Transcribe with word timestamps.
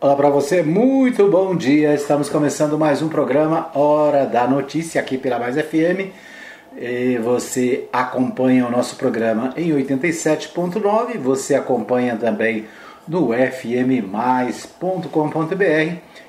Olá 0.00 0.14
para 0.14 0.30
você, 0.30 0.62
muito 0.62 1.28
bom 1.28 1.56
dia. 1.56 1.92
Estamos 1.92 2.28
começando 2.28 2.78
mais 2.78 3.02
um 3.02 3.08
programa 3.08 3.68
Hora 3.74 4.26
da 4.26 4.46
Notícia 4.46 5.00
aqui 5.00 5.18
pela 5.18 5.40
Mais 5.40 5.56
FM. 5.56 6.12
E 6.76 7.18
você 7.18 7.88
acompanha 7.92 8.64
o 8.64 8.70
nosso 8.70 8.94
programa 8.94 9.52
em 9.56 9.70
87.9, 9.70 11.18
você 11.18 11.56
acompanha 11.56 12.14
também 12.14 12.68
no 13.08 13.30
fmmais.com.br 13.32 15.08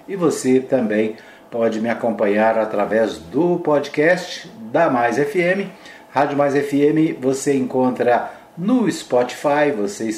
e 0.08 0.16
você 0.16 0.60
também 0.62 1.18
pode 1.52 1.80
me 1.80 1.92
acompanhar 1.92 2.58
através 2.58 3.20
do 3.20 3.60
podcast 3.60 4.52
da 4.72 4.90
Mais 4.90 5.18
FM. 5.18 5.70
Rádio 6.10 6.36
Mais 6.36 6.56
FM 6.56 7.22
você 7.22 7.56
encontra 7.56 8.32
no 8.58 8.92
Spotify, 8.92 9.72
você 9.78 10.10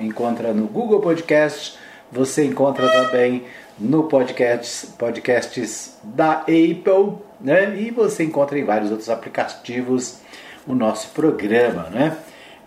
encontra 0.00 0.52
no 0.52 0.66
Google 0.66 1.00
Podcast 1.00 1.85
você 2.10 2.44
encontra 2.44 2.88
também 2.88 3.44
no 3.78 4.04
podcast, 4.04 4.88
podcasts 4.98 5.98
da 6.02 6.40
Apple, 6.40 7.18
né? 7.40 7.76
E 7.78 7.90
você 7.90 8.24
encontra 8.24 8.58
em 8.58 8.64
vários 8.64 8.90
outros 8.90 9.10
aplicativos 9.10 10.20
o 10.66 10.74
nosso 10.74 11.08
programa, 11.10 11.88
né? 11.90 12.16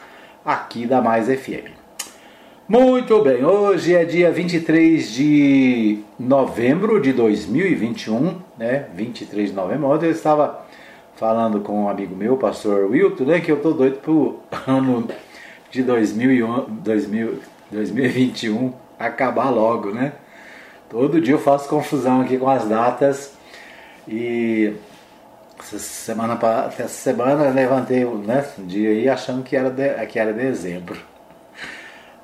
aqui 0.44 0.86
da 0.86 1.00
Mais 1.00 1.28
FM. 1.28 1.70
Muito 2.68 3.22
bem, 3.22 3.44
hoje 3.44 3.94
é 3.94 4.04
dia 4.04 4.32
23 4.32 5.08
de 5.08 6.00
novembro 6.18 7.00
de 7.00 7.12
2021, 7.12 8.40
né? 8.58 8.86
23 8.92 9.50
de 9.50 9.54
novembro. 9.54 9.86
Ontem 9.86 10.06
eu 10.06 10.10
estava 10.10 10.66
falando 11.14 11.60
com 11.60 11.84
um 11.84 11.88
amigo 11.88 12.16
meu, 12.16 12.34
o 12.34 12.38
pastor 12.38 12.90
Wilton, 12.90 13.22
né? 13.22 13.38
Que 13.38 13.52
eu 13.52 13.62
tô 13.62 13.70
doido 13.70 13.98
pro 13.98 14.40
ano 14.66 15.06
de 15.70 15.84
2001, 15.84 16.64
2000, 16.82 17.38
2021 17.70 18.85
acabar 18.98 19.50
logo, 19.50 19.90
né? 19.90 20.12
Todo 20.88 21.20
dia 21.20 21.34
eu 21.34 21.38
faço 21.38 21.68
confusão 21.68 22.20
aqui 22.20 22.38
com 22.38 22.48
as 22.48 22.66
datas 22.68 23.32
e 24.06 24.72
essa 25.58 25.78
semana, 25.78 26.38
essa 26.78 26.88
semana 26.88 27.44
eu 27.44 27.52
levantei 27.52 28.04
né, 28.04 28.44
um 28.58 28.66
dia 28.66 28.90
aí 28.90 29.08
achando 29.08 29.42
que 29.42 29.56
era, 29.56 29.70
de, 29.70 30.06
que 30.06 30.18
era 30.18 30.32
dezembro. 30.32 30.96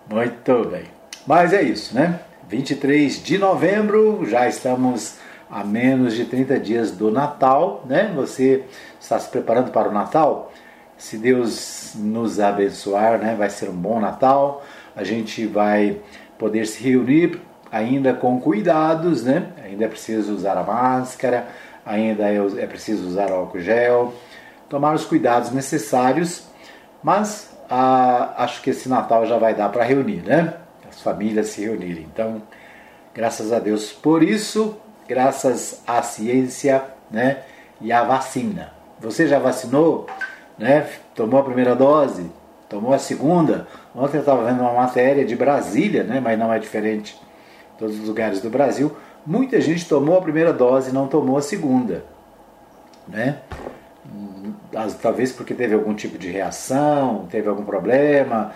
Muito 0.08 0.64
bem. 0.68 0.84
Mas 1.26 1.52
é 1.52 1.62
isso, 1.62 1.94
né? 1.94 2.20
23 2.48 3.22
de 3.22 3.38
novembro, 3.38 4.24
já 4.26 4.48
estamos 4.48 5.16
a 5.50 5.64
menos 5.64 6.14
de 6.14 6.24
30 6.24 6.58
dias 6.60 6.90
do 6.90 7.10
Natal, 7.10 7.84
né? 7.86 8.12
Você 8.14 8.64
está 9.00 9.18
se 9.18 9.28
preparando 9.28 9.70
para 9.70 9.88
o 9.88 9.92
Natal? 9.92 10.52
Se 10.96 11.18
Deus 11.18 11.94
nos 11.96 12.40
abençoar, 12.40 13.18
né? 13.18 13.34
Vai 13.36 13.50
ser 13.50 13.68
um 13.68 13.76
bom 13.76 14.00
Natal. 14.00 14.62
A 14.94 15.04
gente 15.04 15.46
vai 15.46 16.00
poder 16.42 16.66
se 16.66 16.82
reunir 16.82 17.40
ainda 17.70 18.12
com 18.12 18.40
cuidados, 18.40 19.22
né? 19.22 19.46
Ainda 19.64 19.84
é 19.84 19.88
preciso 19.88 20.34
usar 20.34 20.58
a 20.58 20.64
máscara, 20.64 21.46
ainda 21.86 22.24
é, 22.24 22.36
é 22.58 22.66
preciso 22.66 23.06
usar 23.06 23.30
álcool 23.30 23.60
gel, 23.60 24.12
tomar 24.68 24.92
os 24.92 25.04
cuidados 25.04 25.52
necessários, 25.52 26.48
mas 27.00 27.56
ah, 27.70 28.34
acho 28.38 28.60
que 28.60 28.70
esse 28.70 28.88
Natal 28.88 29.24
já 29.24 29.38
vai 29.38 29.54
dar 29.54 29.68
para 29.68 29.84
reunir, 29.84 30.24
né? 30.24 30.54
As 30.90 31.00
famílias 31.00 31.46
se 31.46 31.64
reunirem. 31.64 32.08
Então, 32.12 32.42
graças 33.14 33.52
a 33.52 33.60
Deus 33.60 33.92
por 33.92 34.20
isso, 34.20 34.76
graças 35.06 35.80
à 35.86 36.02
ciência, 36.02 36.82
né? 37.08 37.38
E 37.80 37.92
à 37.92 38.02
vacina. 38.02 38.72
Você 38.98 39.28
já 39.28 39.38
vacinou, 39.38 40.08
né? 40.58 40.88
Tomou 41.14 41.38
a 41.38 41.44
primeira 41.44 41.76
dose? 41.76 42.28
Tomou 42.72 42.94
a 42.94 42.98
segunda? 42.98 43.68
Ontem 43.94 44.16
eu 44.16 44.20
estava 44.20 44.46
vendo 44.46 44.62
uma 44.62 44.72
matéria 44.72 45.26
de 45.26 45.36
Brasília, 45.36 46.02
né, 46.02 46.20
mas 46.20 46.38
não 46.38 46.50
é 46.50 46.58
diferente 46.58 47.20
todos 47.78 48.00
os 48.00 48.08
lugares 48.08 48.40
do 48.40 48.48
Brasil. 48.48 48.96
Muita 49.26 49.60
gente 49.60 49.86
tomou 49.86 50.16
a 50.16 50.22
primeira 50.22 50.54
dose 50.54 50.88
e 50.88 50.92
não 50.92 51.06
tomou 51.06 51.36
a 51.36 51.42
segunda. 51.42 52.02
Né? 53.06 53.40
Talvez 55.02 55.32
porque 55.32 55.52
teve 55.52 55.74
algum 55.74 55.92
tipo 55.92 56.16
de 56.16 56.30
reação, 56.30 57.26
teve 57.30 57.46
algum 57.46 57.62
problema, 57.62 58.52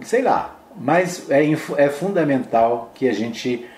sei 0.00 0.22
lá. 0.22 0.56
Mas 0.74 1.30
é, 1.30 1.42
é 1.76 1.88
fundamental 1.90 2.90
que 2.94 3.06
a 3.06 3.12
gente 3.12 3.68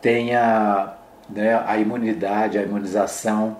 tenha 0.00 0.94
né, 1.28 1.62
a 1.66 1.76
imunidade, 1.76 2.56
a 2.56 2.62
imunização, 2.62 3.58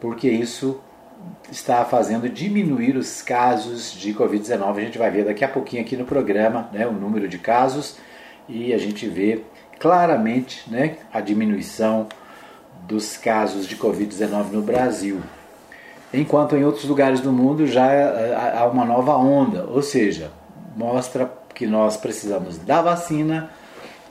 porque 0.00 0.28
isso 0.28 0.80
está 1.50 1.84
fazendo 1.84 2.28
diminuir 2.28 2.96
os 2.96 3.22
casos 3.22 3.92
de 3.92 4.12
Covid-19. 4.14 4.76
A 4.76 4.80
gente 4.80 4.98
vai 4.98 5.10
ver 5.10 5.24
daqui 5.24 5.44
a 5.44 5.48
pouquinho 5.48 5.82
aqui 5.82 5.96
no 5.96 6.04
programa 6.04 6.68
né, 6.72 6.86
o 6.86 6.92
número 6.92 7.28
de 7.28 7.38
casos 7.38 7.96
e 8.48 8.72
a 8.72 8.78
gente 8.78 9.06
vê 9.08 9.42
claramente 9.78 10.70
né, 10.70 10.98
a 11.12 11.20
diminuição 11.20 12.08
dos 12.86 13.16
casos 13.16 13.66
de 13.66 13.76
Covid-19 13.76 14.50
no 14.52 14.62
Brasil. 14.62 15.20
Enquanto 16.12 16.56
em 16.56 16.64
outros 16.64 16.84
lugares 16.84 17.20
do 17.20 17.32
mundo 17.32 17.66
já 17.66 18.60
há 18.60 18.66
uma 18.66 18.84
nova 18.84 19.16
onda, 19.16 19.64
ou 19.64 19.82
seja, 19.82 20.30
mostra 20.76 21.30
que 21.54 21.66
nós 21.66 21.96
precisamos 21.96 22.58
da 22.58 22.80
vacina 22.82 23.50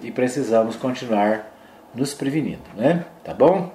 e 0.02 0.12
precisamos 0.12 0.76
continuar 0.76 1.52
nos 1.96 2.14
prevenindo, 2.14 2.64
né? 2.76 3.06
Tá 3.24 3.34
bom? 3.34 3.72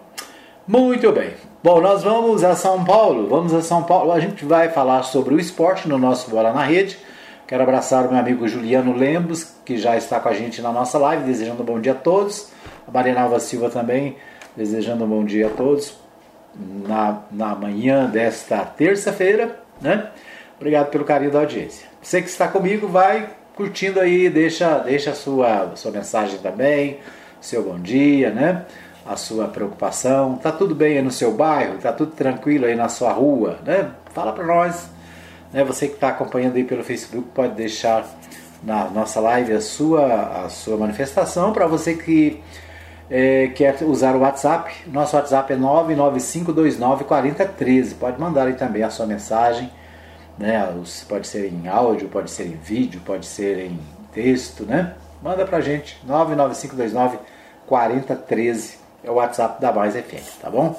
Muito 0.68 1.10
bem. 1.12 1.32
Bom, 1.64 1.80
nós 1.80 2.02
vamos 2.02 2.44
a 2.44 2.54
São 2.54 2.84
Paulo. 2.84 3.26
Vamos 3.26 3.54
a 3.54 3.62
São 3.62 3.84
Paulo. 3.84 4.12
A 4.12 4.20
gente 4.20 4.44
vai 4.44 4.68
falar 4.68 5.02
sobre 5.02 5.34
o 5.34 5.40
esporte 5.40 5.88
no 5.88 5.96
nosso 5.96 6.30
Bola 6.30 6.52
na 6.52 6.62
Rede. 6.62 6.98
Quero 7.46 7.62
abraçar 7.62 8.04
o 8.04 8.10
meu 8.10 8.20
amigo 8.20 8.46
Juliano 8.46 8.94
Lembos, 8.94 9.54
que 9.64 9.78
já 9.78 9.96
está 9.96 10.20
com 10.20 10.28
a 10.28 10.34
gente 10.34 10.60
na 10.60 10.70
nossa 10.70 10.98
live, 10.98 11.24
desejando 11.24 11.62
um 11.62 11.64
bom 11.64 11.80
dia 11.80 11.92
a 11.92 11.94
todos. 11.94 12.50
A 12.86 12.90
Maria 12.90 13.14
Nova 13.14 13.40
Silva 13.40 13.70
também, 13.70 14.18
desejando 14.54 15.06
um 15.06 15.08
bom 15.08 15.24
dia 15.24 15.46
a 15.46 15.50
todos 15.50 15.96
na, 16.54 17.22
na 17.32 17.54
manhã 17.54 18.04
desta 18.04 18.58
terça-feira. 18.58 19.58
Né? 19.80 20.10
Obrigado 20.58 20.90
pelo 20.90 21.06
carinho 21.06 21.30
da 21.30 21.38
audiência. 21.38 21.86
Você 22.02 22.20
que 22.20 22.28
está 22.28 22.46
comigo, 22.46 22.86
vai 22.88 23.30
curtindo 23.56 24.00
aí, 24.00 24.28
deixa, 24.28 24.80
deixa 24.80 25.12
a 25.12 25.14
sua, 25.14 25.72
sua 25.76 25.90
mensagem 25.92 26.38
também, 26.40 26.98
seu 27.40 27.62
bom 27.62 27.78
dia, 27.78 28.30
né? 28.30 28.66
A 29.08 29.16
sua 29.16 29.48
preocupação. 29.48 30.36
Tá 30.36 30.52
tudo 30.52 30.74
bem 30.74 30.98
aí 30.98 31.02
no 31.02 31.10
seu 31.10 31.32
bairro? 31.32 31.78
Tá 31.78 31.90
tudo 31.92 32.12
tranquilo 32.12 32.66
aí 32.66 32.76
na 32.76 32.90
sua 32.90 33.10
rua? 33.10 33.58
Né? 33.64 33.90
Fala 34.12 34.34
para 34.34 34.44
nós. 34.44 34.90
Né? 35.50 35.64
Você 35.64 35.88
que 35.88 35.94
está 35.94 36.08
acompanhando 36.08 36.56
aí 36.56 36.64
pelo 36.64 36.84
Facebook 36.84 37.30
pode 37.34 37.54
deixar 37.54 38.04
na 38.62 38.90
nossa 38.90 39.18
live 39.18 39.54
a 39.54 39.62
sua, 39.62 40.44
a 40.44 40.50
sua 40.50 40.76
manifestação. 40.76 41.54
Para 41.54 41.66
você 41.66 41.94
que 41.94 42.42
é, 43.08 43.48
quer 43.48 43.82
usar 43.82 44.14
o 44.14 44.20
WhatsApp, 44.20 44.70
nosso 44.88 45.16
WhatsApp 45.16 45.54
é 45.54 45.56
995294013. 45.56 47.94
Pode 47.98 48.20
mandar 48.20 48.46
aí 48.46 48.52
também 48.54 48.82
a 48.82 48.90
sua 48.90 49.06
mensagem. 49.06 49.72
Né? 50.36 50.70
Pode 51.08 51.26
ser 51.26 51.50
em 51.50 51.66
áudio, 51.66 52.08
pode 52.08 52.30
ser 52.30 52.46
em 52.46 52.56
vídeo, 52.56 53.00
pode 53.06 53.24
ser 53.24 53.58
em 53.58 53.80
texto, 54.12 54.64
né? 54.64 54.92
Manda 55.22 55.46
pra 55.46 55.60
gente, 55.60 55.98
99529 56.06 57.18
4013 57.66 58.87
é 59.08 59.10
o 59.10 59.14
WhatsApp 59.14 59.60
da 59.60 59.72
Mais 59.72 59.94
FM, 59.94 60.40
tá 60.40 60.50
bom? 60.50 60.78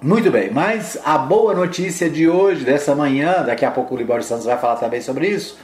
Muito 0.00 0.30
bem, 0.30 0.50
mas 0.50 0.98
a 1.04 1.16
boa 1.16 1.54
notícia 1.54 2.08
de 2.08 2.28
hoje, 2.28 2.64
dessa 2.64 2.94
manhã, 2.94 3.42
daqui 3.44 3.64
a 3.64 3.70
pouco 3.70 3.94
o 3.94 3.98
Libório 3.98 4.22
Santos 4.22 4.44
vai 4.44 4.58
falar 4.58 4.76
também 4.76 5.00
sobre 5.00 5.26
isso, 5.26 5.58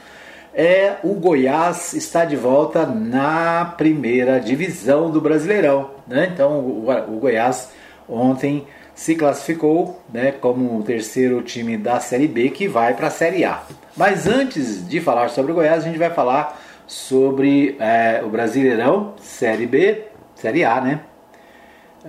é 0.53 0.95
o 1.03 1.13
Goiás 1.13 1.93
está 1.93 2.25
de 2.25 2.35
volta 2.35 2.85
na 2.85 3.73
primeira 3.77 4.39
divisão 4.39 5.11
do 5.11 5.21
Brasileirão. 5.21 5.91
Né? 6.07 6.31
Então 6.33 6.59
o, 6.59 7.19
Goiás 7.19 7.69
ontem 8.09 8.65
se 8.95 9.15
classificou 9.15 10.01
né, 10.11 10.31
como 10.31 10.79
o 10.79 10.83
terceiro 10.83 11.41
time 11.43 11.77
da 11.77 11.99
Série 11.99 12.27
B 12.27 12.49
que 12.49 12.67
vai 12.67 12.93
para 12.93 13.07
a 13.07 13.11
Série 13.11 13.45
A. 13.45 13.61
Mas 13.95 14.27
antes 14.27 14.87
de 14.87 14.99
falar 14.99 15.29
sobre 15.29 15.51
o 15.51 15.55
Goiás, 15.55 15.83
a 15.83 15.87
gente 15.87 15.99
vai 15.99 16.09
falar 16.09 16.59
sobre 16.87 17.77
é, 17.79 18.21
o 18.23 18.29
Brasileirão, 18.29 19.13
Série 19.21 19.67
B, 19.67 20.05
Série 20.35 20.63
A, 20.63 20.81
né? 20.81 21.01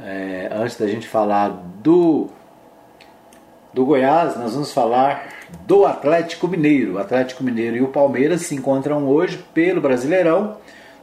É, 0.03 0.49
antes 0.53 0.77
da 0.77 0.87
gente 0.87 1.09
falar 1.09 1.49
do, 1.83 2.29
do 3.73 3.85
Goiás, 3.85 4.37
nós 4.37 4.53
vamos 4.53 4.73
falar 4.73 5.29
do 5.67 5.87
Atlético 5.87 6.49
Mineiro. 6.49 6.95
O 6.95 6.99
Atlético 6.99 7.43
Mineiro 7.43 7.77
e 7.77 7.83
o 7.83 7.89
Palmeiras 7.89 8.43
se 8.43 8.55
encontram 8.55 9.07
hoje 9.09 9.39
pelo 9.55 9.81
Brasileirão, 9.81 10.57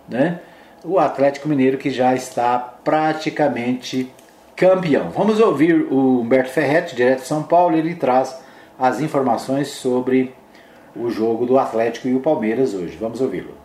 né? 0.08 0.40
O 0.84 1.00
Atlético 1.00 1.48
Mineiro 1.48 1.78
que 1.78 1.90
já 1.90 2.14
está 2.14 2.60
praticamente 2.60 4.12
campeão. 4.56 5.10
Vamos 5.10 5.40
ouvir 5.40 5.88
o 5.92 6.22
Humberto 6.22 6.52
Ferretti, 6.52 6.96
direto 6.96 7.22
de 7.22 7.28
São 7.28 7.42
Paulo, 7.42 7.78
ele 7.78 7.96
traz 7.96 8.38
as 8.78 9.00
informações 9.00 9.70
sobre 9.70 10.34
o 10.96 11.10
jogo 11.10 11.46
do 11.46 11.58
Atlético 11.58 12.08
e 12.08 12.16
o 12.16 12.20
Palmeiras 12.20 12.74
hoje. 12.74 12.98
Vamos 12.98 13.22
ouvi-lo. 13.22 13.63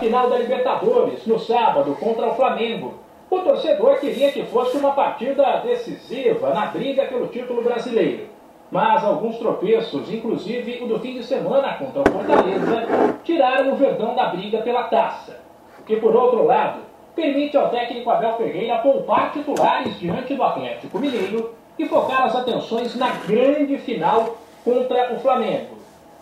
Final 0.00 0.30
da 0.30 0.38
Libertadores, 0.38 1.26
no 1.26 1.38
sábado, 1.38 1.94
contra 2.00 2.28
o 2.28 2.34
Flamengo. 2.34 2.94
O 3.30 3.38
torcedor 3.40 4.00
queria 4.00 4.32
que 4.32 4.42
fosse 4.44 4.76
uma 4.78 4.92
partida 4.92 5.58
decisiva 5.58 6.52
na 6.52 6.66
briga 6.66 7.04
pelo 7.04 7.28
título 7.28 7.62
brasileiro. 7.62 8.26
Mas 8.72 9.04
alguns 9.04 9.36
tropeços, 9.36 10.12
inclusive 10.12 10.82
o 10.82 10.86
do 10.86 10.98
fim 10.98 11.14
de 11.14 11.24
semana 11.24 11.74
contra 11.74 12.00
o 12.00 12.12
Fortaleza, 12.12 13.18
tiraram 13.22 13.72
o 13.72 13.76
Verdão 13.76 14.14
da 14.14 14.26
briga 14.26 14.58
pela 14.62 14.84
taça. 14.84 15.38
O 15.78 15.82
que, 15.84 15.96
por 15.96 16.16
outro 16.16 16.44
lado, 16.44 16.80
permite 17.14 17.56
ao 17.56 17.68
técnico 17.68 18.10
Abel 18.10 18.36
Ferreira 18.36 18.78
poupar 18.78 19.32
titulares 19.32 19.98
diante 19.98 20.34
do 20.34 20.42
Atlético 20.42 20.98
Mineiro 20.98 21.54
e 21.78 21.86
focar 21.86 22.24
as 22.24 22.34
atenções 22.34 22.96
na 22.96 23.10
grande 23.26 23.76
final 23.78 24.36
contra 24.64 25.12
o 25.12 25.20
Flamengo. 25.20 25.79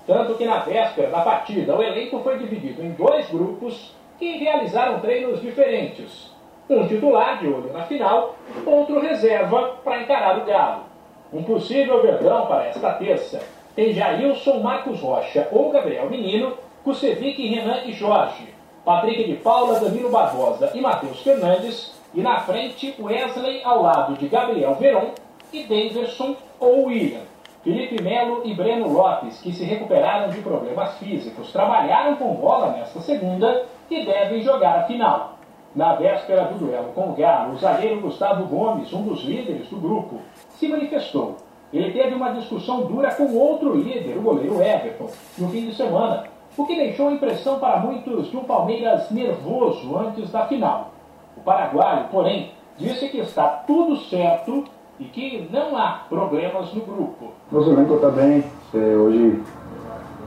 Tanto 0.09 0.37
que 0.37 0.47
na 0.47 0.61
véspera 0.61 1.11
da 1.11 1.21
partida, 1.21 1.77
o 1.77 1.83
elenco 1.83 2.21
foi 2.21 2.39
dividido 2.39 2.83
em 2.83 2.93
dois 2.93 3.29
grupos 3.29 3.95
que 4.19 4.39
realizaram 4.39 5.01
treinos 5.01 5.39
diferentes. 5.43 6.33
Um 6.69 6.89
titular 6.89 7.39
de 7.39 7.47
olho 7.47 7.71
na 7.75 7.83
final, 7.83 8.35
outro 8.65 9.01
reserva 9.01 9.77
para 9.85 10.01
encarar 10.01 10.39
o 10.39 10.47
Galo. 10.47 10.85
Um 11.31 11.43
possível 11.43 12.01
verdão 12.01 12.47
para 12.47 12.69
esta 12.69 12.95
terça 12.95 13.39
tem 13.77 13.93
Jailson, 13.93 14.61
Marcos 14.61 14.99
Rocha 14.99 15.47
ou 15.53 15.71
Gabriel 15.71 16.09
Menino, 16.09 16.55
Kusevic, 16.83 17.47
Renan 17.47 17.83
e 17.85 17.93
Jorge, 17.93 18.49
Patrick 18.87 19.25
de 19.25 19.35
Paula, 19.35 19.79
Danilo 19.79 20.09
Barbosa 20.09 20.73
e 20.75 20.81
Matheus 20.81 21.21
Fernandes, 21.21 21.93
e 22.15 22.23
na 22.23 22.41
frente 22.41 22.95
Wesley 22.99 23.61
ao 23.63 23.83
lado 23.83 24.17
de 24.17 24.27
Gabriel 24.27 24.75
Veron 24.77 25.11
e 25.53 25.65
Daverson 25.65 26.35
ou 26.59 26.87
William. 26.87 27.21
Felipe 27.69 28.03
Melo 28.03 28.41
e 28.47 28.55
Breno 28.55 28.89
Lopes, 28.89 29.43
que 29.43 29.53
se 29.53 29.63
recuperaram 29.63 30.31
de 30.31 30.41
problemas 30.41 30.97
físicos, 30.97 31.53
trabalharam 31.53 32.17
com 32.17 32.33
bola 32.33 32.71
nesta 32.71 32.99
segunda 33.01 33.67
e 33.91 34.07
devem 34.07 34.41
jogar 34.41 34.79
a 34.79 34.83
final. 34.85 35.35
Na 35.77 35.95
véspera 35.95 36.47
do 36.47 36.59
duelo 36.59 36.93
com 36.95 37.11
o 37.11 37.13
Galo, 37.13 37.53
o 37.53 37.59
zagueiro 37.59 38.01
Gustavo 38.01 38.47
Gomes, 38.47 38.91
um 38.95 39.03
dos 39.03 39.23
líderes 39.23 39.69
do 39.69 39.77
grupo, 39.77 40.19
se 40.49 40.67
manifestou. 40.67 41.37
Ele 41.71 41.93
teve 41.93 42.15
uma 42.15 42.33
discussão 42.33 42.87
dura 42.87 43.15
com 43.15 43.37
outro 43.37 43.77
líder, 43.77 44.17
o 44.17 44.23
goleiro 44.23 44.63
Everton, 44.63 45.11
no 45.37 45.51
fim 45.51 45.67
de 45.67 45.75
semana, 45.75 46.25
o 46.57 46.65
que 46.65 46.75
deixou 46.75 47.09
a 47.09 47.13
impressão 47.13 47.59
para 47.59 47.81
muitos 47.81 48.31
de 48.31 48.37
um 48.39 48.45
Palmeiras 48.45 49.11
nervoso 49.11 49.95
antes 49.95 50.31
da 50.31 50.47
final. 50.47 50.93
O 51.37 51.43
paraguaio, 51.43 52.07
porém, 52.11 52.51
disse 52.79 53.11
que 53.11 53.19
está 53.19 53.47
tudo 53.67 53.95
certo 53.95 54.65
e 55.01 55.05
que 55.05 55.49
não 55.53 55.77
há 55.77 56.03
problemas 56.09 56.73
no 56.75 56.81
grupo. 56.83 57.33
Nosso 57.53 57.71
elenco 57.71 57.95
está 57.95 58.11
bem. 58.11 58.45
Hoje, 58.75 59.41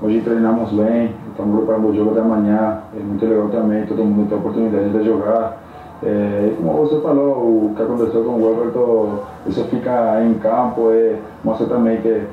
hoje 0.02 0.22
treinamos 0.22 0.72
bem, 0.72 1.14
estamos 1.30 1.58
preparando 1.58 1.90
o 1.90 1.96
jogo 1.96 2.16
da 2.16 2.24
manhã. 2.24 2.82
É 2.98 3.00
muito 3.00 3.26
legal 3.26 3.50
também, 3.50 3.86
todo 3.86 4.04
mundo 4.04 4.30
tem 4.30 4.38
a 4.38 4.40
oportunidade 4.40 4.90
de 4.90 5.04
jogar. 5.04 5.58
É, 6.04 6.54
como 6.58 6.74
você 6.78 7.00
falou, 7.02 7.66
o 7.68 7.74
que 7.76 7.82
aconteceu 7.82 8.24
com 8.24 8.32
o 8.32 8.52
Everton, 8.52 9.20
isso 9.46 9.64
fica 9.66 10.24
em 10.24 10.34
campo, 10.36 10.90
é, 10.92 11.16
mostra 11.44 11.68
também 11.68 12.02
que, 12.02 12.24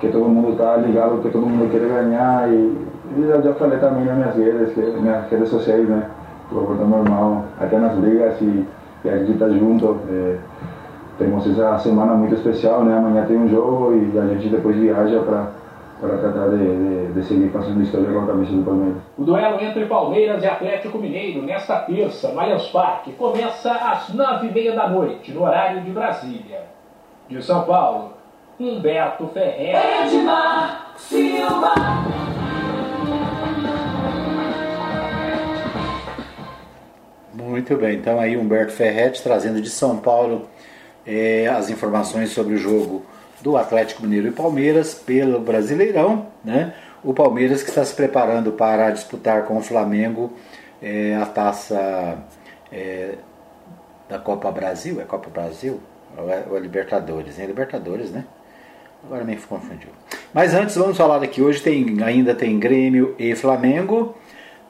que 0.00 0.08
todo 0.08 0.28
mundo 0.28 0.52
está 0.52 0.76
ligado, 0.76 1.22
que 1.22 1.30
todo 1.30 1.46
mundo 1.46 1.70
quer 1.70 1.80
ganhar. 1.80 2.48
E, 2.52 2.76
e 3.16 3.22
eu 3.22 3.42
já 3.42 3.54
falei 3.54 3.78
também 3.78 4.04
nas 4.04 4.16
minhas 4.16 4.36
redes, 4.36 4.74
que, 4.74 4.80
minhas 5.00 5.30
redes 5.30 5.48
sociais, 5.48 5.88
né? 5.88 6.10
O 6.52 6.58
Everton 6.58 6.82
é 6.82 6.86
meu 6.86 6.98
irmão, 6.98 7.44
até 7.58 7.78
nas 7.78 7.96
brigas 7.96 8.40
e, 8.40 8.64
e 9.04 9.08
a 9.08 9.18
gente 9.18 9.32
está 9.32 9.48
junto. 9.48 9.96
É, 10.10 10.36
temos 11.18 11.46
essa 11.46 11.78
semana 11.78 12.14
muito 12.14 12.34
especial, 12.34 12.84
né? 12.84 12.96
Amanhã 12.96 13.24
tem 13.26 13.36
um 13.36 13.48
jogo 13.48 13.94
e 13.94 14.18
a 14.18 14.26
gente 14.26 14.48
depois 14.48 14.76
viaja 14.76 15.20
para 15.20 15.50
para 16.00 16.18
tratar 16.18 16.48
de, 16.50 16.58
de, 16.58 17.12
de, 17.14 17.24
seguir 17.24 17.48
fazendo 17.48 17.82
história 17.82 18.12
com 18.12 18.20
a 18.20 18.26
camisa 18.26 18.52
do 18.52 18.62
Palmeiras. 18.62 18.98
O 19.16 19.24
duelo 19.24 19.58
entre 19.58 19.86
Palmeiras 19.86 20.42
e 20.42 20.46
Atlético 20.46 20.98
Mineiro 20.98 21.42
nesta 21.42 21.78
terça 21.80 22.28
no 22.32 22.40
Allianz 22.40 22.66
Parque 22.66 23.12
começa 23.12 23.72
às 23.72 24.10
nove 24.10 24.48
e 24.48 24.52
meia 24.52 24.76
da 24.76 24.88
noite 24.88 25.32
no 25.32 25.42
horário 25.42 25.80
de 25.80 25.90
Brasília. 25.90 26.64
De 27.28 27.42
São 27.42 27.62
Paulo, 27.64 28.12
Humberto 28.60 29.26
Ferreira. 29.28 29.80
Edmar 30.04 30.92
Silva. 30.96 31.74
Muito 37.34 37.76
bem, 37.76 37.96
então 37.96 38.20
aí 38.20 38.36
Humberto 38.36 38.72
Ferretti 38.72 39.22
trazendo 39.22 39.62
de 39.62 39.70
São 39.70 39.96
Paulo 39.96 40.46
é, 41.06 41.46
as 41.46 41.70
informações 41.70 42.30
sobre 42.30 42.54
o 42.54 42.58
jogo 42.58 43.04
do 43.40 43.56
Atlético 43.56 44.02
Mineiro 44.02 44.28
e 44.28 44.32
Palmeiras 44.32 44.94
pelo 44.94 45.40
Brasileirão, 45.40 46.26
né? 46.44 46.74
O 47.04 47.14
Palmeiras 47.14 47.62
que 47.62 47.68
está 47.68 47.84
se 47.84 47.94
preparando 47.94 48.52
para 48.52 48.90
disputar 48.90 49.44
com 49.44 49.58
o 49.58 49.62
Flamengo 49.62 50.32
é, 50.82 51.14
a 51.14 51.26
taça 51.26 52.18
é, 52.72 53.14
da 54.08 54.18
Copa 54.18 54.50
Brasil, 54.50 55.00
é 55.00 55.04
Copa 55.04 55.30
Brasil? 55.30 55.80
Ou 56.16 56.30
é, 56.30 56.44
ou 56.50 56.56
é 56.56 56.60
Libertadores? 56.60 57.38
É 57.38 57.46
Libertadores, 57.46 58.10
né? 58.10 58.24
Agora 59.04 59.22
me 59.24 59.36
confundiu. 59.36 59.90
Mas 60.34 60.52
antes 60.52 60.74
vamos 60.74 60.96
falar 60.96 61.22
aqui, 61.22 61.40
hoje 61.40 61.60
tem, 61.60 62.02
ainda 62.02 62.34
tem 62.34 62.58
Grêmio 62.58 63.14
e 63.18 63.36
Flamengo, 63.36 64.16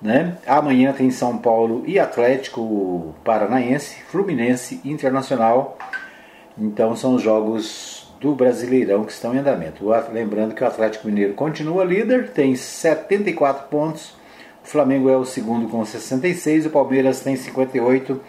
né? 0.03 0.37
Amanhã 0.47 0.93
tem 0.93 1.11
São 1.11 1.39
Paulo 1.39 1.85
e 1.87 1.99
Atlético 1.99 3.15
Paranaense, 3.25 4.03
Fluminense 4.03 4.81
Internacional 4.85 5.79
então 6.59 6.97
são 6.97 7.15
os 7.15 7.23
jogos 7.23 8.07
do 8.21 8.35
Brasileirão 8.35 9.05
que 9.05 9.13
estão 9.13 9.35
em 9.35 9.39
andamento. 9.39 9.85
Lembrando 10.13 10.55
que 10.55 10.65
o 10.65 10.67
Atlético 10.67 11.07
Mineiro 11.07 11.35
continua 11.35 11.85
líder, 11.85 12.31
tem 12.31 12.57
74 12.57 13.69
pontos. 13.69 14.15
O 14.65 14.69
Flamengo 14.69 15.09
é 15.09 15.17
o 15.17 15.25
segundo 15.25 15.69
com 15.69 15.85
66, 15.85 16.67
o 16.67 16.71
Palmeiras 16.71 17.21
tem 17.21 17.37
58, 17.37 18.21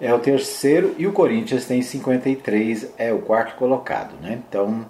é 0.00 0.12
o 0.12 0.18
terceiro 0.18 0.94
e 0.98 1.06
o 1.06 1.12
Corinthians 1.12 1.64
tem 1.66 1.80
53, 1.80 2.94
é 2.98 3.12
o 3.12 3.20
quarto 3.20 3.56
colocado, 3.56 4.14
né? 4.20 4.40
Então 4.48 4.84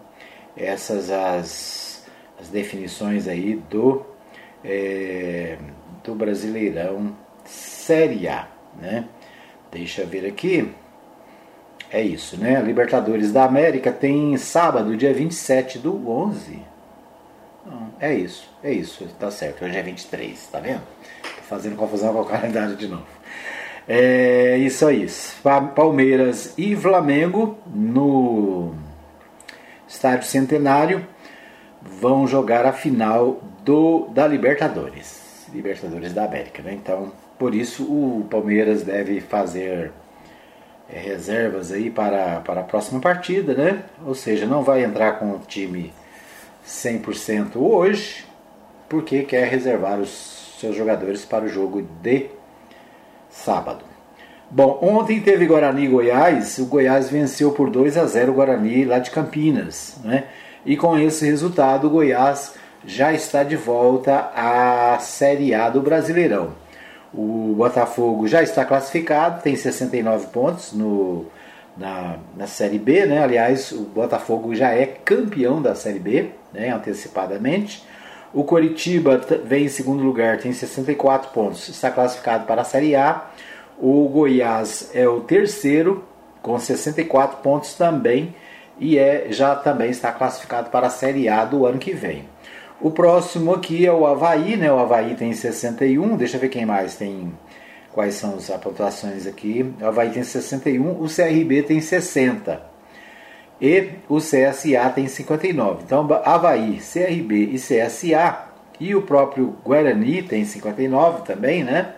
essas 0.56 1.10
as, 1.10 2.06
as 2.40 2.48
definições 2.48 3.28
aí 3.28 3.56
do 3.68 4.02
é, 4.64 5.58
do 6.02 6.14
Brasileirão 6.14 7.14
Série 7.44 8.28
A, 8.28 8.48
né? 8.80 9.04
Deixa 9.70 10.02
eu 10.02 10.06
ver 10.06 10.26
aqui. 10.26 10.72
É 11.92 12.00
isso, 12.00 12.36
né? 12.36 12.60
Libertadores 12.62 13.32
da 13.32 13.44
América 13.44 13.90
tem 13.90 14.36
sábado, 14.36 14.96
dia 14.96 15.12
27 15.12 15.78
do 15.78 16.08
11. 16.08 16.62
é 18.00 18.14
isso, 18.14 18.48
é 18.62 18.72
isso, 18.72 19.08
tá 19.18 19.30
certo. 19.30 19.64
Hoje 19.64 19.76
é 19.76 19.82
23, 19.82 20.46
tá 20.46 20.60
vendo? 20.60 20.82
Tô 21.22 21.42
fazendo 21.48 21.76
confusão 21.76 22.12
com 22.12 22.20
o 22.20 22.24
calendário 22.26 22.76
de 22.76 22.86
novo. 22.86 23.06
É 23.88 24.56
isso 24.58 24.86
aí. 24.86 25.04
Palmeiras 25.74 26.54
e 26.56 26.76
Flamengo 26.76 27.58
no 27.66 28.72
Estádio 29.88 30.28
Centenário 30.28 31.04
vão 31.82 32.24
jogar 32.24 32.66
a 32.66 32.72
final 32.72 33.42
do 33.64 34.06
da 34.10 34.28
Libertadores. 34.28 35.46
Libertadores 35.52 36.12
da 36.12 36.24
América, 36.24 36.62
né? 36.62 36.72
Então, 36.74 37.12
por 37.36 37.52
isso 37.52 37.82
o 37.82 38.24
Palmeiras 38.30 38.84
deve 38.84 39.20
fazer 39.20 39.90
reservas 40.92 41.70
aí 41.70 41.90
para, 41.90 42.40
para 42.40 42.60
a 42.60 42.64
próxima 42.64 43.00
partida, 43.00 43.54
né? 43.54 43.84
Ou 44.04 44.14
seja, 44.14 44.46
não 44.46 44.62
vai 44.62 44.84
entrar 44.84 45.18
com 45.18 45.32
o 45.32 45.40
time 45.46 45.92
100% 46.66 47.56
hoje, 47.56 48.24
porque 48.88 49.22
quer 49.22 49.48
reservar 49.48 49.98
os 50.00 50.56
seus 50.58 50.76
jogadores 50.76 51.24
para 51.24 51.44
o 51.44 51.48
jogo 51.48 51.82
de 52.02 52.26
sábado. 53.28 53.84
Bom, 54.50 54.78
ontem 54.82 55.20
teve 55.20 55.46
Guarani 55.46 55.86
Goiás, 55.86 56.58
o 56.58 56.66
Goiás 56.66 57.08
venceu 57.08 57.52
por 57.52 57.70
2 57.70 57.96
a 57.96 58.04
0 58.04 58.32
o 58.32 58.34
Guarani 58.34 58.84
lá 58.84 58.98
de 58.98 59.10
Campinas, 59.10 59.96
né? 60.02 60.24
E 60.66 60.76
com 60.76 60.98
esse 60.98 61.24
resultado, 61.24 61.86
o 61.86 61.90
Goiás 61.90 62.54
já 62.84 63.12
está 63.12 63.42
de 63.42 63.56
volta 63.56 64.30
à 64.34 64.98
Série 64.98 65.54
A 65.54 65.70
do 65.70 65.80
Brasileirão. 65.80 66.50
O 67.12 67.54
Botafogo 67.56 68.28
já 68.28 68.42
está 68.42 68.64
classificado, 68.64 69.42
tem 69.42 69.56
69 69.56 70.28
pontos 70.28 70.72
no, 70.72 71.26
na, 71.76 72.18
na 72.36 72.46
Série 72.46 72.78
B, 72.78 73.06
né? 73.06 73.22
Aliás, 73.22 73.72
o 73.72 73.82
Botafogo 73.82 74.54
já 74.54 74.70
é 74.70 74.86
campeão 74.86 75.60
da 75.60 75.74
Série 75.74 75.98
B, 75.98 76.30
né? 76.52 76.70
antecipadamente. 76.70 77.84
O 78.32 78.44
Coritiba 78.44 79.20
vem 79.44 79.64
em 79.64 79.68
segundo 79.68 80.04
lugar, 80.04 80.38
tem 80.38 80.52
64 80.52 81.30
pontos, 81.30 81.68
está 81.68 81.90
classificado 81.90 82.46
para 82.46 82.62
a 82.62 82.64
Série 82.64 82.94
A. 82.94 83.24
O 83.76 84.08
Goiás 84.08 84.90
é 84.94 85.08
o 85.08 85.20
terceiro, 85.20 86.04
com 86.40 86.58
64 86.58 87.38
pontos 87.38 87.74
também 87.74 88.34
e 88.78 88.98
é, 88.98 89.26
já 89.30 89.54
também 89.54 89.90
está 89.90 90.10
classificado 90.10 90.70
para 90.70 90.86
a 90.86 90.90
Série 90.90 91.28
A 91.28 91.44
do 91.44 91.66
ano 91.66 91.78
que 91.78 91.92
vem. 91.92 92.24
O 92.80 92.90
próximo 92.90 93.52
aqui 93.52 93.84
é 93.84 93.92
o 93.92 94.06
Havaí, 94.06 94.56
né? 94.56 94.72
O 94.72 94.78
Havaí 94.78 95.14
tem 95.14 95.34
61, 95.34 96.16
deixa 96.16 96.38
eu 96.38 96.40
ver 96.40 96.48
quem 96.48 96.64
mais 96.64 96.96
tem, 96.96 97.30
quais 97.92 98.14
são 98.14 98.36
as 98.36 98.48
pontuações 98.56 99.26
aqui. 99.26 99.74
O 99.78 99.86
Havaí 99.86 100.10
tem 100.10 100.22
61, 100.22 100.90
o 100.92 101.06
CRB 101.06 101.62
tem 101.62 101.78
60 101.78 102.62
e 103.60 103.90
o 104.08 104.16
CSA 104.16 104.88
tem 104.94 105.06
59. 105.06 105.82
Então, 105.84 106.08
Havaí, 106.24 106.80
CRB 106.80 107.50
e 107.52 107.56
CSA 107.56 108.46
e 108.80 108.94
o 108.94 109.02
próprio 109.02 109.54
Guarani 109.62 110.22
tem 110.22 110.46
59 110.46 111.22
também, 111.24 111.62
né? 111.62 111.96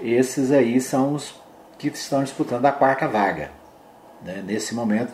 Esses 0.00 0.50
aí 0.50 0.80
são 0.80 1.14
os 1.14 1.40
que 1.78 1.86
estão 1.86 2.24
disputando 2.24 2.66
a 2.66 2.72
quarta 2.72 3.06
vaga. 3.06 3.52
Né? 4.24 4.42
Nesse 4.44 4.74
momento 4.74 5.12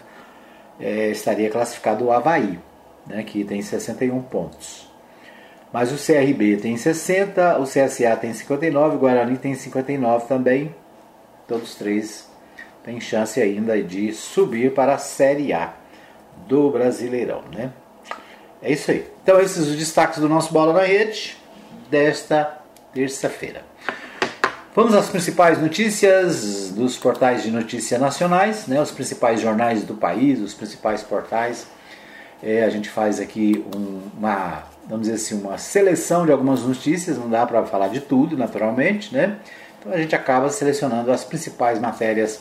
é, 0.80 1.11
estaria 1.11 1.50
classificado 1.50 2.06
o 2.06 2.12
Havaí, 2.12 2.58
né? 3.06 3.23
que 3.23 3.44
tem 3.44 3.61
61 3.61 4.23
pontos. 4.23 4.94
Mas 5.75 5.90
o 5.90 5.97
CRB 5.97 6.59
tem 6.59 6.76
60, 6.76 7.59
o 7.59 7.64
CSA 7.64 8.16
tem 8.16 8.33
59, 8.33 8.95
o 8.95 8.99
Guarani 9.00 9.37
tem 9.37 9.57
59 9.57 10.28
também. 10.28 10.73
Todos 11.49 11.75
três 11.75 12.31
têm 12.85 13.00
chance 13.00 13.43
ainda 13.43 13.83
de 13.83 14.12
subir 14.12 14.73
para 14.73 14.95
a 14.95 14.99
Série 14.99 15.52
A 15.52 15.75
do 16.47 16.71
Brasileirão, 16.71 17.43
né? 17.52 17.73
É 18.62 18.71
isso 18.71 18.88
aí. 18.93 19.04
Então 19.25 19.40
esses 19.40 19.66
os 19.66 19.75
destaques 19.75 20.21
do 20.21 20.28
nosso 20.28 20.52
Bola 20.52 20.75
na 20.75 20.83
Rede 20.83 21.37
desta 21.90 22.57
terça-feira. 22.93 23.64
Vamos 24.76 24.95
às 24.95 25.09
principais 25.09 25.61
notícias 25.61 26.71
dos 26.71 26.97
portais 26.97 27.43
de 27.43 27.50
notícia 27.50 27.99
nacionais, 27.99 28.69
né? 28.69 28.81
Os 28.81 28.93
principais 28.93 29.40
jornais 29.40 29.83
do 29.83 29.95
país, 29.95 30.38
os 30.38 30.54
principais 30.54 31.02
portais. 31.02 31.66
É, 32.40 32.62
a 32.62 32.71
gente 32.71 32.88
faz 32.88 33.19
aqui 33.19 33.64
um, 33.75 34.02
uma, 34.16 34.62
vamos 34.88 35.07
dizer 35.07 35.14
assim, 35.14 35.41
uma 35.41 35.59
seleção 35.59 36.26
de 36.26 36.33
algumas 36.33 36.62
notícias. 36.62 37.19
Não 37.19 37.29
dá 37.29 37.47
para 37.47 37.64
falar 37.64 37.88
de 37.88 38.00
tudo, 38.00 38.37
naturalmente, 38.37 39.12
né? 39.14 39.38
Então 39.79 39.93
a 39.93 39.97
gente 39.97 40.14
acaba 40.14 40.49
selecionando 40.49 41.11
as 41.12 41.25
principais 41.25 41.79
matérias 41.79 42.41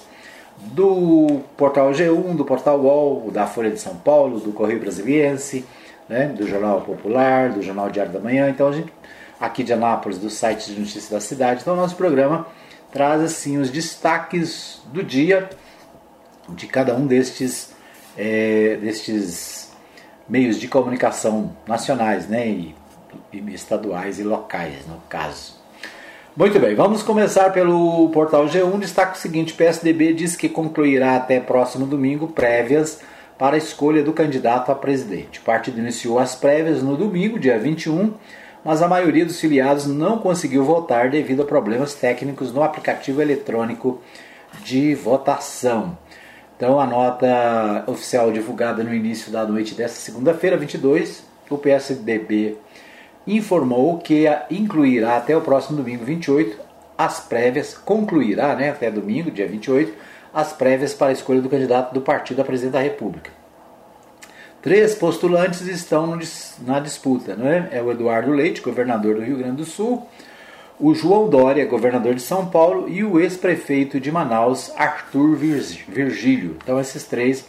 do 0.57 1.41
portal 1.57 1.91
G1, 1.91 2.35
do 2.35 2.45
portal 2.45 2.79
UOL, 2.79 3.31
da 3.31 3.45
Folha 3.47 3.71
de 3.71 3.79
São 3.79 3.95
Paulo, 3.95 4.39
do 4.39 4.51
Correio 4.51 4.79
Brasiliense, 4.79 5.65
né, 6.07 6.27
do 6.27 6.47
Jornal 6.47 6.81
Popular, 6.81 7.49
do 7.49 7.61
Jornal 7.61 7.89
Diário 7.89 8.11
da 8.11 8.19
Manhã. 8.19 8.49
Então 8.49 8.67
a 8.67 8.71
gente, 8.71 8.93
aqui 9.39 9.63
de 9.63 9.73
Anápolis, 9.73 10.17
do 10.17 10.29
site 10.29 10.71
de 10.71 10.79
notícias 10.79 11.09
da 11.09 11.19
cidade. 11.19 11.61
Então 11.61 11.73
o 11.73 11.77
nosso 11.77 11.95
programa 11.95 12.47
traz 12.91 13.21
assim 13.21 13.57
os 13.57 13.69
destaques 13.69 14.81
do 14.93 15.03
dia 15.03 15.49
de 16.49 16.67
cada 16.67 16.95
um 16.95 17.07
destes, 17.07 17.73
é, 18.17 18.77
destes 18.81 19.62
meios 20.33 20.59
de 20.59 20.67
comunicação 20.67 21.55
nacionais, 21.67 22.27
né, 22.27 22.47
e, 22.47 22.75
e 23.31 23.53
estaduais 23.53 24.17
e 24.17 24.23
locais, 24.23 24.87
no 24.87 24.97
caso. 25.07 25.61
Muito 26.35 26.59
bem, 26.59 26.73
vamos 26.73 27.03
começar 27.03 27.51
pelo 27.51 28.09
portal 28.09 28.47
G1. 28.47 28.79
Destaque 28.79 29.15
o 29.15 29.21
seguinte: 29.21 29.53
PSDB 29.53 30.11
diz 30.11 30.35
que 30.35 30.49
concluirá 30.49 31.17
até 31.17 31.39
próximo 31.39 31.85
domingo 31.85 32.29
prévias 32.29 32.99
para 33.37 33.53
a 33.53 33.59
escolha 33.59 34.01
do 34.01 34.11
candidato 34.11 34.71
a 34.71 34.75
presidente. 34.75 35.39
O 35.39 35.43
partido 35.43 35.77
iniciou 35.77 36.17
as 36.17 36.33
prévias 36.33 36.81
no 36.81 36.97
domingo, 36.97 37.37
dia 37.37 37.59
21, 37.59 38.15
mas 38.65 38.81
a 38.81 38.87
maioria 38.87 39.27
dos 39.27 39.39
filiados 39.39 39.85
não 39.85 40.17
conseguiu 40.17 40.63
votar 40.63 41.11
devido 41.11 41.43
a 41.43 41.45
problemas 41.45 41.93
técnicos 41.93 42.51
no 42.51 42.63
aplicativo 42.63 43.21
eletrônico 43.21 44.01
de 44.63 44.95
votação. 44.95 45.95
Então, 46.63 46.79
a 46.79 46.87
nota 46.87 47.83
oficial 47.87 48.31
divulgada 48.31 48.85
no 48.85 48.93
início 48.93 49.29
da 49.29 49.45
noite 49.45 49.75
desta 49.75 49.99
segunda-feira, 49.99 50.55
22, 50.55 51.21
o 51.49 51.57
PSDB 51.57 52.55
informou 53.27 53.97
que 53.97 54.23
incluirá 54.49 55.17
até 55.17 55.35
o 55.35 55.41
próximo 55.41 55.75
domingo 55.75 56.05
28 56.05 56.57
as 56.97 57.19
prévias, 57.19 57.73
concluirá 57.73 58.55
né, 58.55 58.69
até 58.69 58.89
domingo, 58.89 59.29
dia 59.29 59.45
28, 59.45 59.93
as 60.33 60.53
prévias 60.53 60.93
para 60.93 61.07
a 61.07 61.11
escolha 61.11 61.41
do 61.41 61.49
candidato 61.49 61.93
do 61.93 61.99
partido 61.99 62.41
a 62.41 62.45
presidente 62.45 62.71
da 62.75 62.81
República. 62.81 63.29
Três 64.61 64.95
postulantes 64.95 65.59
estão 65.63 66.17
na 66.65 66.79
disputa, 66.79 67.35
não 67.35 67.45
é? 67.45 67.67
É 67.73 67.81
o 67.81 67.91
Eduardo 67.91 68.31
Leite, 68.31 68.61
governador 68.61 69.15
do 69.15 69.21
Rio 69.21 69.37
Grande 69.37 69.57
do 69.57 69.65
Sul, 69.65 70.07
o 70.79 70.93
João 70.93 71.29
Dória, 71.29 71.65
governador 71.65 72.15
de 72.15 72.21
São 72.21 72.47
Paulo, 72.47 72.89
e 72.89 73.03
o 73.03 73.19
ex-prefeito 73.19 73.99
de 73.99 74.11
Manaus, 74.11 74.71
Arthur 74.75 75.35
Virgílio. 75.35 76.57
Então 76.63 76.79
esses 76.79 77.03
três 77.05 77.45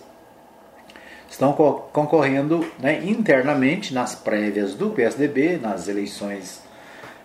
estão 1.29 1.53
concorrendo 1.93 2.65
né, 2.79 3.03
internamente 3.05 3.93
nas 3.93 4.15
prévias 4.15 4.75
do 4.75 4.91
PSDB, 4.91 5.59
nas 5.59 5.89
eleições 5.89 6.63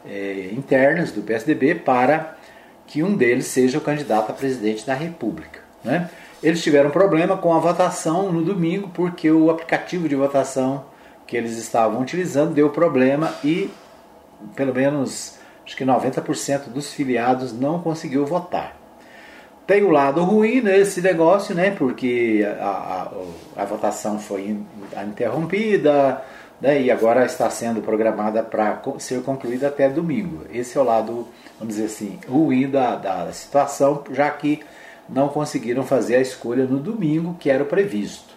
é, 0.05 0.49
internas 0.51 1.11
do 1.11 1.21
PSDB, 1.21 1.75
para 1.75 2.35
que 2.87 3.03
um 3.03 3.15
deles 3.15 3.45
seja 3.45 3.77
o 3.77 3.81
candidato 3.81 4.31
a 4.31 4.33
presidente 4.33 4.85
da 4.85 4.95
República. 4.95 5.59
Né? 5.83 6.09
Eles 6.41 6.63
tiveram 6.63 6.89
problema 6.89 7.37
com 7.37 7.53
a 7.53 7.59
votação 7.59 8.31
no 8.31 8.41
domingo, 8.41 8.89
porque 8.93 9.29
o 9.29 9.51
aplicativo 9.51 10.09
de 10.09 10.15
votação 10.15 10.85
que 11.27 11.37
eles 11.37 11.57
estavam 11.57 12.01
utilizando 12.01 12.53
deu 12.53 12.69
problema 12.71 13.31
e 13.43 13.69
pelo 14.55 14.73
menos 14.73 15.38
acho 15.69 15.77
que 15.77 15.85
90% 15.85 16.69
dos 16.69 16.91
filiados 16.91 17.53
não 17.53 17.79
conseguiu 17.79 18.25
votar. 18.25 18.75
Tem 19.67 19.83
o 19.83 19.91
lado 19.91 20.23
ruim 20.23 20.61
nesse 20.61 20.99
negócio, 20.99 21.53
né? 21.53 21.69
Porque 21.69 22.43
a, 22.59 23.11
a, 23.55 23.61
a 23.61 23.65
votação 23.65 24.17
foi 24.17 24.57
interrompida 25.07 26.23
né? 26.59 26.81
e 26.81 26.89
agora 26.89 27.23
está 27.23 27.47
sendo 27.51 27.81
programada 27.81 28.41
para 28.41 28.81
ser 28.97 29.21
concluída 29.21 29.67
até 29.67 29.87
domingo. 29.87 30.43
Esse 30.51 30.75
é 30.75 30.81
o 30.81 30.83
lado, 30.83 31.27
vamos 31.59 31.75
dizer 31.75 31.85
assim, 31.85 32.19
ruim 32.27 32.67
da, 32.67 32.95
da 32.95 33.31
situação, 33.31 34.03
já 34.11 34.27
que 34.31 34.63
não 35.07 35.29
conseguiram 35.29 35.83
fazer 35.83 36.15
a 36.15 36.21
escolha 36.21 36.65
no 36.65 36.79
domingo, 36.79 37.37
que 37.39 37.47
era 37.47 37.61
o 37.61 37.67
previsto. 37.67 38.33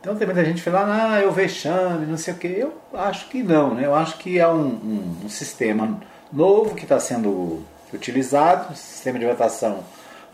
Então 0.00 0.16
tem 0.16 0.26
muita 0.26 0.44
gente 0.44 0.62
falando, 0.62 0.90
ah, 0.90 1.20
eu 1.20 1.30
vexame, 1.30 2.06
não 2.06 2.16
sei 2.16 2.34
o 2.34 2.36
que. 2.36 2.48
Eu 2.48 2.72
acho 2.92 3.28
que 3.28 3.40
não, 3.40 3.72
né? 3.72 3.86
Eu 3.86 3.94
acho 3.94 4.18
que 4.18 4.36
é 4.36 4.48
um, 4.48 4.66
um, 4.66 5.16
um 5.26 5.28
sistema 5.28 6.00
novo 6.32 6.74
que 6.74 6.84
está 6.84 6.98
sendo 7.00 7.62
utilizado, 7.92 8.74
sistema 8.74 9.18
de 9.18 9.26
votação 9.26 9.84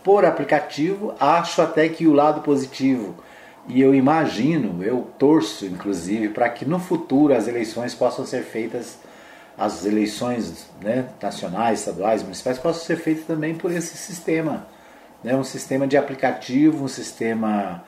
por 0.05 0.25
aplicativo. 0.25 1.15
Acho 1.19 1.63
até 1.63 1.89
que 1.89 2.07
o 2.07 2.13
lado 2.13 2.41
positivo, 2.43 3.15
e 3.69 3.81
eu 3.81 3.95
imagino, 3.95 4.83
eu 4.85 5.07
torço 5.19 5.67
inclusive, 5.67 6.29
para 6.29 6.49
que 6.49 6.65
no 6.65 6.79
futuro 6.79 7.35
as 7.35 7.49
eleições 7.49 7.95
possam 7.95 8.25
ser 8.25 8.43
feitas, 8.43 8.99
as 9.59 9.85
eleições 9.87 10.69
né, 10.83 11.07
nacionais, 11.21 11.81
estaduais, 11.81 12.23
municipais, 12.23 12.59
possam 12.59 12.85
ser 12.85 12.97
feitas 12.97 13.25
também 13.27 13.55
por 13.55 13.73
esse 13.73 13.97
sistema. 13.97 14.67
Né, 15.25 15.35
um 15.35 15.45
sistema 15.45 15.87
de 15.87 15.97
aplicativo, 15.97 16.85
um 16.85 16.89
sistema 16.89 17.83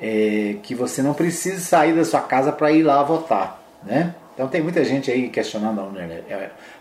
é, 0.00 0.56
que 0.62 0.74
você 0.74 1.02
não 1.02 1.12
precise 1.12 1.60
sair 1.60 1.94
da 1.94 2.04
sua 2.04 2.22
casa 2.22 2.50
para 2.50 2.72
ir 2.72 2.82
lá 2.82 3.02
votar. 3.02 3.62
Né? 3.84 4.14
Então 4.40 4.48
tem 4.48 4.62
muita 4.62 4.82
gente 4.82 5.10
aí 5.10 5.28
questionando 5.28 5.82
a 5.82 5.84
urna, 5.84 6.22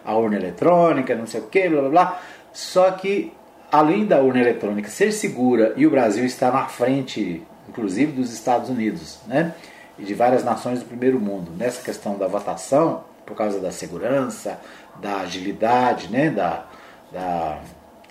a 0.06 0.16
urna 0.16 0.38
eletrônica, 0.38 1.14
não 1.14 1.28
sei 1.28 1.42
o 1.42 1.48
que, 1.48 1.68
blá 1.68 1.82
blá 1.82 1.90
blá. 1.90 2.22
Só 2.54 2.90
que 2.92 3.34
além 3.70 4.06
da 4.06 4.22
urna 4.22 4.40
eletrônica 4.40 4.88
ser 4.88 5.12
segura 5.12 5.74
e 5.76 5.86
o 5.86 5.90
Brasil 5.90 6.24
estar 6.24 6.54
na 6.54 6.68
frente, 6.68 7.44
inclusive 7.68 8.14
dos 8.14 8.32
Estados 8.32 8.70
Unidos, 8.70 9.20
né, 9.28 9.54
e 9.98 10.06
de 10.06 10.14
várias 10.14 10.42
nações 10.42 10.80
do 10.80 10.86
primeiro 10.86 11.20
mundo, 11.20 11.52
nessa 11.58 11.84
questão 11.84 12.18
da 12.18 12.28
votação, 12.28 13.04
por 13.26 13.36
causa 13.36 13.60
da 13.60 13.74
segurança, 13.74 14.58
da 15.02 15.18
agilidade, 15.18 16.10
né, 16.10 16.30
da, 16.30 16.66
da 17.12 17.60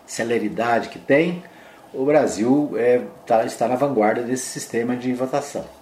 celeridade 0.05 0.90
que 0.90 0.99
tem, 0.99 1.43
o 1.95 2.05
Brasil 2.05 2.73
é, 2.76 3.00
tá, 3.25 3.47
está 3.47 3.67
na 3.67 3.76
vanguarda 3.76 4.21
desse 4.21 4.45
sistema 4.45 4.95
de 4.95 5.11
votação. 5.14 5.77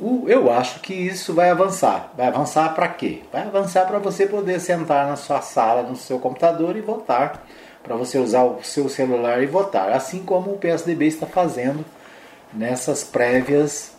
Eu 0.00 0.52
acho 0.52 0.80
que 0.80 0.94
isso 0.94 1.34
vai 1.34 1.50
avançar. 1.50 2.12
Vai 2.16 2.28
avançar 2.28 2.72
para 2.74 2.88
quê? 2.88 3.22
Vai 3.32 3.42
avançar 3.42 3.86
para 3.86 3.98
você 3.98 4.26
poder 4.26 4.60
sentar 4.60 5.08
na 5.08 5.16
sua 5.16 5.40
sala, 5.40 5.82
no 5.82 5.96
seu 5.96 6.20
computador 6.20 6.76
e 6.76 6.80
votar 6.80 7.44
para 7.82 7.96
você 7.96 8.18
usar 8.18 8.44
o 8.44 8.62
seu 8.62 8.88
celular 8.88 9.42
e 9.42 9.46
votar, 9.46 9.90
assim 9.92 10.22
como 10.22 10.52
o 10.52 10.58
PSDB 10.58 11.06
está 11.06 11.26
fazendo 11.26 11.84
nessas 12.52 13.02
prévias 13.02 13.96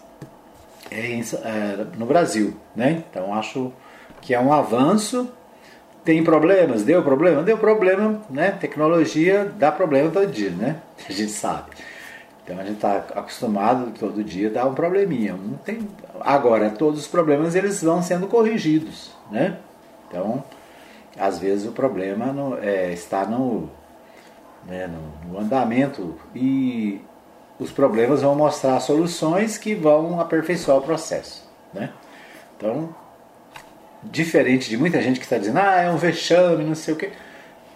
é, 0.91 1.19
é, 1.19 1.85
no 1.97 2.05
Brasil. 2.05 2.55
Né? 2.75 3.03
Então 3.09 3.33
acho 3.33 3.73
que 4.21 4.33
é 4.33 4.39
um 4.39 4.53
avanço. 4.53 5.29
Tem 6.05 6.23
problemas? 6.23 6.83
Deu 6.83 7.03
problema? 7.03 7.43
Deu 7.43 7.57
problema, 7.57 8.21
né? 8.29 8.51
Tecnologia 8.51 9.51
dá 9.57 9.69
problema 9.71 10.09
todo 10.09 10.27
dia, 10.27 10.49
né? 10.49 10.77
A 11.07 11.11
gente 11.11 11.31
sabe. 11.31 11.71
Então 12.49 12.59
a 12.59 12.63
gente 12.63 12.77
está 12.77 12.97
acostumado 13.15 13.91
todo 13.99 14.23
dia 14.23 14.49
a 14.49 14.51
dar 14.51 14.65
um 14.65 14.73
probleminha. 14.73 15.33
Não 15.33 15.55
tem... 15.57 15.87
Agora, 16.19 16.71
todos 16.71 17.01
os 17.01 17.07
problemas 17.07 17.53
eles 17.53 17.83
vão 17.83 18.01
sendo 18.01 18.25
corrigidos, 18.25 19.11
né? 19.29 19.59
Então, 20.07 20.43
às 21.15 21.37
vezes 21.37 21.67
o 21.67 21.71
problema 21.71 22.33
no, 22.33 22.57
é, 22.57 22.91
está 22.91 23.23
no, 23.23 23.69
né, 24.65 24.87
no, 24.87 25.31
no, 25.31 25.39
andamento 25.39 26.15
e 26.33 26.99
os 27.59 27.69
problemas 27.69 28.23
vão 28.23 28.33
mostrar 28.33 28.79
soluções 28.79 29.55
que 29.55 29.75
vão 29.75 30.19
aperfeiçoar 30.19 30.79
o 30.79 30.81
processo. 30.81 31.47
Né? 31.71 31.91
Então, 32.57 32.89
diferente 34.01 34.67
de 34.67 34.75
muita 34.75 34.99
gente 35.03 35.19
que 35.19 35.25
está 35.25 35.37
dizendo, 35.37 35.59
ah, 35.59 35.81
é 35.81 35.91
um 35.91 35.97
vexame, 35.97 36.63
não 36.63 36.73
sei 36.73 36.95
o 36.95 36.97
quê. 36.97 37.11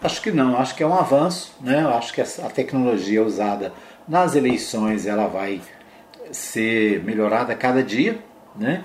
Acho 0.01 0.19
que 0.19 0.31
não, 0.31 0.57
acho 0.57 0.73
que 0.73 0.81
é 0.81 0.87
um 0.87 0.95
avanço, 0.95 1.55
né? 1.61 1.85
Acho 1.95 2.11
que 2.11 2.19
a 2.19 2.49
tecnologia 2.53 3.23
usada 3.23 3.71
nas 4.07 4.35
eleições 4.35 5.05
ela 5.05 5.27
vai 5.27 5.61
ser 6.31 7.03
melhorada 7.03 7.55
cada 7.55 7.83
dia, 7.83 8.19
né? 8.55 8.83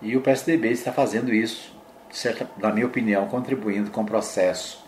E 0.00 0.16
o 0.16 0.20
PSDB 0.20 0.70
está 0.70 0.92
fazendo 0.92 1.32
isso, 1.32 1.74
na 2.58 2.72
minha 2.72 2.86
opinião, 2.86 3.26
contribuindo 3.28 3.90
com 3.90 4.02
o 4.02 4.06
processo 4.06 4.84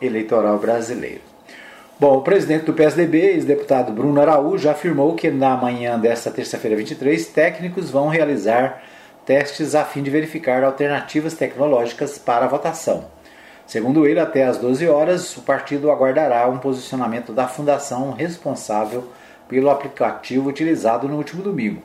eleitoral 0.00 0.58
brasileiro. 0.58 1.20
Bom, 2.00 2.18
o 2.18 2.22
presidente 2.22 2.64
do 2.64 2.72
PSDB, 2.72 3.18
ex-deputado 3.32 3.92
Bruno 3.92 4.20
Araújo, 4.20 4.70
afirmou 4.70 5.14
que 5.16 5.30
na 5.30 5.56
manhã 5.56 5.98
desta 5.98 6.30
terça-feira 6.30 6.76
23, 6.76 7.26
técnicos 7.26 7.90
vão 7.90 8.08
realizar 8.08 8.82
testes 9.26 9.74
a 9.74 9.84
fim 9.84 10.02
de 10.02 10.08
verificar 10.08 10.62
alternativas 10.62 11.34
tecnológicas 11.34 12.16
para 12.16 12.44
a 12.44 12.48
votação. 12.48 13.10
Segundo 13.68 14.06
ele, 14.06 14.18
até 14.18 14.44
às 14.44 14.56
12 14.56 14.88
horas, 14.88 15.36
o 15.36 15.42
partido 15.42 15.90
aguardará 15.90 16.48
um 16.48 16.56
posicionamento 16.56 17.34
da 17.34 17.46
fundação 17.46 18.12
responsável 18.12 19.04
pelo 19.46 19.68
aplicativo 19.68 20.48
utilizado 20.48 21.06
no 21.06 21.18
último 21.18 21.42
domingo. 21.42 21.82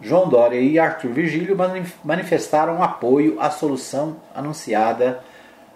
João 0.00 0.28
Dória 0.28 0.60
e 0.60 0.78
Arthur 0.78 1.10
Virgílio 1.10 1.56
manifestaram 2.04 2.80
apoio 2.80 3.40
à 3.40 3.50
solução 3.50 4.16
anunciada 4.32 5.24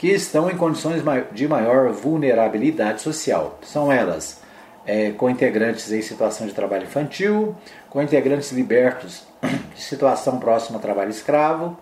que 0.00 0.08
estão 0.08 0.50
em 0.50 0.56
condições 0.56 1.02
de 1.30 1.46
maior 1.46 1.92
vulnerabilidade 1.92 3.02
social. 3.02 3.58
São 3.60 3.92
elas 3.92 4.40
é, 4.86 5.10
com 5.10 5.28
integrantes 5.28 5.92
em 5.92 6.00
situação 6.00 6.46
de 6.46 6.54
trabalho 6.54 6.84
infantil, 6.84 7.54
com 7.90 8.00
integrantes 8.00 8.50
libertos 8.50 9.26
de 9.76 9.82
situação 9.82 10.40
próxima 10.40 10.78
a 10.78 10.80
trabalho 10.80 11.10
escravo, 11.10 11.76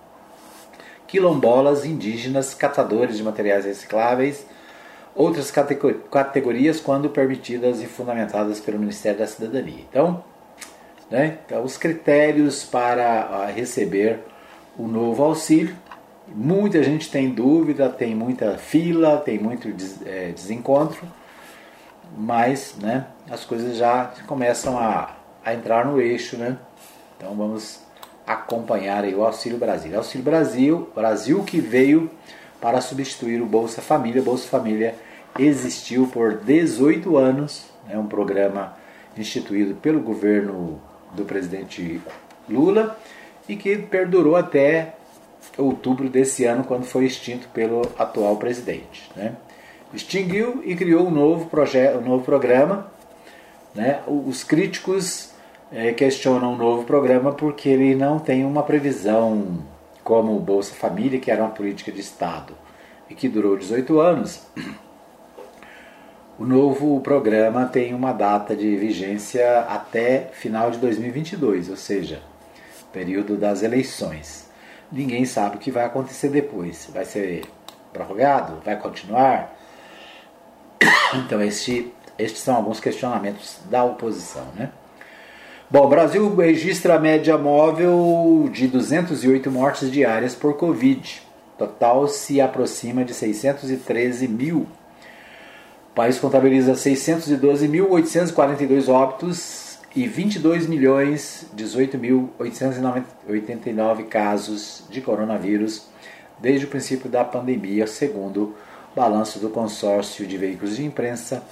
quilombolas, 1.06 1.84
indígenas, 1.84 2.54
catadores 2.54 3.16
de 3.18 3.22
materiais 3.22 3.64
recicláveis, 3.64 4.44
outras 5.14 5.52
categorias 5.52 6.80
quando 6.80 7.10
permitidas 7.10 7.80
e 7.80 7.86
fundamentadas 7.86 8.58
pelo 8.58 8.80
Ministério 8.80 9.20
da 9.20 9.28
Cidadania. 9.28 9.84
Então, 9.88 10.24
né, 11.08 11.38
então 11.46 11.62
os 11.62 11.76
critérios 11.76 12.64
para 12.64 13.46
receber 13.46 14.18
o 14.76 14.88
novo 14.88 15.22
auxílio, 15.22 15.76
muita 16.34 16.82
gente 16.82 17.10
tem 17.10 17.30
dúvida, 17.30 17.88
tem 17.88 18.14
muita 18.14 18.58
fila, 18.58 19.18
tem 19.18 19.38
muito 19.38 19.68
é, 20.06 20.30
desencontro, 20.32 21.06
mas 22.16 22.76
né, 22.80 23.06
as 23.30 23.44
coisas 23.44 23.76
já 23.76 24.12
começam 24.26 24.78
a, 24.78 25.16
a 25.44 25.54
entrar 25.54 25.86
no 25.86 26.00
eixo, 26.00 26.36
né? 26.36 26.56
Então 27.16 27.34
vamos 27.34 27.80
acompanhar 28.26 29.04
o 29.04 29.24
Auxílio 29.24 29.58
Brasil. 29.58 29.96
Auxílio 29.96 30.24
Brasil, 30.24 30.88
Brasil 30.94 31.42
que 31.44 31.60
veio 31.60 32.10
para 32.60 32.80
substituir 32.80 33.40
o 33.40 33.46
Bolsa 33.46 33.80
Família. 33.80 34.22
Bolsa 34.22 34.48
Família 34.48 34.94
existiu 35.38 36.06
por 36.08 36.34
18 36.34 37.16
anos, 37.16 37.66
é 37.88 37.98
um 37.98 38.06
programa 38.06 38.76
instituído 39.16 39.74
pelo 39.76 40.00
governo 40.00 40.80
do 41.14 41.24
presidente 41.24 42.00
Lula 42.48 42.98
e 43.48 43.56
que 43.56 43.76
perdurou 43.76 44.36
até 44.36 44.94
outubro 45.56 46.08
desse 46.08 46.44
ano, 46.44 46.64
quando 46.64 46.84
foi 46.84 47.04
extinto 47.04 47.48
pelo 47.48 47.82
atual 47.98 48.36
presidente. 48.36 49.10
Né? 49.16 49.34
Extinguiu 49.92 50.62
e 50.64 50.76
criou 50.76 51.06
um 51.06 51.10
novo, 51.10 51.46
projeto, 51.46 51.98
um 51.98 52.02
novo 52.02 52.24
programa. 52.24 52.90
Né? 53.74 54.00
Os 54.06 54.44
críticos 54.44 55.32
é, 55.72 55.92
questionam 55.92 56.54
o 56.54 56.56
novo 56.56 56.84
programa 56.84 57.32
porque 57.32 57.68
ele 57.68 57.94
não 57.94 58.18
tem 58.18 58.44
uma 58.44 58.62
previsão 58.62 59.64
como 60.04 60.36
o 60.36 60.40
Bolsa 60.40 60.74
Família, 60.74 61.20
que 61.20 61.30
era 61.30 61.42
uma 61.42 61.50
política 61.50 61.92
de 61.92 62.00
Estado 62.00 62.54
e 63.10 63.14
que 63.14 63.28
durou 63.28 63.56
18 63.56 64.00
anos. 64.00 64.42
O 66.38 66.44
novo 66.46 67.00
programa 67.00 67.66
tem 67.66 67.92
uma 67.92 68.12
data 68.12 68.54
de 68.54 68.76
vigência 68.76 69.60
até 69.62 70.30
final 70.32 70.70
de 70.70 70.78
2022, 70.78 71.68
ou 71.68 71.76
seja, 71.76 72.22
período 72.92 73.36
das 73.36 73.64
eleições. 73.64 74.47
Ninguém 74.90 75.26
sabe 75.26 75.56
o 75.56 75.58
que 75.58 75.70
vai 75.70 75.84
acontecer 75.84 76.30
depois. 76.30 76.88
Vai 76.92 77.04
ser 77.04 77.44
prorrogado? 77.92 78.60
Vai 78.64 78.76
continuar? 78.76 79.54
Então, 81.14 81.40
este, 81.42 81.92
estes 82.18 82.42
são 82.42 82.56
alguns 82.56 82.80
questionamentos 82.80 83.58
da 83.70 83.84
oposição. 83.84 84.46
Né? 84.54 84.70
Bom, 85.70 85.84
o 85.84 85.88
Brasil 85.88 86.34
registra 86.34 86.94
a 86.94 86.98
média 86.98 87.36
móvel 87.36 88.48
de 88.52 88.66
208 88.66 89.50
mortes 89.50 89.90
diárias 89.90 90.34
por 90.34 90.56
Covid. 90.56 91.20
Total 91.58 92.08
se 92.08 92.40
aproxima 92.40 93.04
de 93.04 93.12
613 93.12 94.26
mil. 94.28 94.66
O 95.90 95.94
país 95.94 96.18
contabiliza 96.18 96.72
612.842 96.72 98.88
óbitos 98.88 99.67
e 99.98 100.06
22 100.06 100.68
milhões 100.68 101.46
18.889 101.56 104.06
casos 104.06 104.84
de 104.88 105.00
coronavírus 105.00 105.88
desde 106.38 106.66
o 106.66 106.68
princípio 106.68 107.10
da 107.10 107.24
pandemia, 107.24 107.84
segundo 107.88 108.54
balanço 108.94 109.40
do 109.40 109.50
consórcio 109.50 110.24
de 110.24 110.38
veículos 110.38 110.76
de 110.76 110.84
imprensa 110.84 111.42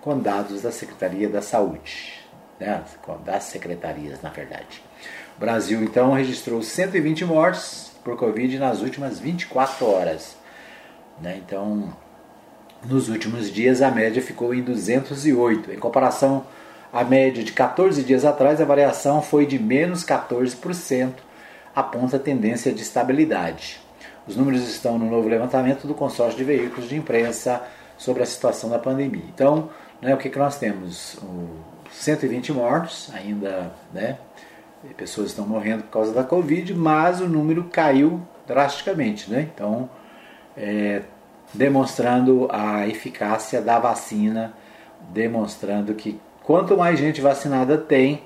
com 0.00 0.16
dados 0.16 0.62
da 0.62 0.70
Secretaria 0.70 1.28
da 1.28 1.42
Saúde 1.42 2.24
né, 2.60 2.84
das 3.24 3.42
secretarias, 3.42 4.22
na 4.22 4.30
verdade. 4.30 4.80
O 5.36 5.40
Brasil, 5.40 5.82
então, 5.82 6.12
registrou 6.12 6.62
120 6.62 7.24
mortes 7.24 7.90
por 8.04 8.16
Covid 8.16 8.56
nas 8.56 8.82
últimas 8.82 9.18
24 9.18 9.84
horas. 9.84 10.36
Né? 11.20 11.42
Então, 11.44 11.92
nos 12.84 13.08
últimos 13.08 13.52
dias, 13.52 13.82
a 13.82 13.90
média 13.90 14.22
ficou 14.22 14.54
em 14.54 14.62
208. 14.62 15.72
Em 15.72 15.78
comparação 15.78 16.46
à 16.96 17.04
média 17.04 17.44
de 17.44 17.52
14 17.52 18.02
dias 18.02 18.24
atrás, 18.24 18.58
a 18.58 18.64
variação 18.64 19.20
foi 19.20 19.44
de 19.44 19.58
menos 19.58 20.02
14%, 20.02 21.12
aponta 21.74 22.16
a 22.16 22.18
tendência 22.18 22.72
de 22.72 22.80
estabilidade. 22.80 23.78
Os 24.26 24.34
números 24.34 24.66
estão 24.66 24.98
no 24.98 25.10
novo 25.10 25.28
levantamento 25.28 25.86
do 25.86 25.92
consórcio 25.92 26.38
de 26.38 26.42
veículos 26.42 26.88
de 26.88 26.96
imprensa 26.96 27.62
sobre 27.98 28.22
a 28.22 28.26
situação 28.26 28.70
da 28.70 28.78
pandemia. 28.78 29.24
Então, 29.34 29.68
né, 30.00 30.14
o 30.14 30.16
que, 30.16 30.30
que 30.30 30.38
nós 30.38 30.58
temos? 30.58 31.16
O 31.16 31.48
120 31.92 32.54
mortos, 32.54 33.10
ainda, 33.12 33.70
né? 33.92 34.16
Pessoas 34.96 35.28
estão 35.28 35.46
morrendo 35.46 35.82
por 35.82 35.90
causa 35.90 36.14
da 36.14 36.24
Covid, 36.24 36.72
mas 36.72 37.20
o 37.20 37.28
número 37.28 37.64
caiu 37.64 38.22
drasticamente, 38.46 39.30
né? 39.30 39.46
Então, 39.54 39.90
é, 40.56 41.02
demonstrando 41.52 42.48
a 42.50 42.88
eficácia 42.88 43.60
da 43.60 43.78
vacina, 43.78 44.54
demonstrando 45.12 45.92
que 45.94 46.18
quanto 46.46 46.76
mais 46.76 46.98
gente 46.98 47.20
vacinada 47.20 47.76
tem, 47.76 48.22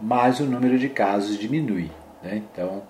mais 0.00 0.38
o 0.38 0.44
número 0.44 0.78
de 0.78 0.88
casos 0.88 1.38
diminui. 1.38 1.90
Né? 2.22 2.42
Então, 2.52 2.82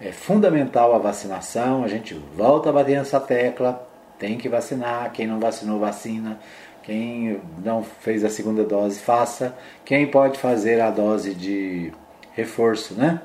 É 0.00 0.12
fundamental 0.12 0.94
a 0.94 0.98
vacinação, 0.98 1.82
a 1.82 1.88
gente 1.88 2.14
volta 2.36 2.70
a 2.70 2.72
bater 2.72 2.96
nessa 2.96 3.18
tecla, 3.18 3.84
tem 4.16 4.38
que 4.38 4.48
vacinar, 4.48 5.10
quem 5.12 5.26
não 5.26 5.40
vacinou, 5.40 5.80
vacina. 5.80 6.38
Quem 6.82 7.40
não 7.62 7.82
fez 7.82 8.24
a 8.24 8.30
segunda 8.30 8.64
dose, 8.64 8.98
faça. 8.98 9.54
Quem 9.84 10.06
pode 10.06 10.38
fazer 10.38 10.80
a 10.80 10.90
dose 10.90 11.34
de 11.34 11.92
reforço, 12.32 12.94
né? 12.94 13.20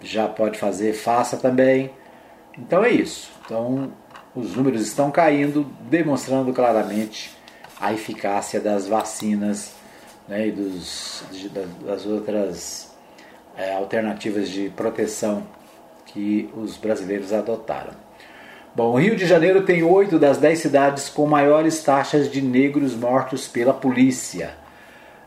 Já 0.00 0.26
pode 0.26 0.58
fazer, 0.58 0.92
faça 0.92 1.36
também. 1.36 1.92
Então 2.58 2.82
é 2.82 2.90
isso. 2.90 3.30
Então 3.44 3.92
os 4.34 4.56
números 4.56 4.82
estão 4.82 5.10
caindo, 5.10 5.64
demonstrando 5.82 6.52
claramente 6.52 7.30
a 7.82 7.92
eficácia 7.92 8.60
das 8.60 8.86
vacinas 8.86 9.72
né, 10.28 10.46
e 10.46 10.52
dos, 10.52 11.24
de, 11.32 11.48
das 11.48 12.06
outras 12.06 12.94
é, 13.56 13.74
alternativas 13.74 14.48
de 14.48 14.70
proteção 14.70 15.42
que 16.06 16.48
os 16.56 16.76
brasileiros 16.76 17.32
adotaram. 17.32 17.92
Bom, 18.72 18.92
o 18.92 18.98
Rio 18.98 19.16
de 19.16 19.26
Janeiro 19.26 19.64
tem 19.64 19.82
oito 19.82 20.16
das 20.16 20.38
dez 20.38 20.60
cidades 20.60 21.08
com 21.08 21.26
maiores 21.26 21.82
taxas 21.82 22.30
de 22.30 22.40
negros 22.40 22.94
mortos 22.94 23.48
pela 23.48 23.74
polícia. 23.74 24.54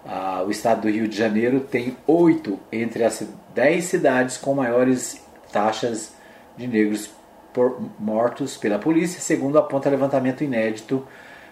Ah, 0.08 0.42
o 0.48 0.50
estado 0.50 0.84
do 0.84 0.90
Rio 0.90 1.10
de 1.10 1.18
Janeiro 1.18 1.60
tem 1.60 1.98
oito 2.08 2.58
entre 2.72 3.04
as 3.04 3.28
dez 3.54 3.84
cidades 3.86 4.38
com 4.38 4.54
maiores 4.56 5.22
taxas 5.52 6.14
de 6.56 6.68
negros 6.68 7.10
por, 7.54 7.82
mortos 8.00 8.56
pela 8.56 8.80
polícia, 8.80 9.20
segundo 9.20 9.58
aponta 9.58 9.90
levantamento 9.90 10.44
inédito 10.44 11.06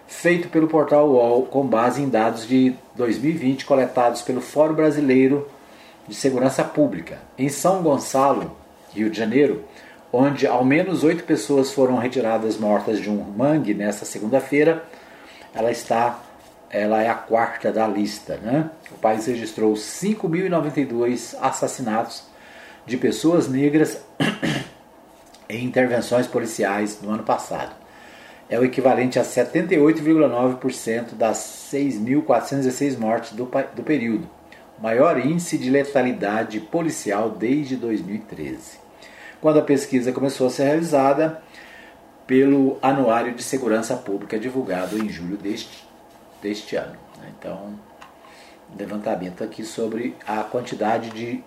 feito 0.06 0.48
pelo 0.48 0.68
portal 0.68 1.08
UOL 1.08 1.46
com 1.46 1.66
base 1.66 2.02
em 2.02 2.08
dados 2.08 2.46
de 2.46 2.74
2020 2.94 3.64
coletados 3.64 4.22
pelo 4.22 4.40
Fórum 4.40 4.74
Brasileiro 4.74 5.48
de 6.06 6.14
Segurança 6.14 6.62
Pública. 6.62 7.18
Em 7.38 7.48
São 7.48 7.82
Gonçalo, 7.82 8.56
Rio 8.92 9.10
de 9.10 9.16
Janeiro, 9.16 9.64
onde 10.12 10.46
ao 10.46 10.64
menos 10.64 11.02
oito 11.02 11.24
pessoas 11.24 11.72
foram 11.72 11.96
retiradas 11.96 12.56
mortas 12.56 13.00
de 13.00 13.10
um 13.10 13.16
mangue 13.36 13.74
nesta 13.74 14.04
segunda-feira, 14.04 14.84
ela 15.54 15.70
está, 15.70 16.20
ela 16.70 17.02
é 17.02 17.08
a 17.08 17.14
quarta 17.14 17.72
da 17.72 17.86
lista. 17.86 18.36
Né? 18.36 18.70
O 18.92 18.98
país 18.98 19.26
registrou 19.26 19.72
5.092 19.72 21.36
assassinatos 21.40 22.24
de 22.86 22.96
pessoas 22.96 23.48
negras 23.48 24.02
em 25.48 25.64
intervenções 25.64 26.26
policiais 26.26 27.00
no 27.02 27.10
ano 27.10 27.22
passado. 27.22 27.83
É 28.54 28.58
o 28.58 28.64
equivalente 28.64 29.18
a 29.18 29.24
78,9% 29.24 31.16
das 31.16 31.38
6.416 31.72 32.96
mortes 32.96 33.32
do, 33.32 33.50
do 33.74 33.82
período, 33.82 34.30
maior 34.80 35.18
índice 35.18 35.58
de 35.58 35.68
letalidade 35.68 36.60
policial 36.60 37.30
desde 37.30 37.74
2013, 37.74 38.78
quando 39.40 39.58
a 39.58 39.62
pesquisa 39.62 40.12
começou 40.12 40.46
a 40.46 40.50
ser 40.50 40.66
realizada 40.66 41.42
pelo 42.28 42.78
Anuário 42.80 43.34
de 43.34 43.42
Segurança 43.42 43.96
Pública 43.96 44.38
divulgado 44.38 45.04
em 45.04 45.08
julho 45.08 45.36
deste, 45.36 45.84
deste 46.40 46.76
ano. 46.76 46.96
Né? 47.20 47.32
Então, 47.36 47.76
levantamento 48.78 49.42
aqui 49.42 49.64
sobre 49.64 50.14
a 50.24 50.44
quantidade 50.44 51.10
de 51.10 51.42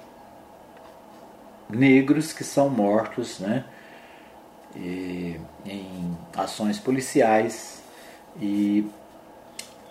negros 1.70 2.34
que 2.34 2.44
são 2.44 2.70
mortos, 2.70 3.40
né? 3.40 3.64
Em 4.78 6.18
ações 6.36 6.80
policiais 6.80 7.82
e 8.40 8.88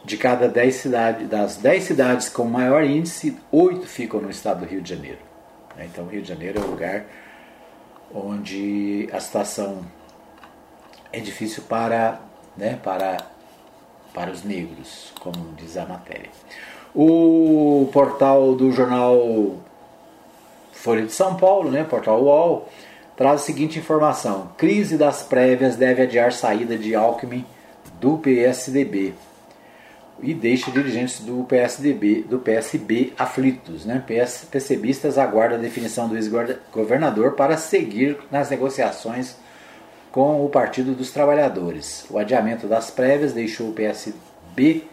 de 0.04 0.16
cada 0.16 0.48
10 0.48 0.74
cidades, 0.74 1.28
das 1.28 1.56
10 1.56 1.82
cidades 1.82 2.28
com 2.28 2.44
maior 2.44 2.84
índice, 2.84 3.36
8 3.50 3.86
ficam 3.86 4.20
no 4.20 4.30
estado 4.30 4.60
do 4.60 4.66
Rio 4.66 4.80
de 4.80 4.90
Janeiro. 4.90 5.18
Né? 5.76 5.88
Então, 5.92 6.06
Rio 6.06 6.22
de 6.22 6.28
Janeiro 6.28 6.60
é 6.60 6.64
o 6.64 6.70
lugar 6.70 7.04
onde 8.14 9.08
a 9.12 9.18
situação 9.18 9.84
é 11.12 11.18
difícil 11.18 11.64
para, 11.68 12.20
né, 12.56 12.78
para, 12.82 13.18
para 14.14 14.30
os 14.30 14.44
negros, 14.44 15.12
como 15.20 15.54
diz 15.56 15.76
a 15.76 15.84
matéria. 15.84 16.30
O 16.94 17.88
portal 17.92 18.54
do 18.54 18.70
jornal 18.72 19.56
Folha 20.72 21.04
de 21.04 21.12
São 21.12 21.36
Paulo, 21.36 21.70
né, 21.70 21.82
portal 21.82 22.22
UOL, 22.22 22.68
traz 23.16 23.40
a 23.40 23.44
seguinte 23.44 23.78
informação: 23.78 24.50
crise 24.56 24.96
das 24.96 25.22
prévias 25.22 25.76
deve 25.76 26.02
adiar 26.02 26.32
saída 26.32 26.76
de 26.76 26.94
Alckmin 26.94 27.44
do 28.00 28.18
PSDB 28.18 29.14
e 30.20 30.32
deixa 30.32 30.70
dirigentes 30.70 31.20
do 31.20 31.44
PSDB, 31.44 32.22
do 32.22 32.38
PSB 32.38 33.12
aflitos. 33.18 33.84
Né? 33.84 34.02
PS, 34.06 34.46
PCBistas 34.50 35.18
aguardam 35.18 35.58
a 35.58 35.60
definição 35.60 36.08
do 36.08 36.16
ex-governador 36.16 37.32
para 37.32 37.56
seguir 37.56 38.18
nas 38.30 38.50
negociações 38.50 39.36
com 40.10 40.44
o 40.44 40.48
Partido 40.48 40.94
dos 40.94 41.10
Trabalhadores. 41.10 42.06
O 42.08 42.18
adiamento 42.18 42.66
das 42.66 42.90
prévias 42.90 43.34
deixou 43.34 43.68
o 43.68 43.72
PSB, 43.74 44.84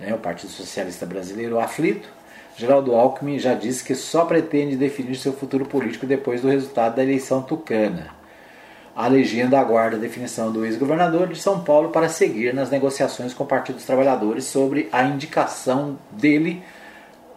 né, 0.00 0.14
o 0.14 0.18
Partido 0.18 0.50
Socialista 0.50 1.04
Brasileiro, 1.04 1.60
aflito 1.60 2.08
Geraldo 2.56 2.94
Alckmin 2.94 3.38
já 3.38 3.54
disse 3.54 3.82
que 3.82 3.94
só 3.94 4.24
pretende 4.24 4.76
definir 4.76 5.16
seu 5.16 5.32
futuro 5.32 5.64
político 5.64 6.06
depois 6.06 6.42
do 6.42 6.48
resultado 6.48 6.96
da 6.96 7.02
eleição 7.02 7.42
tucana. 7.42 8.10
A 8.94 9.08
legenda 9.08 9.58
aguarda 9.58 9.96
a 9.96 10.00
definição 10.00 10.52
do 10.52 10.64
ex-governador 10.66 11.28
de 11.28 11.40
São 11.40 11.64
Paulo 11.64 11.88
para 11.88 12.10
seguir 12.10 12.52
nas 12.52 12.70
negociações 12.70 13.32
com 13.32 13.44
o 13.44 13.46
Partido 13.46 13.76
dos 13.76 13.86
Trabalhadores 13.86 14.44
sobre 14.44 14.88
a 14.92 15.02
indicação 15.02 15.98
dele, 16.10 16.62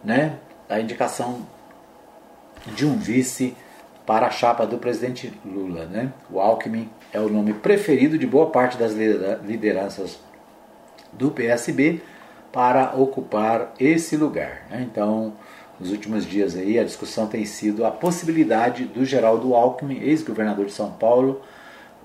né, 0.04 0.34
a 0.68 0.78
indicação 0.78 1.46
de 2.74 2.84
um 2.84 2.98
vice 2.98 3.56
para 4.04 4.26
a 4.26 4.30
chapa 4.30 4.66
do 4.66 4.76
presidente 4.76 5.32
Lula. 5.44 5.86
Né? 5.86 6.12
O 6.30 6.40
Alckmin 6.40 6.90
é 7.12 7.18
o 7.18 7.28
nome 7.28 7.54
preferido 7.54 8.18
de 8.18 8.26
boa 8.26 8.50
parte 8.50 8.76
das 8.76 8.92
lideranças 8.92 10.18
do 11.12 11.30
PSB 11.30 12.02
para 12.52 12.94
ocupar 12.96 13.74
esse 13.78 14.16
lugar. 14.16 14.66
Né? 14.70 14.86
Então, 14.90 15.32
nos 15.78 15.90
últimos 15.90 16.26
dias 16.26 16.56
aí, 16.56 16.78
a 16.78 16.84
discussão 16.84 17.26
tem 17.26 17.44
sido 17.44 17.84
a 17.84 17.90
possibilidade 17.90 18.84
do 18.84 19.04
Geraldo 19.04 19.54
Alckmin, 19.54 20.00
ex-governador 20.00 20.66
de 20.66 20.72
São 20.72 20.90
Paulo, 20.92 21.42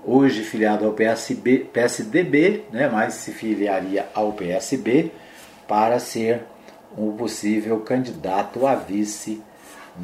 hoje 0.04 0.42
filiado 0.42 0.84
ao 0.84 0.92
PSB, 0.92 1.60
PSDB, 1.72 2.64
né, 2.70 2.88
mas 2.88 3.14
se 3.14 3.32
filiaria 3.32 4.06
ao 4.14 4.32
PSB, 4.32 5.12
para 5.66 5.98
ser 5.98 6.42
um 6.98 7.12
possível 7.12 7.80
candidato 7.80 8.66
a 8.66 8.74
vice 8.74 9.42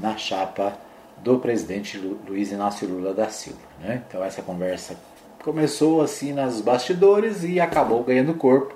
na 0.00 0.16
chapa 0.16 0.76
do 1.18 1.38
presidente 1.38 1.98
Luiz 1.98 2.52
Inácio 2.52 2.88
Lula 2.88 3.12
da 3.12 3.28
Silva. 3.28 3.58
Né? 3.80 4.02
Então 4.06 4.22
essa 4.24 4.40
conversa 4.40 4.96
começou 5.42 6.00
assim 6.00 6.32
nas 6.32 6.60
bastidores 6.60 7.44
e 7.44 7.60
acabou 7.60 8.02
ganhando 8.02 8.34
corpo. 8.34 8.74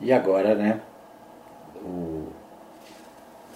E 0.00 0.12
agora, 0.12 0.54
né, 0.54 0.80
o, 1.76 2.28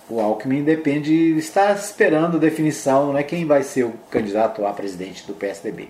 o 0.08 0.20
Alckmin 0.20 0.62
depende, 0.62 1.12
está 1.38 1.72
esperando 1.72 2.38
definição, 2.38 3.12
né, 3.12 3.22
quem 3.22 3.46
vai 3.46 3.62
ser 3.62 3.84
o 3.84 3.94
candidato 4.10 4.66
a 4.66 4.72
presidente 4.72 5.26
do 5.26 5.34
PSDB. 5.34 5.88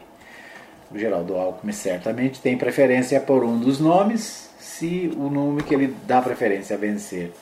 O 0.90 0.98
Geraldo 0.98 1.34
Alckmin 1.34 1.72
certamente 1.72 2.40
tem 2.40 2.56
preferência 2.56 3.20
por 3.20 3.42
um 3.42 3.58
dos 3.58 3.80
nomes, 3.80 4.50
se 4.58 5.12
o 5.16 5.28
nome 5.28 5.62
que 5.62 5.74
ele 5.74 5.94
dá 6.06 6.22
preferência 6.22 6.76
a 6.76 6.78
vencer 6.78 7.32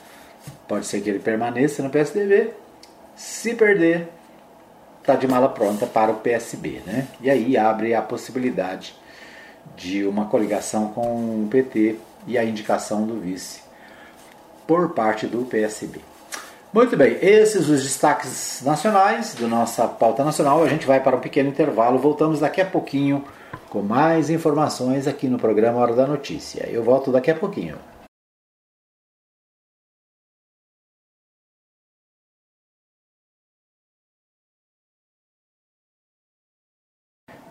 pode 0.67 0.85
ser 0.85 1.01
que 1.01 1.09
ele 1.09 1.19
permaneça 1.19 1.81
no 1.81 1.89
PSDB, 1.89 2.51
se 3.15 3.53
perder, 3.53 4.09
está 4.99 5.15
de 5.15 5.27
mala 5.27 5.49
pronta 5.49 5.85
para 5.85 6.11
o 6.11 6.15
PSB. 6.15 6.81
Né? 6.85 7.07
E 7.21 7.29
aí 7.29 7.57
abre 7.57 7.93
a 7.93 8.01
possibilidade 8.01 8.95
de 9.77 10.05
uma 10.05 10.25
coligação 10.25 10.89
com 10.89 11.43
o 11.43 11.47
PT 11.49 11.95
e 12.27 12.37
a 12.37 12.43
indicação 12.43 13.05
do 13.05 13.19
vice 13.19 13.61
por 14.67 14.89
parte 14.89 15.27
do 15.27 15.45
PSB. 15.45 15.99
Muito 16.73 16.97
bem, 16.97 17.17
esses 17.21 17.69
os 17.69 17.83
destaques 17.83 18.61
nacionais 18.63 19.35
da 19.35 19.47
nossa 19.47 19.87
pauta 19.87 20.23
nacional. 20.23 20.63
A 20.63 20.67
gente 20.67 20.87
vai 20.87 20.99
para 20.99 21.15
um 21.15 21.19
pequeno 21.19 21.49
intervalo, 21.49 21.99
voltamos 21.99 22.39
daqui 22.39 22.61
a 22.61 22.65
pouquinho 22.65 23.23
com 23.69 23.81
mais 23.81 24.29
informações 24.29 25.07
aqui 25.07 25.27
no 25.27 25.37
programa 25.37 25.79
Hora 25.79 25.93
da 25.93 26.07
Notícia. 26.07 26.67
Eu 26.67 26.83
volto 26.83 27.11
daqui 27.11 27.29
a 27.29 27.35
pouquinho. 27.35 27.75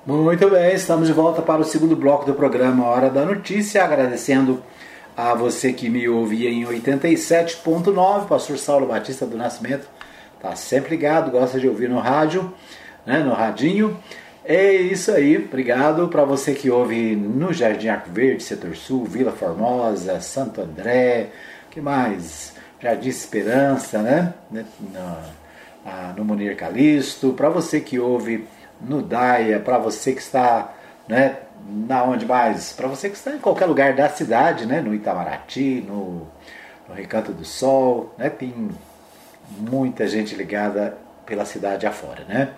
Muito 0.05 0.51
bem, 0.51 0.75
estamos 0.75 1.07
de 1.07 1.13
volta 1.13 1.41
para 1.41 1.61
o 1.61 1.65
segundo 1.65 1.95
bloco 1.95 2.27
do 2.27 2.35
programa 2.35 2.89
Hora 2.89 3.09
da 3.09 3.25
Notícia, 3.25 3.85
agradecendo 3.85 4.61
a 5.17 5.33
você 5.33 5.73
que 5.73 5.89
me 5.89 6.09
ouvia 6.09 6.51
em 6.51 6.65
87.9, 6.65 8.27
pastor 8.27 8.59
Saulo 8.59 8.89
Batista 8.89 9.25
do 9.25 9.37
Nascimento, 9.37 9.87
tá 10.41 10.57
sempre 10.57 10.91
ligado, 10.91 11.31
gosta 11.31 11.61
de 11.61 11.69
ouvir 11.69 11.89
no 11.89 12.01
rádio, 12.01 12.53
né, 13.07 13.21
no 13.21 13.33
radinho. 13.33 13.97
É 14.45 14.73
isso 14.73 15.13
aí, 15.13 15.37
obrigado 15.37 16.09
para 16.09 16.25
você 16.25 16.53
que 16.53 16.69
ouve 16.69 17.15
no 17.15 17.53
Jardim 17.53 17.87
Arco 17.87 18.11
Verde, 18.11 18.43
Setor 18.43 18.75
Sul, 18.75 19.05
Vila 19.05 19.31
Formosa, 19.31 20.21
Santo 20.21 20.63
André, 20.63 21.29
que 21.71 21.81
mais? 21.81 22.55
Jardim 22.81 23.09
Esperança, 23.09 24.03
né? 24.03 24.35
No, 24.51 25.17
ah, 25.87 26.13
no 26.17 26.25
Munir 26.25 26.57
Calisto, 26.57 27.35
para 27.35 27.49
você 27.49 27.79
que 27.79 28.01
ouve 28.01 28.49
no 28.83 29.03
Daia, 29.03 29.61
para 29.61 29.79
você 29.79 30.13
que 30.13 30.21
está 30.21 30.75
né, 31.09 31.37
na 31.67 32.05
onde 32.05 32.27
mais? 32.27 32.73
Para 32.73 32.89
você 32.89 33.09
que 33.09 33.17
está 33.17 33.33
em 33.33 33.39
qualquer 33.39 33.67
lugar 33.67 33.95
da 33.95 34.09
cidade, 34.09 34.67
né, 34.67 34.81
no 34.81 34.95
Itamaraty, 34.95 35.85
no, 35.87 36.27
no 36.89 36.95
Recanto 36.95 37.33
do 37.33 37.45
Sol, 37.45 38.15
né, 38.19 38.29
tem 38.29 38.71
muita 39.59 40.07
gente 40.07 40.35
ligada 40.35 40.97
pela 41.27 41.45
cidade 41.45 41.87
afora, 41.87 42.25
né? 42.25 42.51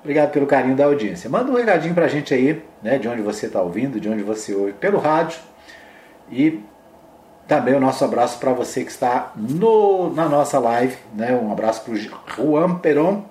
Obrigado 0.00 0.30
pelo 0.30 0.46
carinho 0.46 0.76
da 0.76 0.84
audiência. 0.84 1.28
Manda 1.28 1.50
um 1.50 1.56
recadinho 1.56 1.92
para 1.92 2.04
a 2.04 2.08
gente 2.08 2.32
aí, 2.32 2.62
né, 2.80 2.96
de 2.96 3.08
onde 3.08 3.22
você 3.22 3.46
está 3.46 3.60
ouvindo, 3.60 3.98
de 3.98 4.08
onde 4.08 4.22
você 4.22 4.54
ouve 4.54 4.72
pelo 4.72 4.98
rádio. 4.98 5.40
E 6.30 6.62
também 7.48 7.74
o 7.74 7.80
nosso 7.80 8.04
abraço 8.04 8.38
para 8.38 8.52
você 8.52 8.84
que 8.84 8.90
está 8.90 9.32
no, 9.34 10.12
na 10.14 10.28
nossa 10.28 10.60
live. 10.60 10.96
Né, 11.12 11.32
um 11.32 11.50
abraço 11.50 11.82
para 11.82 11.92
o 11.92 11.96
Juan 11.96 12.76
Peron. 12.76 13.24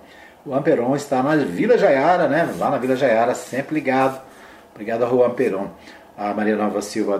O 0.45 0.51
Juan 0.51 0.61
Peron 0.61 0.95
está 0.95 1.23
na 1.23 1.35
Vila 1.37 1.75
Jaiara, 1.75 2.27
né, 2.27 2.53
lá 2.59 2.69
na 2.69 2.77
Vila 2.77 2.95
Jaiara, 2.95 3.33
sempre 3.33 3.73
ligado. 3.73 4.21
Obrigado 4.71 5.03
a 5.03 5.09
Juan 5.09 5.31
Peron. 5.31 5.69
A 6.15 6.35
Maria 6.35 6.55
Nova 6.55 6.83
Silva 6.83 7.19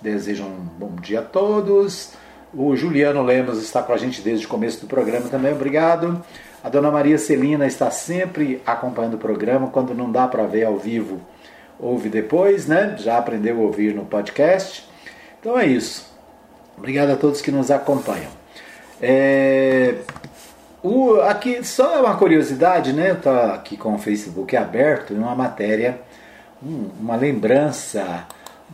deseja 0.00 0.44
um 0.44 0.66
bom 0.78 0.96
dia 0.96 1.20
a 1.20 1.22
todos. 1.22 2.12
O 2.54 2.74
Juliano 2.74 3.22
Lemos 3.22 3.62
está 3.62 3.82
com 3.82 3.92
a 3.92 3.98
gente 3.98 4.22
desde 4.22 4.46
o 4.46 4.48
começo 4.48 4.80
do 4.80 4.86
programa 4.86 5.28
também, 5.28 5.52
obrigado. 5.52 6.24
A 6.62 6.70
dona 6.70 6.90
Maria 6.90 7.18
Celina 7.18 7.66
está 7.66 7.90
sempre 7.90 8.62
acompanhando 8.64 9.14
o 9.14 9.18
programa, 9.18 9.68
quando 9.68 9.94
não 9.94 10.10
dá 10.10 10.26
para 10.26 10.46
ver 10.46 10.64
ao 10.64 10.78
vivo, 10.78 11.20
ouve 11.78 12.08
depois, 12.08 12.66
né? 12.66 12.96
Já 12.98 13.18
aprendeu 13.18 13.58
a 13.58 13.62
ouvir 13.62 13.94
no 13.94 14.06
podcast. 14.06 14.88
Então 15.38 15.58
é 15.58 15.66
isso. 15.66 16.10
Obrigado 16.78 17.10
a 17.10 17.16
todos 17.16 17.42
que 17.42 17.50
nos 17.50 17.70
acompanham. 17.70 18.30
É, 19.02 19.96
o, 20.84 21.20
aqui 21.22 21.64
só 21.64 22.02
uma 22.02 22.14
curiosidade, 22.14 22.92
né? 22.92 23.10
Eu 23.10 23.14
estou 23.14 23.32
aqui 23.32 23.74
com 23.74 23.94
o 23.94 23.98
Facebook 23.98 24.54
aberto 24.54 25.14
uma 25.14 25.34
matéria, 25.34 25.98
um, 26.62 26.90
uma 27.00 27.16
lembrança 27.16 28.26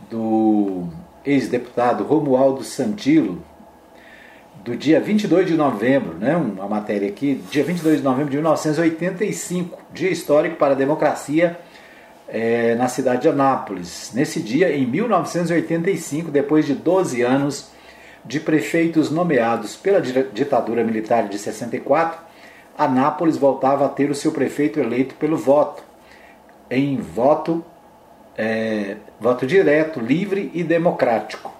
do 0.09 0.89
ex-deputado 1.23 2.03
Romualdo 2.03 2.65
Santilo, 2.65 3.41
do 4.61 4.75
dia 4.75 4.99
22 4.99 5.47
de 5.47 5.53
novembro, 5.53 6.15
né, 6.15 6.35
uma 6.35 6.67
matéria 6.67 7.07
aqui, 7.07 7.41
dia 7.49 7.63
22 7.63 7.99
de 7.99 8.03
novembro 8.03 8.29
de 8.29 8.37
1985, 8.37 9.79
dia 9.93 10.11
histórico 10.11 10.57
para 10.57 10.73
a 10.73 10.75
democracia 10.75 11.57
é, 12.27 12.75
na 12.75 12.87
cidade 12.87 13.21
de 13.21 13.29
Anápolis. 13.29 14.11
Nesse 14.13 14.41
dia, 14.41 14.75
em 14.75 14.85
1985, 14.85 16.29
depois 16.29 16.65
de 16.65 16.73
12 16.73 17.21
anos 17.21 17.71
de 18.23 18.39
prefeitos 18.39 19.09
nomeados 19.09 19.75
pela 19.75 20.01
ditadura 20.01 20.83
militar 20.83 21.27
de 21.27 21.37
64, 21.37 22.19
Anápolis 22.77 23.37
voltava 23.37 23.85
a 23.85 23.89
ter 23.89 24.09
o 24.09 24.15
seu 24.15 24.31
prefeito 24.31 24.79
eleito 24.79 25.15
pelo 25.15 25.37
voto, 25.37 25.83
em 26.69 26.97
voto, 26.97 27.63
é, 28.37 28.95
voto 29.19 29.45
direto, 29.45 29.99
livre 29.99 30.51
e 30.53 30.63
democrático. 30.63 31.53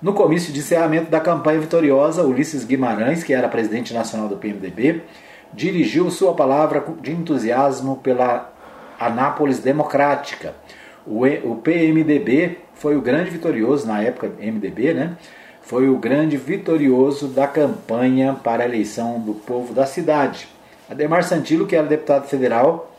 No 0.00 0.12
comício 0.12 0.52
de 0.52 0.60
encerramento 0.60 1.10
da 1.10 1.20
campanha 1.20 1.60
vitoriosa, 1.60 2.22
Ulisses 2.22 2.64
Guimarães, 2.64 3.22
que 3.22 3.32
era 3.32 3.48
presidente 3.48 3.94
nacional 3.94 4.28
do 4.28 4.36
PMDB, 4.36 5.02
dirigiu 5.52 6.10
sua 6.10 6.34
palavra 6.34 6.84
de 7.00 7.12
entusiasmo 7.12 7.96
pela 7.96 8.52
Anápolis 8.98 9.60
Democrática. 9.60 10.54
O 11.06 11.56
PMDB 11.56 12.58
foi 12.74 12.96
o 12.96 13.00
grande 13.00 13.30
vitorioso, 13.30 13.86
na 13.86 14.02
época 14.02 14.32
MDB, 14.38 14.94
né? 14.94 15.16
Foi 15.64 15.88
o 15.88 15.96
grande 15.96 16.36
vitorioso 16.36 17.26
da 17.26 17.46
campanha 17.46 18.34
para 18.34 18.62
a 18.62 18.66
eleição 18.66 19.18
do 19.18 19.32
povo 19.32 19.72
da 19.72 19.86
cidade. 19.86 20.46
Ademar 20.90 21.24
Santilo, 21.24 21.66
que 21.66 21.74
era 21.74 21.86
deputado 21.86 22.28
federal, 22.28 22.92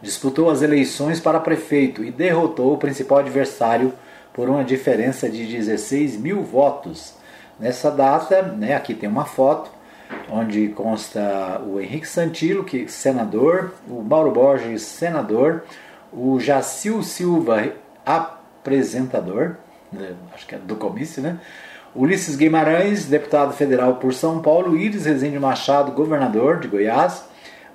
disputou 0.00 0.48
as 0.48 0.62
eleições 0.62 1.18
para 1.18 1.40
prefeito 1.40 2.04
e 2.04 2.12
derrotou 2.12 2.74
o 2.74 2.78
principal 2.78 3.18
adversário 3.18 3.92
por 4.32 4.48
uma 4.48 4.62
diferença 4.62 5.28
de 5.28 5.44
16 5.44 6.16
mil 6.16 6.42
votos. 6.42 7.14
Nessa 7.58 7.90
data, 7.90 8.42
né, 8.42 8.74
aqui 8.76 8.94
tem 8.94 9.08
uma 9.08 9.24
foto 9.24 9.70
onde 10.30 10.68
consta 10.68 11.60
o 11.66 11.80
Henrique 11.80 12.06
Santilo, 12.06 12.62
que 12.62 12.86
senador, 12.88 13.74
o 13.88 14.00
Mauro 14.00 14.30
Borges, 14.30 14.82
senador, 14.82 15.64
o 16.12 16.38
Jacil 16.38 17.02
Silva, 17.02 17.72
apresentador, 18.06 19.56
acho 20.34 20.46
que 20.46 20.54
é 20.54 20.58
do 20.58 20.76
comício, 20.76 21.22
né? 21.22 21.38
Ulisses 21.94 22.34
Guimarães, 22.34 23.06
deputado 23.06 23.52
federal 23.52 23.96
por 23.96 24.12
São 24.12 24.42
Paulo, 24.42 24.76
Iris 24.76 25.04
Rezende 25.04 25.38
Machado, 25.38 25.92
governador 25.92 26.58
de 26.58 26.66
Goiás, 26.66 27.24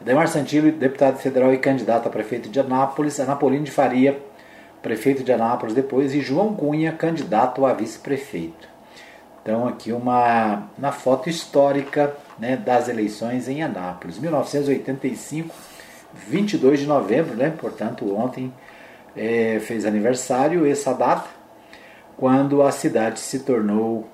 Ademar 0.01 0.27
Santilo, 0.27 0.71
deputado 0.71 1.17
federal 1.17 1.53
e 1.53 1.57
candidato 1.57 2.07
a 2.07 2.09
prefeito 2.09 2.49
de 2.49 2.59
Anápolis, 2.59 3.19
Anapolino 3.19 3.63
de 3.63 3.71
Faria, 3.71 4.19
prefeito 4.81 5.23
de 5.23 5.31
Anápolis 5.31 5.73
depois, 5.73 6.13
e 6.13 6.21
João 6.21 6.53
Cunha, 6.53 6.91
candidato 6.91 7.65
a 7.65 7.73
vice-prefeito. 7.73 8.67
Então, 9.41 9.67
aqui 9.67 9.91
uma 9.91 10.69
na 10.77 10.91
foto 10.91 11.29
histórica 11.29 12.13
né, 12.37 12.55
das 12.57 12.87
eleições 12.87 13.47
em 13.47 13.63
Anápolis, 13.63 14.19
1985, 14.19 15.53
22 16.13 16.81
de 16.81 16.85
novembro, 16.85 17.35
né, 17.35 17.53
portanto, 17.57 18.15
ontem 18.15 18.53
é, 19.15 19.59
fez 19.59 19.85
aniversário 19.85 20.65
essa 20.65 20.93
data, 20.93 21.27
quando 22.19 22.61
a 22.61 22.71
cidade 22.71 23.21
se 23.21 23.39
tornou 23.39 24.05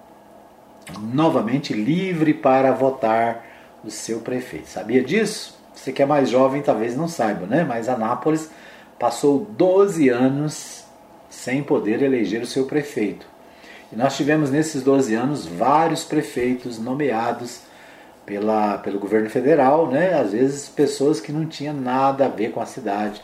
novamente 0.99 1.73
livre 1.73 2.35
para 2.35 2.71
votar 2.71 3.43
o 3.83 3.89
seu 3.89 4.19
prefeito. 4.19 4.69
Sabia 4.69 5.03
disso? 5.03 5.57
Você 5.73 5.91
que 5.91 6.03
é 6.03 6.05
mais 6.05 6.29
jovem 6.29 6.61
talvez 6.61 6.95
não 6.95 7.07
saiba, 7.07 7.47
né? 7.47 7.63
Mas 7.63 7.89
Anápolis 7.89 8.51
passou 8.99 9.47
12 9.57 10.07
anos 10.09 10.85
sem 11.31 11.63
poder 11.63 12.03
eleger 12.03 12.43
o 12.43 12.47
seu 12.47 12.65
prefeito. 12.65 13.25
E 13.91 13.95
nós 13.95 14.15
tivemos 14.15 14.51
nesses 14.51 14.83
12 14.83 15.15
anos 15.15 15.47
vários 15.47 16.03
prefeitos 16.03 16.77
nomeados 16.77 17.61
pela, 18.23 18.77
pelo 18.77 18.99
governo 18.99 19.31
federal, 19.31 19.87
né? 19.89 20.13
às 20.13 20.31
vezes 20.31 20.69
pessoas 20.69 21.19
que 21.19 21.31
não 21.31 21.47
tinham 21.47 21.73
nada 21.73 22.25
a 22.25 22.29
ver 22.29 22.51
com 22.51 22.61
a 22.61 22.65
cidade, 22.67 23.21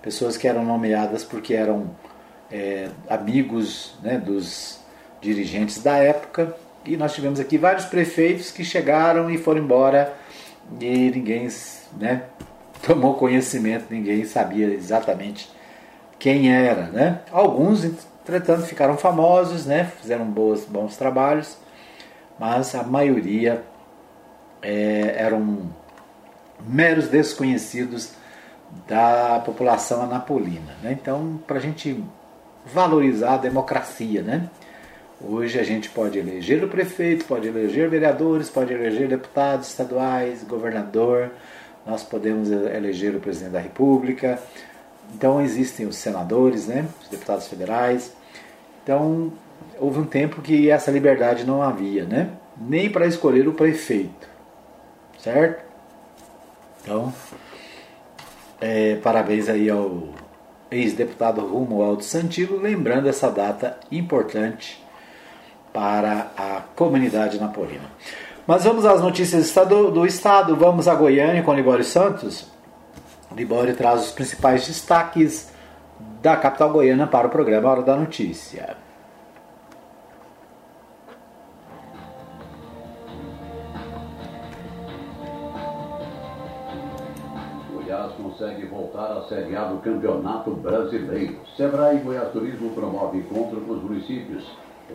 pessoas 0.00 0.38
que 0.38 0.48
eram 0.48 0.64
nomeadas 0.64 1.22
porque 1.24 1.52
eram 1.52 1.90
é, 2.50 2.88
amigos 3.08 3.94
né, 4.02 4.18
dos 4.18 4.78
dirigentes 5.20 5.82
da 5.82 5.96
época. 5.96 6.54
E 6.84 6.96
nós 6.96 7.14
tivemos 7.14 7.40
aqui 7.40 7.56
vários 7.56 7.86
prefeitos 7.86 8.50
que 8.50 8.64
chegaram 8.64 9.30
e 9.30 9.38
foram 9.38 9.62
embora 9.62 10.14
e 10.80 11.10
ninguém 11.10 11.48
né, 11.98 12.24
tomou 12.86 13.14
conhecimento, 13.14 13.86
ninguém 13.90 14.24
sabia 14.24 14.66
exatamente 14.66 15.50
quem 16.18 16.52
era. 16.52 16.84
Né? 16.86 17.20
Alguns, 17.30 17.84
entretanto, 17.84 18.62
ficaram 18.62 18.96
famosos, 18.96 19.66
né? 19.66 19.90
fizeram 20.00 20.26
boas, 20.26 20.64
bons 20.64 20.96
trabalhos, 20.96 21.56
mas 22.38 22.74
a 22.74 22.82
maioria 22.82 23.62
é, 24.62 25.14
eram 25.16 25.70
meros 26.66 27.08
desconhecidos 27.08 28.12
da 28.88 29.40
população 29.44 30.02
anapolina. 30.02 30.74
Né? 30.82 30.92
Então, 30.92 31.40
para 31.46 31.58
a 31.58 31.60
gente 31.60 32.02
valorizar 32.64 33.34
a 33.34 33.38
democracia, 33.38 34.22
né? 34.22 34.48
Hoje 35.20 35.58
a 35.58 35.62
gente 35.62 35.88
pode 35.90 36.18
eleger 36.18 36.62
o 36.64 36.68
prefeito, 36.68 37.24
pode 37.24 37.48
eleger 37.48 37.88
vereadores, 37.88 38.50
pode 38.50 38.72
eleger 38.72 39.08
deputados 39.08 39.68
estaduais, 39.68 40.42
governador, 40.42 41.30
nós 41.86 42.02
podemos 42.02 42.50
eleger 42.50 43.14
o 43.14 43.20
presidente 43.20 43.52
da 43.52 43.60
República. 43.60 44.38
Então 45.14 45.40
existem 45.40 45.86
os 45.86 45.96
senadores, 45.96 46.66
né, 46.66 46.86
os 47.02 47.08
deputados 47.08 47.46
federais. 47.46 48.12
Então 48.82 49.32
houve 49.78 50.00
um 50.00 50.04
tempo 50.04 50.42
que 50.42 50.70
essa 50.70 50.90
liberdade 50.90 51.44
não 51.44 51.62
havia, 51.62 52.04
né, 52.04 52.30
nem 52.56 52.90
para 52.90 53.06
escolher 53.06 53.46
o 53.46 53.52
prefeito, 53.52 54.28
certo? 55.18 55.64
Então, 56.82 57.12
é, 58.60 58.96
parabéns 58.96 59.48
aí 59.48 59.70
ao 59.70 60.08
ex-deputado 60.70 61.40
Romualdo 61.40 62.02
Santilo, 62.02 62.60
lembrando 62.60 63.08
essa 63.08 63.30
data 63.30 63.78
importante 63.90 64.82
para 65.72 66.30
a 66.36 66.62
comunidade 66.74 67.38
napolina. 67.38 67.90
Mas 68.46 68.64
vamos 68.64 68.84
às 68.84 69.00
notícias 69.00 69.52
do, 69.68 69.90
do 69.90 70.06
estado. 70.06 70.54
Vamos 70.54 70.86
a 70.86 70.94
Goiânia 70.94 71.42
com 71.42 71.54
Libório 71.54 71.84
Santos. 71.84 72.46
Libório 73.34 73.74
traz 73.74 74.02
os 74.02 74.12
principais 74.12 74.66
destaques 74.66 75.52
da 76.22 76.36
capital 76.36 76.70
goiana 76.70 77.06
para 77.06 77.26
o 77.26 77.30
programa 77.30 77.70
Hora 77.70 77.82
da 77.82 77.96
Notícia. 77.96 78.76
Voltar 88.94 89.12
à 89.12 89.22
Série 89.22 89.56
A 89.56 89.64
do 89.64 89.78
Campeonato 89.78 90.52
Brasileiro. 90.52 91.34
Sebrae 91.56 91.98
Goiás 91.98 92.30
Turismo 92.30 92.70
promove 92.70 93.18
encontro 93.18 93.60
com 93.60 93.72
os 93.72 93.82
municípios 93.82 94.44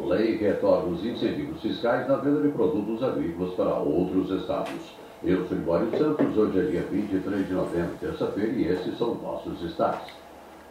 Lei 0.06 0.38
retorna 0.38 0.92
os 0.92 1.04
incentivos 1.04 1.62
fiscais 1.62 2.08
na 2.08 2.18
venda 2.18 2.42
de 2.42 2.50
produtos 2.50 3.04
agrícolas 3.04 3.54
para 3.56 3.74
outros 3.74 4.30
estados. 4.30 4.96
Eu 5.24 5.46
sou 5.48 5.58
Libório 5.58 5.90
Santos, 5.98 6.38
hoje 6.38 6.60
é 6.60 6.64
dia 6.64 6.82
23 6.84 7.48
de 7.48 7.54
novembro, 7.54 7.98
terça-feira, 8.00 8.52
e 8.52 8.68
esses 8.68 8.98
são 8.98 9.16
nossos 9.16 9.60
destaques. 9.60 10.14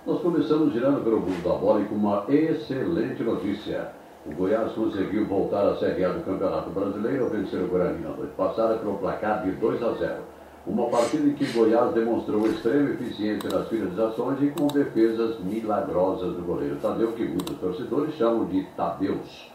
Nós 0.06 0.22
começamos 0.22 0.72
girando 0.72 1.02
pelo 1.02 1.18
mundo 1.18 1.42
da 1.42 1.54
bola 1.58 1.80
e 1.80 1.86
com 1.86 1.96
uma 1.96 2.24
excelente 2.28 3.22
notícia. 3.24 3.90
O 4.24 4.32
Goiás 4.32 4.72
conseguiu 4.72 5.26
voltar 5.26 5.66
à 5.66 5.76
Série 5.76 6.04
A 6.04 6.10
do 6.10 6.24
Campeonato 6.24 6.70
Brasileiro 6.70 7.28
vencer 7.28 7.60
o 7.60 7.66
Guarani 7.66 8.00
na 8.00 8.10
noite 8.10 8.32
passada 8.36 8.78
pelo 8.78 8.98
placar 8.98 9.42
de 9.42 9.50
2 9.50 9.82
a 9.82 9.92
0. 9.94 10.37
Uma 10.68 10.90
partida 10.90 11.26
em 11.26 11.32
que 11.32 11.46
Goiás 11.46 11.94
demonstrou 11.94 12.46
extrema 12.46 12.90
eficiência 12.90 13.48
nas 13.48 13.68
finalizações 13.68 14.42
e 14.42 14.50
com 14.50 14.66
defesas 14.66 15.40
milagrosas 15.40 16.34
do 16.36 16.42
goleiro 16.42 16.76
Tadeu, 16.76 17.12
que 17.12 17.24
muitos 17.24 17.56
torcedores 17.56 18.14
chamam 18.16 18.44
de 18.44 18.64
Tadeus. 18.76 19.50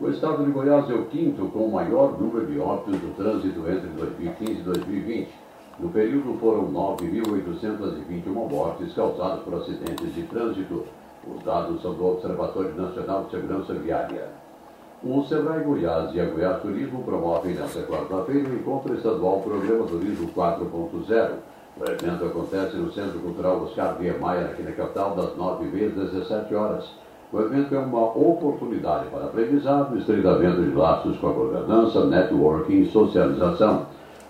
O 0.00 0.08
estado 0.08 0.44
de 0.44 0.50
Goiás 0.50 0.90
é 0.90 0.94
o 0.94 1.04
quinto 1.04 1.46
com 1.50 1.60
o 1.60 1.72
maior 1.72 2.20
número 2.20 2.44
de 2.44 2.58
óbitos 2.58 3.00
do 3.00 3.14
trânsito 3.14 3.60
entre 3.70 3.86
2015 3.86 4.52
e 4.52 4.64
2020. 4.64 5.28
No 5.78 5.90
período 5.90 6.36
foram 6.40 6.72
9.821 6.72 8.50
mortes 8.50 8.94
causadas 8.94 9.44
por 9.44 9.54
acidentes 9.54 10.12
de 10.12 10.24
trânsito. 10.24 10.86
Os 11.24 11.40
dados 11.44 11.80
são 11.80 11.94
do 11.94 12.04
Observatório 12.04 12.74
Nacional 12.74 13.24
de 13.24 13.30
Segurança 13.30 13.74
Viária. 13.74 14.45
O 15.04 15.22
Sebrae 15.24 15.62
Goiás 15.62 16.14
e 16.14 16.20
a 16.20 16.24
Goiás 16.24 16.62
Turismo 16.62 17.02
promovem 17.02 17.54
nesta 17.54 17.82
quarta-feira 17.82 18.48
o 18.48 18.54
encontro 18.54 18.94
estadual 18.94 19.40
Programa 19.40 19.84
Turismo 19.84 20.28
4.0. 20.34 21.30
O 21.78 21.90
evento 21.90 22.24
acontece 22.24 22.76
no 22.78 22.90
Centro 22.90 23.18
Cultural 23.18 23.62
Oscar 23.62 24.00
Niemeyer, 24.00 24.46
aqui 24.46 24.62
na 24.62 24.72
capital, 24.72 25.14
das 25.14 25.36
9h 25.36 26.02
às 26.02 26.10
17 26.12 26.54
horas. 26.54 26.86
O 27.30 27.38
evento 27.40 27.74
é 27.74 27.78
uma 27.78 28.04
oportunidade 28.04 29.08
para 29.10 29.26
aprendizado, 29.26 29.98
estreitamento 29.98 30.62
de 30.62 30.74
laços 30.74 31.18
com 31.18 31.28
a 31.28 31.32
governança, 31.32 32.06
networking 32.06 32.80
e 32.80 32.90
socialização. 32.90 33.86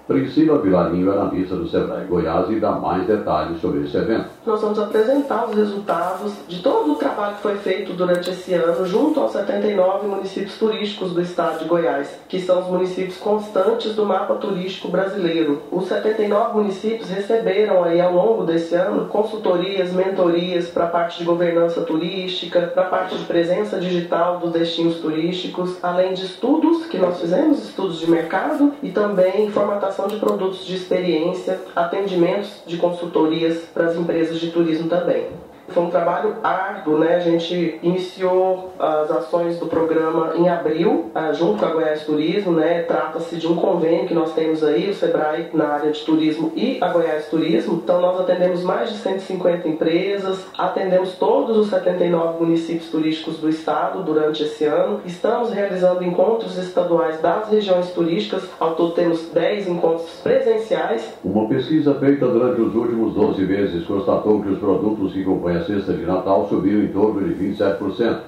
Priscila 0.08 0.58
Vilarinho, 0.58 1.12
analista 1.12 1.54
do 1.54 1.68
Sebrae 1.68 2.06
Goiás, 2.06 2.50
e 2.50 2.58
dá 2.58 2.72
mais 2.72 3.06
detalhes 3.06 3.60
sobre 3.60 3.84
esse 3.84 3.96
evento. 3.96 4.35
Nós 4.46 4.60
vamos 4.60 4.78
apresentar 4.78 5.48
os 5.48 5.56
resultados 5.56 6.32
de 6.46 6.62
todo 6.62 6.92
o 6.92 6.94
trabalho 6.94 7.34
que 7.34 7.42
foi 7.42 7.56
feito 7.56 7.92
durante 7.94 8.30
esse 8.30 8.54
ano 8.54 8.86
junto 8.86 9.18
aos 9.18 9.32
79 9.32 10.06
municípios 10.06 10.56
turísticos 10.56 11.12
do 11.12 11.20
estado 11.20 11.58
de 11.58 11.64
Goiás, 11.64 12.16
que 12.28 12.40
são 12.40 12.60
os 12.60 12.68
municípios 12.68 13.16
constantes 13.16 13.96
do 13.96 14.06
mapa 14.06 14.36
turístico 14.36 14.86
brasileiro. 14.86 15.62
Os 15.72 15.88
79 15.88 16.58
municípios 16.58 17.10
receberam 17.10 17.82
aí 17.82 18.00
ao 18.00 18.12
longo 18.12 18.44
desse 18.44 18.76
ano 18.76 19.06
consultorias, 19.06 19.92
mentorias 19.92 20.68
para 20.68 20.84
a 20.84 20.90
parte 20.90 21.18
de 21.18 21.24
governança 21.24 21.80
turística, 21.80 22.68
para 22.68 22.84
a 22.84 22.88
parte 22.88 23.18
de 23.18 23.24
presença 23.24 23.80
digital 23.80 24.38
dos 24.38 24.52
destinos 24.52 25.00
turísticos, 25.00 25.76
além 25.82 26.14
de 26.14 26.24
estudos 26.24 26.86
que 26.86 26.98
nós 26.98 27.20
fizemos, 27.20 27.64
estudos 27.64 27.98
de 27.98 28.08
mercado 28.08 28.72
e 28.80 28.90
também 28.90 29.50
formatação 29.50 30.06
de 30.06 30.18
produtos 30.18 30.64
de 30.64 30.76
experiência, 30.76 31.60
atendimentos 31.74 32.62
de 32.64 32.76
consultorias 32.76 33.58
para 33.74 33.86
as 33.86 33.96
empresas 33.96 34.35
de 34.40 34.50
turismo 34.50 34.88
também. 34.88 35.26
Foi 35.68 35.82
um 35.82 35.90
trabalho 35.90 36.36
árduo, 36.42 36.98
né? 36.98 37.16
A 37.16 37.20
gente 37.20 37.78
iniciou 37.82 38.72
as 38.78 39.10
ações 39.10 39.58
do 39.58 39.66
programa 39.66 40.32
em 40.36 40.48
abril, 40.48 41.10
ah, 41.14 41.32
junto 41.32 41.58
com 41.58 41.66
a 41.66 41.70
Goiás 41.70 42.04
Turismo, 42.04 42.52
né? 42.52 42.82
Trata-se 42.82 43.36
de 43.36 43.46
um 43.46 43.56
convênio 43.56 44.06
que 44.06 44.14
nós 44.14 44.32
temos 44.32 44.62
aí, 44.62 44.90
o 44.90 44.94
Sebrae 44.94 45.48
na 45.52 45.68
área 45.68 45.90
de 45.90 46.00
turismo 46.00 46.52
e 46.54 46.78
a 46.80 46.88
Goiás 46.88 47.26
Turismo. 47.28 47.80
Então 47.82 48.00
nós 48.00 48.20
atendemos 48.20 48.62
mais 48.62 48.90
de 48.90 48.98
150 48.98 49.68
empresas, 49.68 50.44
atendemos 50.56 51.12
todos 51.12 51.56
os 51.56 51.68
79 51.68 52.44
municípios 52.44 52.90
turísticos 52.90 53.38
do 53.38 53.48
estado 53.48 54.02
durante 54.02 54.42
esse 54.44 54.64
ano. 54.64 55.00
Estamos 55.04 55.50
realizando 55.50 56.04
encontros 56.04 56.56
estaduais 56.58 57.20
das 57.20 57.48
regiões 57.50 57.90
turísticas. 57.90 58.44
Ao 58.58 58.74
todo 58.74 58.92
temos 58.92 59.28
10 59.32 59.68
encontros 59.68 60.20
presenciais. 60.22 61.14
Uma 61.24 61.48
pesquisa 61.48 61.94
feita 61.94 62.26
durante 62.26 62.60
os 62.60 62.74
últimos 62.74 63.14
12 63.14 63.42
meses 63.42 63.84
constatou 63.84 64.42
que 64.42 64.48
os 64.48 64.58
produtos 64.58 65.12
que 65.12 65.24
compõem 65.24 65.55
a 65.56 65.92
de 65.92 66.04
Natal 66.04 66.46
subiu 66.48 66.82
em 66.82 66.88
torno 66.88 67.22
de 67.22 67.34
27%, 67.34 68.18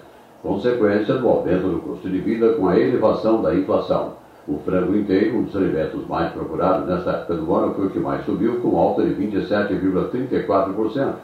consequência 0.42 1.14
do 1.14 1.28
aumento 1.28 1.68
do 1.68 1.80
custo 1.80 2.08
de 2.08 2.18
vida 2.18 2.54
com 2.54 2.68
a 2.68 2.78
elevação 2.78 3.42
da 3.42 3.54
inflação. 3.54 4.14
O 4.46 4.58
frango 4.58 4.96
inteiro, 4.96 5.38
um 5.38 5.42
dos 5.42 5.54
alimentos 5.54 6.06
mais 6.08 6.32
procurados 6.32 6.88
nesta 6.88 7.10
época 7.10 7.34
do 7.34 7.54
ano, 7.54 7.74
foi 7.74 7.86
o 7.86 7.90
que 7.90 7.98
mais 7.98 8.24
subiu, 8.24 8.60
com 8.60 8.78
alta 8.78 9.02
de 9.02 9.14
27,34%. 9.14 11.14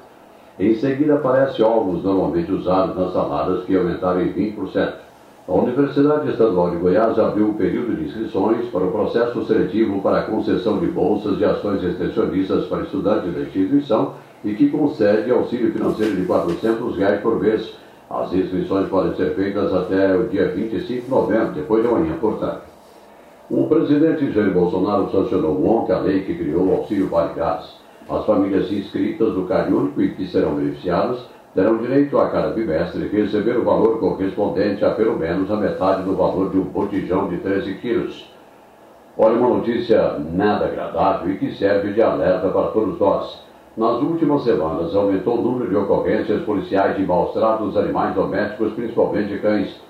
Em 0.58 0.74
seguida 0.74 1.14
aparece 1.14 1.62
ovos 1.62 2.04
normalmente 2.04 2.52
usados 2.52 2.96
nas 2.96 3.12
saladas, 3.12 3.64
que 3.64 3.74
aumentaram 3.74 4.20
em 4.20 4.32
20%. 4.32 4.92
A 5.46 5.52
Universidade 5.52 6.30
Estadual 6.30 6.70
de 6.70 6.76
Goiás 6.76 7.18
abriu 7.18 7.50
o 7.50 7.54
período 7.54 7.96
de 7.96 8.04
inscrições 8.04 8.66
para 8.68 8.84
o 8.84 8.90
processo 8.90 9.44
seletivo 9.44 10.00
para 10.00 10.20
a 10.20 10.22
concessão 10.22 10.78
de 10.78 10.86
bolsas 10.86 11.38
e 11.38 11.44
ações 11.44 11.82
extensionistas 11.82 12.66
para 12.66 12.82
estudantes 12.82 13.34
da 13.34 13.40
instituição 13.40 14.14
e 14.44 14.54
que 14.54 14.68
concede 14.68 15.30
auxílio 15.30 15.72
financeiro 15.72 16.16
de 16.16 16.26
400 16.26 16.96
reais 16.96 17.20
por 17.20 17.40
mês. 17.40 17.74
As 18.10 18.32
inscrições 18.32 18.88
podem 18.88 19.16
ser 19.16 19.34
feitas 19.34 19.72
até 19.72 20.14
o 20.14 20.28
dia 20.28 20.48
25 20.48 21.04
de 21.04 21.10
novembro, 21.10 21.52
depois 21.52 21.82
de 21.82 21.88
amanhã, 21.88 22.16
portanto. 22.20 22.62
O 23.50 23.66
presidente 23.66 24.32
Jair 24.32 24.52
Bolsonaro 24.52 25.10
sancionou 25.10 25.66
ontem 25.66 25.92
a 25.92 25.98
lei 25.98 26.20
que 26.22 26.34
criou 26.34 26.66
o 26.66 26.74
auxílio 26.76 27.08
Vale 27.08 27.34
Gás. 27.34 27.76
As 28.08 28.24
famílias 28.26 28.70
inscritas 28.70 29.34
no 29.34 29.46
CARIÚnico 29.46 30.00
e 30.02 30.14
que 30.14 30.26
serão 30.26 30.54
beneficiadas 30.54 31.26
terão 31.54 31.78
direito 31.78 32.18
a 32.18 32.28
cada 32.30 32.50
bimestre 32.50 33.06
receber 33.08 33.56
o 33.56 33.64
valor 33.64 34.00
correspondente 34.00 34.84
a 34.84 34.90
pelo 34.90 35.18
menos 35.18 35.50
a 35.50 35.56
metade 35.56 36.02
do 36.02 36.16
valor 36.16 36.50
de 36.50 36.58
um 36.58 36.64
botijão 36.64 37.28
de 37.28 37.38
13 37.38 37.74
quilos. 37.74 38.30
Olha, 39.16 39.38
uma 39.38 39.50
notícia 39.50 40.18
nada 40.18 40.66
agradável 40.66 41.32
e 41.32 41.38
que 41.38 41.54
serve 41.54 41.92
de 41.92 42.02
alerta 42.02 42.48
para 42.48 42.68
todos 42.68 42.98
nós. 42.98 43.43
Nas 43.76 44.00
últimas 44.00 44.44
semanas, 44.44 44.94
aumentou 44.94 45.40
o 45.40 45.42
número 45.42 45.68
de 45.68 45.74
ocorrências 45.74 46.44
policiais 46.44 46.96
de 46.96 47.04
maus 47.04 47.32
tratos 47.32 47.76
animais 47.76 48.14
domésticos, 48.14 48.72
principalmente 48.74 49.36
cães. 49.38 49.80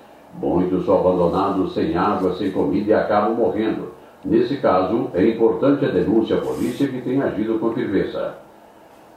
Muitos 0.41 0.85
são 0.85 0.99
abandonados 0.99 1.75
sem 1.75 1.95
água, 1.95 2.33
sem 2.33 2.51
comida 2.51 2.89
e 2.89 2.93
acabam 2.95 3.35
morrendo. 3.35 3.91
Nesse 4.23 4.57
caso, 4.57 5.11
é 5.13 5.27
importante 5.27 5.85
a 5.85 5.89
denúncia 5.89 6.37
à 6.37 6.41
polícia 6.41 6.87
que 6.87 6.99
tem 7.01 7.21
agido 7.21 7.59
com 7.59 7.73
firmeza. 7.73 8.33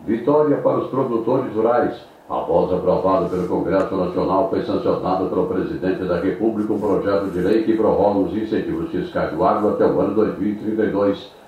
Vitória 0.04 0.59
para 0.59 0.81
os 0.81 0.90
produtores 0.90 1.50
rurais. 1.54 1.98
Após 2.28 2.70
aprovado 2.70 3.31
pelo 3.31 3.48
Congresso 3.48 3.96
Nacional, 3.96 4.50
foi 4.50 4.61
sancionado 4.61 5.31
pelo 5.31 5.46
presidente 5.46 6.04
da 6.04 6.20
República 6.20 6.74
um 6.74 6.78
projeto 6.78 7.31
de 7.31 7.40
lei 7.40 7.62
que 7.62 7.74
prorroga 7.74 8.18
os 8.18 8.37
incentivos 8.37 8.90
fiscais 8.90 9.33
do 9.33 9.42
agro 9.42 9.70
até 9.70 9.87
o 9.87 9.98
ano 9.98 10.14
2032 10.14 11.38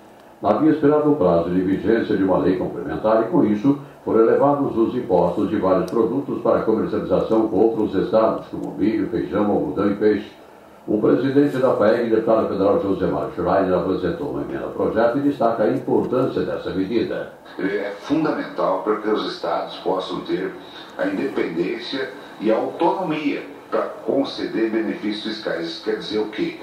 havia 0.42 0.72
esperado 0.72 1.12
o 1.12 1.16
prazo 1.16 1.50
de 1.50 1.60
vigência 1.60 2.16
de 2.16 2.24
uma 2.24 2.38
lei 2.38 2.56
complementar 2.56 3.22
e, 3.22 3.26
com 3.26 3.44
isso, 3.44 3.78
foram 4.04 4.20
elevados 4.20 4.76
os 4.76 4.94
impostos 4.94 5.50
de 5.50 5.56
vários 5.56 5.90
produtos 5.90 6.40
para 6.42 6.62
comercialização 6.62 7.48
com 7.48 7.56
outros 7.56 7.94
estados, 8.02 8.46
como 8.48 8.74
milho, 8.76 9.08
feijão, 9.08 9.50
algodão 9.50 9.90
e 9.90 9.96
peixe. 9.96 10.30
O 10.86 10.98
presidente 10.98 11.58
da 11.58 11.76
FAEG, 11.76 12.10
deputado 12.10 12.48
federal 12.48 12.80
José 12.80 13.06
Mário 13.06 13.32
Schreiner, 13.34 13.74
apresentou 13.74 14.30
uma 14.30 14.42
emenda 14.42 14.64
ao 14.64 14.70
projeto 14.70 15.18
e 15.18 15.20
destaca 15.20 15.64
a 15.64 15.70
importância 15.70 16.40
dessa 16.40 16.70
medida. 16.70 17.32
É 17.58 17.92
fundamental 18.00 18.82
para 18.82 18.96
que 18.96 19.08
os 19.10 19.30
estados 19.30 19.76
possam 19.76 20.20
ter 20.20 20.52
a 20.96 21.06
independência 21.06 22.10
e 22.40 22.50
a 22.50 22.56
autonomia 22.56 23.42
para 23.70 23.82
conceder 23.82 24.70
benefícios 24.70 25.34
fiscais. 25.36 25.66
Isso 25.66 25.84
quer 25.84 25.96
dizer 25.98 26.18
o 26.18 26.26
quê? 26.28 26.58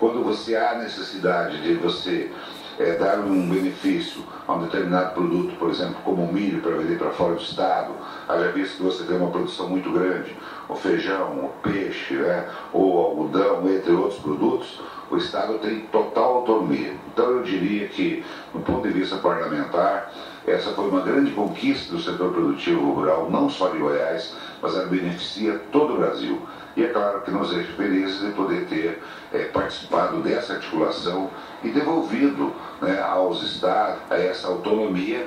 Quando 0.00 0.24
você 0.24 0.56
há 0.56 0.78
necessidade 0.78 1.60
de 1.60 1.74
você 1.74 2.30
é, 2.78 2.96
dar 2.96 3.18
um 3.18 3.48
benefício 3.48 4.22
a 4.46 4.54
um 4.54 4.62
determinado 4.62 5.14
produto, 5.14 5.56
por 5.58 5.70
exemplo, 5.70 5.96
como 6.04 6.24
o 6.24 6.32
milho 6.32 6.60
para 6.60 6.76
vender 6.76 6.98
para 6.98 7.10
fora 7.10 7.34
do 7.34 7.42
estado, 7.42 7.92
haja 8.28 8.52
visto 8.52 8.76
que 8.76 8.82
você 8.82 9.04
tem 9.04 9.16
uma 9.16 9.30
produção 9.30 9.68
muito 9.68 9.90
grande, 9.90 10.36
o 10.68 10.74
feijão, 10.74 11.44
o 11.44 11.52
peixe, 11.62 12.14
né, 12.14 12.48
ou 12.72 12.98
algodão, 12.98 13.68
entre 13.68 13.92
outros 13.92 14.20
produtos, 14.20 14.80
o 15.10 15.16
Estado 15.16 15.58
tem 15.58 15.80
total 15.90 16.36
autonomia. 16.36 16.94
Então 17.12 17.30
eu 17.30 17.42
diria 17.42 17.88
que, 17.88 18.22
do 18.52 18.60
ponto 18.60 18.86
de 18.86 18.92
vista 18.92 19.16
parlamentar, 19.16 20.12
essa 20.46 20.70
foi 20.72 20.88
uma 20.88 21.00
grande 21.00 21.30
conquista 21.32 21.94
do 21.94 22.00
setor 22.00 22.32
produtivo 22.32 22.92
rural, 22.92 23.30
não 23.30 23.48
só 23.48 23.68
de 23.68 23.78
Goiás, 23.78 24.34
mas 24.60 24.74
ela 24.74 24.86
beneficia 24.86 25.60
todo 25.72 25.94
o 25.94 25.98
Brasil. 25.98 26.40
E 26.76 26.84
é 26.84 26.88
claro 26.88 27.22
que 27.22 27.30
nós 27.30 27.48
estamos 27.48 27.68
felizes 27.70 28.20
de 28.20 28.30
poder 28.32 28.66
ter 28.66 29.02
é, 29.32 29.44
participado 29.44 30.20
dessa 30.22 30.54
articulação 30.54 31.30
e 31.62 31.70
devolvido 31.70 32.52
né, 32.80 33.00
aos 33.00 33.42
estados 33.42 34.00
essa 34.10 34.48
autonomia. 34.48 35.26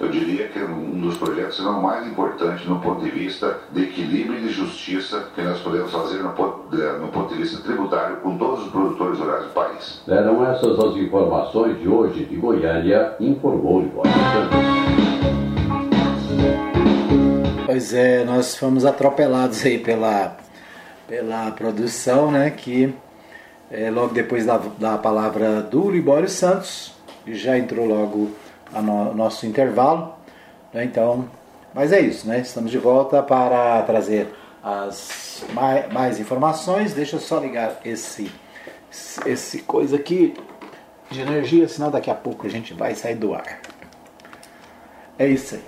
Eu 0.00 0.08
diria 0.08 0.48
que 0.48 0.58
é 0.58 0.64
um 0.64 1.00
dos 1.00 1.16
projetos 1.16 1.60
não 1.60 1.80
mais 1.80 2.04
importantes 2.06 2.66
no 2.66 2.80
ponto 2.80 3.02
de 3.02 3.10
vista 3.10 3.58
de 3.70 3.84
equilíbrio 3.84 4.40
e 4.40 4.42
de 4.42 4.52
justiça 4.52 5.28
que 5.34 5.40
nós 5.40 5.60
podemos 5.60 5.92
fazer 5.92 6.20
no 6.20 6.30
ponto, 6.30 6.76
no 7.00 7.08
ponto 7.08 7.32
de 7.32 7.40
vista 7.40 7.62
tributário 7.62 8.16
com 8.16 8.36
todos 8.36 8.66
os 8.66 8.72
produtores 8.72 9.18
rurais 9.20 9.44
do 9.44 9.50
país. 9.50 10.02
Eram 10.08 10.44
essas 10.50 10.78
as 10.78 10.96
informações 10.96 11.78
de 11.78 11.88
hoje 11.88 12.24
de 12.24 12.36
Goiânia, 12.36 13.14
informou 13.20 13.82
o 13.82 14.02
Pois 17.64 17.94
é, 17.94 18.24
nós 18.24 18.56
fomos 18.56 18.84
atropelados 18.84 19.64
aí 19.64 19.78
pela 19.78 20.36
pela 21.06 21.50
produção, 21.50 22.30
né, 22.30 22.50
que 22.50 22.94
é, 23.74 23.90
logo 23.90 24.14
depois 24.14 24.46
da, 24.46 24.60
da 24.78 24.96
palavra 24.96 25.60
do 25.60 25.90
Libório 25.90 26.28
Santos, 26.28 26.94
já 27.26 27.58
entrou 27.58 27.86
logo 27.86 28.30
o 28.72 28.80
no, 28.80 29.12
nosso 29.12 29.46
intervalo. 29.46 30.14
Né? 30.72 30.84
Então, 30.84 31.28
mas 31.74 31.92
é 31.92 32.00
isso, 32.00 32.28
né? 32.28 32.38
Estamos 32.38 32.70
de 32.70 32.78
volta 32.78 33.20
para 33.20 33.82
trazer 33.82 34.28
as 34.62 35.44
mais, 35.52 35.92
mais 35.92 36.20
informações. 36.20 36.94
Deixa 36.94 37.16
eu 37.16 37.20
só 37.20 37.40
ligar 37.40 37.80
esse, 37.84 38.30
esse 39.26 39.58
coisa 39.62 39.96
aqui 39.96 40.34
de 41.10 41.20
energia, 41.20 41.66
senão 41.66 41.90
daqui 41.90 42.10
a 42.10 42.14
pouco 42.14 42.46
a 42.46 42.50
gente 42.50 42.72
vai 42.72 42.94
sair 42.94 43.16
do 43.16 43.34
ar. 43.34 43.60
É 45.18 45.26
isso 45.26 45.56
aí. 45.56 45.62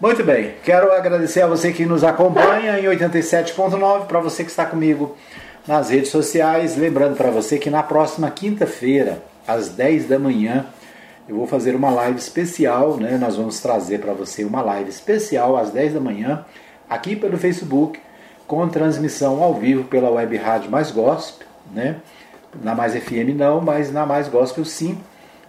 Muito 0.00 0.24
bem, 0.24 0.54
quero 0.64 0.90
agradecer 0.92 1.42
a 1.42 1.46
você 1.46 1.72
que 1.72 1.84
nos 1.84 2.02
acompanha 2.02 2.78
em 2.78 2.84
87.9, 2.84 4.06
para 4.06 4.18
você 4.18 4.42
que 4.42 4.50
está 4.50 4.64
comigo 4.64 5.14
nas 5.70 5.88
redes 5.88 6.10
sociais. 6.10 6.76
Lembrando 6.76 7.14
para 7.14 7.30
você 7.30 7.56
que 7.56 7.70
na 7.70 7.80
próxima 7.80 8.28
quinta-feira, 8.28 9.22
às 9.46 9.68
10 9.68 10.08
da 10.08 10.18
manhã, 10.18 10.66
eu 11.28 11.36
vou 11.36 11.46
fazer 11.46 11.76
uma 11.76 11.90
live 11.90 12.18
especial, 12.18 12.96
né? 12.96 13.16
Nós 13.16 13.36
vamos 13.36 13.60
trazer 13.60 14.00
para 14.00 14.12
você 14.12 14.42
uma 14.42 14.62
live 14.62 14.90
especial 14.90 15.56
às 15.56 15.70
10 15.70 15.94
da 15.94 16.00
manhã, 16.00 16.44
aqui 16.88 17.14
pelo 17.14 17.38
Facebook, 17.38 18.00
com 18.48 18.68
transmissão 18.68 19.40
ao 19.40 19.54
vivo 19.54 19.84
pela 19.84 20.10
web 20.10 20.36
rádio 20.36 20.68
Mais 20.68 20.90
Gospel, 20.90 21.46
né? 21.72 21.98
Na 22.64 22.74
Mais 22.74 22.96
FM 22.96 23.36
não, 23.36 23.60
mas 23.60 23.92
na 23.92 24.04
Mais 24.04 24.26
Gospel 24.26 24.64
sim. 24.64 24.98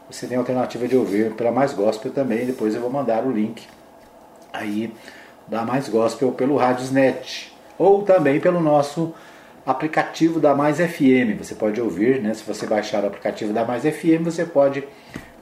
Você 0.07 0.27
tem 0.27 0.37
a 0.37 0.39
alternativa 0.39 0.87
de 0.87 0.95
ouvir 0.95 1.31
pela 1.31 1.51
Mais 1.51 1.73
Gospel 1.73 2.11
também. 2.11 2.45
Depois 2.45 2.75
eu 2.75 2.81
vou 2.81 2.91
mandar 2.91 3.25
o 3.25 3.31
link 3.31 3.67
aí 4.53 4.93
da 5.47 5.65
Mais 5.65 5.89
Gospel 5.89 6.31
pelo 6.33 6.57
Radiosnet 6.57 7.51
ou 7.75 8.03
também 8.03 8.39
pelo 8.39 8.59
nosso 8.59 9.15
aplicativo 9.65 10.39
da 10.39 10.55
Mais 10.55 10.77
FM. 10.77 11.37
Você 11.37 11.55
pode 11.55 11.79
ouvir, 11.79 12.21
né? 12.21 12.33
Se 12.33 12.43
você 12.43 12.65
baixar 12.65 13.03
o 13.03 13.07
aplicativo 13.07 13.53
da 13.53 13.63
Mais 13.63 13.83
FM, 13.83 14.23
você 14.23 14.45
pode 14.45 14.83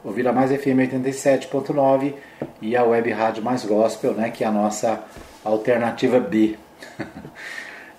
ouvir 0.03 0.27
a 0.27 0.33
Mais 0.33 0.51
FM 0.51 0.79
87.9 0.91 2.13
e 2.61 2.75
a 2.75 2.83
Web 2.83 3.11
Rádio 3.11 3.43
Mais 3.43 3.65
Gospel, 3.65 4.13
né? 4.13 4.29
Que 4.29 4.43
é 4.43 4.47
a 4.47 4.51
nossa 4.51 5.03
alternativa 5.43 6.19
B, 6.19 6.55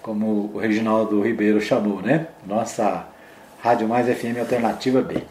como 0.03 0.51
o 0.55 0.59
Reginaldo 0.59 1.23
Ribeiro 1.23 1.61
chamou, 1.61 2.01
né? 2.01 2.27
Nossa 2.47 3.07
Rádio 3.61 3.89
Mais 3.89 4.07
FM 4.07 4.39
Alternativa 4.39 5.03
B. 5.03 5.23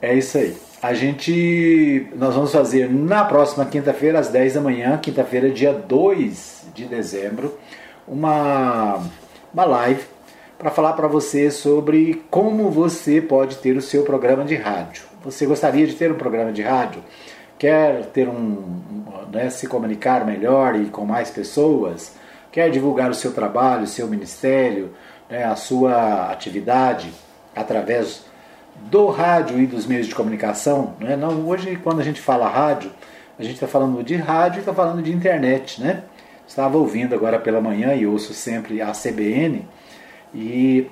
É 0.00 0.14
isso 0.14 0.38
aí. 0.38 0.56
A 0.82 0.92
gente. 0.92 2.08
Nós 2.16 2.34
vamos 2.34 2.52
fazer 2.52 2.88
na 2.88 3.24
próxima 3.24 3.64
quinta-feira, 3.64 4.18
às 4.18 4.28
10 4.28 4.54
da 4.54 4.60
manhã, 4.60 4.98
quinta-feira, 4.98 5.50
dia 5.50 5.72
2 5.72 6.66
de 6.74 6.84
dezembro, 6.84 7.58
uma, 8.06 9.02
uma 9.52 9.64
live 9.64 10.15
para 10.58 10.70
falar 10.70 10.94
para 10.94 11.06
você 11.06 11.50
sobre 11.50 12.24
como 12.30 12.70
você 12.70 13.20
pode 13.20 13.56
ter 13.56 13.76
o 13.76 13.82
seu 13.82 14.02
programa 14.04 14.44
de 14.44 14.54
rádio. 14.54 15.04
Você 15.22 15.44
gostaria 15.44 15.86
de 15.86 15.94
ter 15.94 16.10
um 16.10 16.16
programa 16.16 16.52
de 16.52 16.62
rádio? 16.62 17.02
Quer 17.58 18.06
ter 18.06 18.28
um, 18.28 18.80
né, 19.32 19.50
se 19.50 19.66
comunicar 19.66 20.24
melhor 20.24 20.76
e 20.76 20.86
com 20.86 21.04
mais 21.04 21.30
pessoas? 21.30 22.14
Quer 22.50 22.70
divulgar 22.70 23.10
o 23.10 23.14
seu 23.14 23.32
trabalho, 23.32 23.84
o 23.84 23.86
seu 23.86 24.06
ministério, 24.06 24.92
né, 25.28 25.44
a 25.44 25.56
sua 25.56 26.30
atividade 26.30 27.12
através 27.54 28.24
do 28.74 29.08
rádio 29.08 29.58
e 29.60 29.66
dos 29.66 29.86
meios 29.86 30.06
de 30.06 30.14
comunicação. 30.14 30.94
Né? 31.00 31.16
Não, 31.16 31.46
hoje, 31.46 31.76
quando 31.76 32.00
a 32.00 32.04
gente 32.04 32.20
fala 32.20 32.48
rádio, 32.48 32.90
a 33.38 33.42
gente 33.42 33.54
está 33.54 33.66
falando 33.66 34.02
de 34.02 34.16
rádio 34.16 34.58
e 34.58 34.60
está 34.60 34.72
falando 34.72 35.02
de 35.02 35.12
internet. 35.12 35.80
Né? 35.80 36.02
Estava 36.46 36.78
ouvindo 36.78 37.14
agora 37.14 37.38
pela 37.38 37.60
manhã 37.60 37.94
e 37.94 38.06
ouço 38.06 38.32
sempre 38.32 38.80
a 38.80 38.92
CBN 38.92 39.66
e 40.36 40.90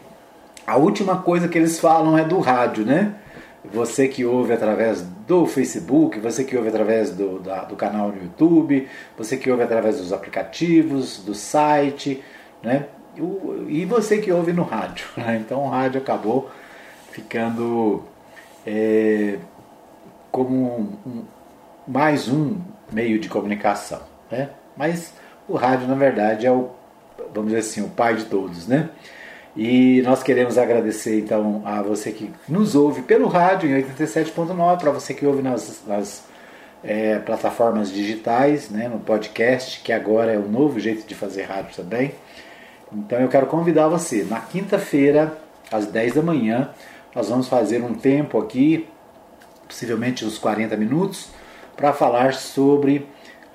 a 0.66 0.76
última 0.78 1.18
coisa 1.18 1.48
que 1.48 1.58
eles 1.58 1.78
falam 1.78 2.16
é 2.16 2.24
do 2.24 2.40
rádio, 2.40 2.86
né? 2.86 3.14
Você 3.62 4.08
que 4.08 4.24
ouve 4.24 4.54
através 4.54 5.02
do 5.26 5.46
Facebook, 5.46 6.18
você 6.18 6.44
que 6.44 6.56
ouve 6.56 6.68
através 6.68 7.10
do, 7.10 7.38
da, 7.40 7.64
do 7.64 7.76
canal 7.76 8.08
no 8.08 8.22
YouTube, 8.22 8.88
você 9.18 9.36
que 9.36 9.50
ouve 9.50 9.62
através 9.62 9.98
dos 9.98 10.14
aplicativos, 10.14 11.18
do 11.18 11.34
site, 11.34 12.24
né? 12.62 12.86
E 13.68 13.84
você 13.84 14.18
que 14.18 14.32
ouve 14.32 14.52
no 14.52 14.62
rádio. 14.62 15.06
Né? 15.14 15.36
Então 15.44 15.64
o 15.64 15.68
rádio 15.68 16.00
acabou 16.00 16.50
ficando 17.12 18.02
é, 18.66 19.38
como 20.32 20.78
um, 20.78 20.92
um, 21.06 21.24
mais 21.86 22.28
um 22.28 22.56
meio 22.90 23.18
de 23.18 23.28
comunicação. 23.28 24.00
Né? 24.30 24.48
Mas 24.74 25.12
o 25.46 25.54
rádio, 25.54 25.86
na 25.86 25.94
verdade, 25.94 26.46
é 26.46 26.50
o, 26.50 26.70
vamos 27.32 27.50
dizer 27.50 27.60
assim, 27.60 27.82
o 27.82 27.88
pai 27.88 28.16
de 28.16 28.24
todos. 28.24 28.66
Né? 28.66 28.88
E 29.56 30.02
nós 30.02 30.22
queremos 30.22 30.58
agradecer 30.58 31.20
então 31.20 31.62
a 31.64 31.80
você 31.80 32.10
que 32.10 32.30
nos 32.48 32.74
ouve 32.74 33.02
pelo 33.02 33.28
rádio 33.28 33.70
em 33.70 33.82
87.9, 33.82 34.78
para 34.78 34.90
você 34.90 35.14
que 35.14 35.24
ouve 35.24 35.42
nas, 35.42 35.82
nas 35.86 36.24
é, 36.82 37.18
plataformas 37.20 37.92
digitais, 37.92 38.68
né, 38.68 38.88
no 38.88 38.98
podcast, 38.98 39.80
que 39.80 39.92
agora 39.92 40.32
é 40.32 40.38
o 40.38 40.48
novo 40.48 40.80
jeito 40.80 41.06
de 41.06 41.14
fazer 41.14 41.42
rádio 41.42 41.76
também. 41.76 42.12
Então 42.92 43.20
eu 43.20 43.28
quero 43.28 43.46
convidar 43.46 43.88
você, 43.88 44.24
na 44.24 44.40
quinta-feira, 44.40 45.38
às 45.70 45.86
10 45.86 46.14
da 46.14 46.22
manhã, 46.22 46.70
nós 47.14 47.28
vamos 47.28 47.48
fazer 47.48 47.82
um 47.82 47.94
tempo 47.94 48.38
aqui, 48.38 48.88
possivelmente 49.68 50.24
uns 50.24 50.36
40 50.36 50.76
minutos, 50.76 51.28
para 51.76 51.92
falar 51.92 52.34
sobre 52.34 53.06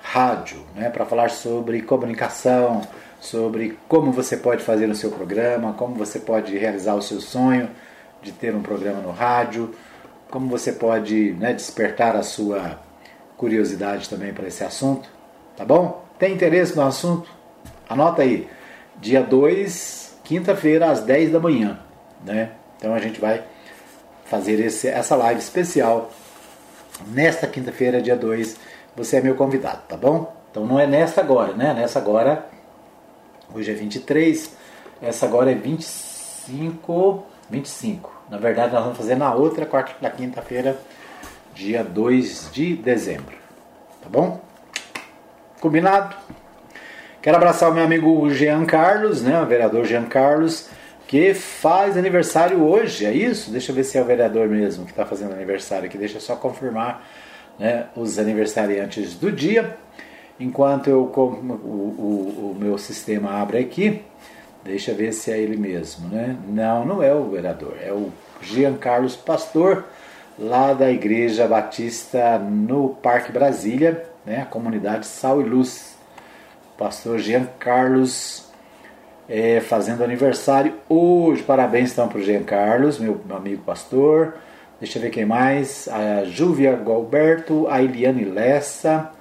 rádio, 0.02 0.64
né? 0.74 0.88
para 0.88 1.04
falar 1.04 1.30
sobre 1.30 1.82
comunicação, 1.82 2.82
sobre 3.20 3.78
como 3.86 4.10
você 4.10 4.36
pode 4.36 4.62
fazer 4.62 4.88
o 4.88 4.94
seu 4.94 5.10
programa, 5.10 5.74
como 5.74 5.94
você 5.94 6.18
pode 6.18 6.56
realizar 6.56 6.94
o 6.94 7.02
seu 7.02 7.20
sonho 7.20 7.68
de 8.22 8.32
ter 8.32 8.54
um 8.54 8.62
programa 8.62 9.00
no 9.00 9.10
rádio, 9.10 9.74
como 10.30 10.48
você 10.48 10.72
pode 10.72 11.32
né, 11.32 11.52
despertar 11.52 12.16
a 12.16 12.22
sua 12.22 12.80
curiosidade 13.36 14.08
também 14.08 14.32
para 14.32 14.48
esse 14.48 14.64
assunto, 14.64 15.08
tá 15.56 15.64
bom? 15.64 16.04
Tem 16.18 16.34
interesse 16.34 16.76
no 16.76 16.82
assunto? 16.82 17.30
Anota 17.88 18.22
aí, 18.22 18.48
dia 18.98 19.22
2, 19.22 20.18
quinta-feira, 20.24 20.90
às 20.90 21.00
10 21.00 21.32
da 21.32 21.40
manhã, 21.40 21.78
né? 22.24 22.52
Então 22.76 22.94
a 22.94 22.98
gente 22.98 23.20
vai 23.20 23.42
fazer 24.24 24.60
esse, 24.60 24.88
essa 24.88 25.16
live 25.16 25.40
especial 25.40 26.10
nesta 27.08 27.46
quinta-feira, 27.46 28.00
dia 28.00 28.16
2. 28.16 28.56
Você 28.96 29.16
é 29.16 29.20
meu 29.20 29.34
convidado, 29.34 29.82
tá 29.88 29.96
bom? 29.96 30.34
Então 30.50 30.66
não 30.66 30.78
é 30.78 30.86
nesta 30.86 31.20
agora, 31.20 31.52
né? 31.54 31.74
Nessa 31.74 31.98
agora, 31.98 32.46
hoje 33.54 33.70
é 33.70 33.74
23, 33.74 34.56
essa 35.02 35.26
agora 35.26 35.50
é 35.50 35.54
25, 35.54 37.24
25. 37.48 38.22
Na 38.30 38.38
verdade, 38.38 38.72
nós 38.72 38.82
vamos 38.82 38.98
fazer 38.98 39.16
na 39.16 39.34
outra 39.34 39.66
quarta, 39.66 39.92
na 40.00 40.10
quinta-feira, 40.10 40.78
dia 41.54 41.82
2 41.82 42.50
de 42.52 42.76
dezembro. 42.76 43.36
Tá 44.02 44.08
bom? 44.08 44.40
Combinado? 45.60 46.16
Quero 47.20 47.36
abraçar 47.36 47.70
o 47.70 47.74
meu 47.74 47.84
amigo 47.84 48.30
Jean 48.30 48.64
Carlos, 48.64 49.22
né? 49.22 49.40
O 49.40 49.46
vereador 49.46 49.84
Jean 49.84 50.04
Carlos 50.04 50.68
que 51.10 51.34
faz 51.34 51.96
aniversário 51.96 52.62
hoje, 52.62 53.04
é 53.04 53.12
isso? 53.12 53.50
Deixa 53.50 53.72
eu 53.72 53.74
ver 53.74 53.82
se 53.82 53.98
é 53.98 54.00
o 54.00 54.04
vereador 54.04 54.46
mesmo 54.46 54.84
que 54.84 54.92
está 54.92 55.04
fazendo 55.04 55.32
aniversário 55.32 55.86
aqui, 55.86 55.98
deixa 55.98 56.18
eu 56.18 56.20
só 56.20 56.36
confirmar 56.36 57.04
né, 57.58 57.86
os 57.96 58.16
aniversariantes 58.16 59.16
do 59.16 59.32
dia. 59.32 59.76
Enquanto 60.40 60.88
eu, 60.88 61.02
o, 61.02 61.20
o, 61.20 62.52
o, 62.52 62.56
meu 62.58 62.78
sistema 62.78 63.42
abre 63.42 63.58
aqui, 63.58 64.02
deixa 64.64 64.94
ver 64.94 65.12
se 65.12 65.30
é 65.30 65.38
ele 65.38 65.56
mesmo, 65.56 66.08
né? 66.08 66.34
Não, 66.48 66.84
não 66.86 67.02
é 67.02 67.14
o 67.14 67.28
vereador, 67.28 67.76
é 67.78 67.92
o 67.92 68.10
Jean 68.40 68.74
Carlos 68.74 69.14
Pastor, 69.14 69.84
lá 70.38 70.72
da 70.72 70.90
Igreja 70.90 71.46
Batista 71.46 72.38
no 72.38 72.88
Parque 73.02 73.30
Brasília, 73.30 74.06
né? 74.24 74.40
A 74.40 74.46
comunidade 74.46 75.06
Sal 75.06 75.42
e 75.42 75.44
Luz. 75.44 75.90
Pastor 76.78 77.18
Jean 77.18 77.46
Carlos 77.58 78.50
é, 79.28 79.60
fazendo 79.60 80.02
aniversário 80.02 80.72
hoje. 80.88 81.42
Parabéns 81.42 81.92
então 81.92 82.08
para 82.08 82.18
o 82.18 82.22
Jean 82.22 82.42
Carlos, 82.42 82.98
meu, 82.98 83.20
meu, 83.26 83.36
amigo 83.36 83.62
pastor. 83.62 84.34
Deixa 84.80 84.98
eu 84.98 85.02
ver 85.02 85.10
quem 85.10 85.26
mais. 85.26 85.86
A 85.88 86.24
Júvia 86.24 86.74
Galberto, 86.74 87.68
a 87.68 87.82
Eliane 87.82 88.24
Lessa, 88.24 89.12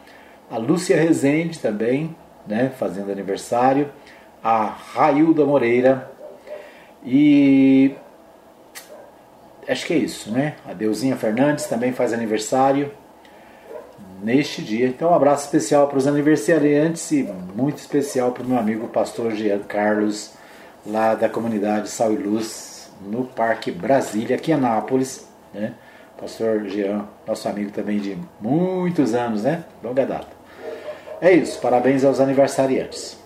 a 0.50 0.58
Lúcia 0.58 1.00
Rezende 1.00 1.60
também, 1.60 2.16
né, 2.48 2.72
fazendo 2.78 3.12
aniversário. 3.12 3.90
A 4.44 4.66
Railda 4.66 5.46
Moreira. 5.46 6.10
E 7.06 7.94
acho 9.68 9.86
que 9.86 9.94
é 9.94 9.98
isso, 9.98 10.32
né? 10.32 10.56
A 10.68 10.74
Deusinha 10.74 11.16
Fernandes 11.16 11.66
também 11.66 11.92
faz 11.92 12.14
aniversário 12.14 12.92
neste 14.24 14.62
dia. 14.62 14.88
Então, 14.88 15.12
um 15.12 15.14
abraço 15.14 15.46
especial 15.46 15.88
para 15.88 15.98
os 15.98 16.08
aniversariantes 16.08 17.12
e 17.12 17.24
muito 17.56 17.78
especial 17.78 18.32
para 18.32 18.44
o 18.44 18.48
meu 18.48 18.58
amigo 18.58 18.88
pastor 18.88 19.32
Jean 19.32 19.60
Carlos, 19.60 20.34
lá 20.86 21.16
da 21.16 21.30
comunidade 21.30 21.90
Sal 21.90 22.14
e 22.14 22.18
Luz, 22.18 22.92
no 23.02 23.26
Parque 23.26 23.72
Brasília, 23.72 24.36
aqui 24.36 24.52
em 24.52 24.56
Anápolis. 24.56 25.28
Né? 25.54 25.74
Pastor 26.20 26.66
Jean, 26.66 27.06
nosso 27.26 27.48
amigo 27.48 27.72
também 27.72 28.00
de 28.00 28.18
muitos 28.42 29.14
anos, 29.14 29.44
né? 29.44 29.64
Longa 29.84 30.06
data. 30.06 30.39
É 31.22 31.34
isso, 31.34 31.60
parabéns 31.60 32.06
aos 32.06 32.22
aniversariantes. 32.22 33.18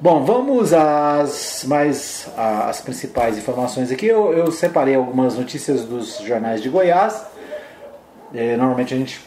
Bom, 0.00 0.24
vamos 0.24 0.72
às 0.72 1.64
mais 1.66 2.28
às 2.36 2.80
principais 2.80 3.36
informações 3.36 3.90
aqui. 3.90 4.06
Eu, 4.06 4.32
eu 4.32 4.52
separei 4.52 4.94
algumas 4.94 5.36
notícias 5.36 5.84
dos 5.84 6.18
jornais 6.18 6.62
de 6.62 6.68
Goiás. 6.68 7.26
É, 8.32 8.56
normalmente 8.56 8.94
a 8.94 8.96
gente 8.96 9.20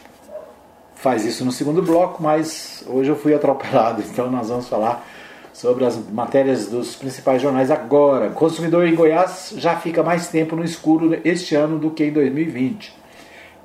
faz 0.94 1.26
isso 1.26 1.44
no 1.44 1.52
segundo 1.52 1.82
bloco, 1.82 2.22
mas 2.22 2.82
hoje 2.86 3.10
eu 3.10 3.16
fui 3.16 3.32
atropelado, 3.36 4.02
então 4.02 4.30
nós 4.30 4.48
vamos 4.48 4.68
falar 4.68 5.06
sobre 5.52 5.84
as 5.84 5.98
matérias 6.10 6.68
dos 6.68 6.96
principais 6.96 7.42
jornais 7.42 7.70
agora. 7.70 8.30
Consumidor 8.30 8.86
em 8.86 8.94
Goiás 8.94 9.52
já 9.56 9.76
fica 9.76 10.02
mais 10.02 10.28
tempo 10.28 10.56
no 10.56 10.64
escuro 10.64 11.18
este 11.24 11.54
ano 11.54 11.78
do 11.78 11.90
que 11.90 12.04
em 12.04 12.12
2020. 12.12 12.96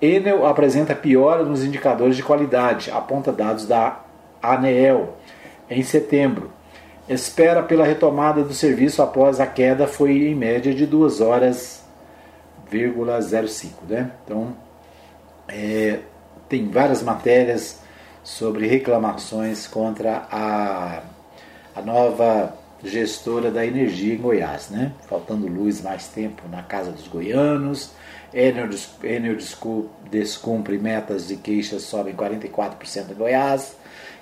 Enel 0.02 0.46
apresenta 0.46 0.94
piora 0.94 1.44
nos 1.44 1.64
indicadores 1.64 2.18
de 2.18 2.24
qualidade, 2.24 2.92
aponta 2.92 3.32
dados 3.32 3.66
da 3.66 4.03
ANEEL 4.44 5.16
em 5.70 5.82
setembro. 5.82 6.52
Espera 7.08 7.64
pela 7.64 7.86
retomada 7.86 8.44
do 8.44 8.54
serviço 8.54 9.02
após 9.02 9.40
a 9.40 9.48
queda 9.48 9.88
foi 9.88 10.28
em 10.28 10.36
média 10.36 10.74
de 10.74 10.86
2 10.86 11.22
horas, 11.22 11.84
05, 12.70 13.86
né? 13.88 14.12
Então, 14.24 14.56
é, 15.48 16.00
tem 16.50 16.70
várias 16.70 17.04
matérias 17.04 17.82
sobre 18.24 18.68
reclamações 18.68 19.68
contra 19.68 20.26
a, 20.32 21.02
a 21.76 21.82
nova 21.82 22.56
gestora 22.84 23.52
da 23.52 23.66
energia 23.66 24.14
em 24.14 24.18
Goiás, 24.18 24.70
né? 24.70 24.94
Faltando 25.08 25.48
luz 25.48 25.82
mais 25.82 26.08
tempo 26.08 26.44
na 26.50 26.64
casa 26.64 26.92
dos 26.92 27.08
goianos, 27.08 27.92
Enel 28.34 28.68
descumpre 30.10 30.78
metas 30.78 31.28
de 31.28 31.36
queixas 31.38 31.84
sobem 31.84 32.16
44% 32.16 33.12
em 33.12 33.14
Goiás, 33.14 33.76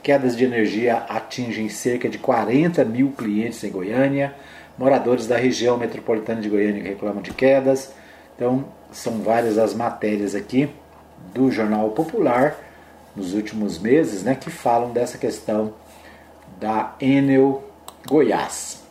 Quedas 0.04 0.36
de 0.36 0.44
energia 0.44 0.98
atingem 1.08 1.70
cerca 1.70 2.10
de 2.10 2.18
40 2.18 2.84
mil 2.86 3.12
clientes 3.12 3.64
em 3.64 3.70
Goiânia. 3.70 4.34
Moradores 4.78 5.28
da 5.28 5.38
região 5.38 5.78
metropolitana 5.78 6.42
de 6.42 6.50
Goiânia 6.50 6.82
reclamam 6.84 7.22
de 7.22 7.32
quedas. 7.32 7.94
Então, 8.36 8.66
são 8.92 9.22
várias 9.22 9.58
as 9.60 9.74
matérias 9.76 10.34
aqui 10.34 10.70
do 11.34 11.52
Jornal 11.52 11.90
Popular 11.92 12.58
nos 13.16 13.34
últimos 13.34 13.78
meses 13.78 14.24
né, 14.24 14.36
que 14.36 14.50
falam 14.50 14.92
dessa 14.92 15.18
questão 15.18 15.74
da 16.60 16.96
Enel 17.00 17.64
Goiás. 18.08 18.82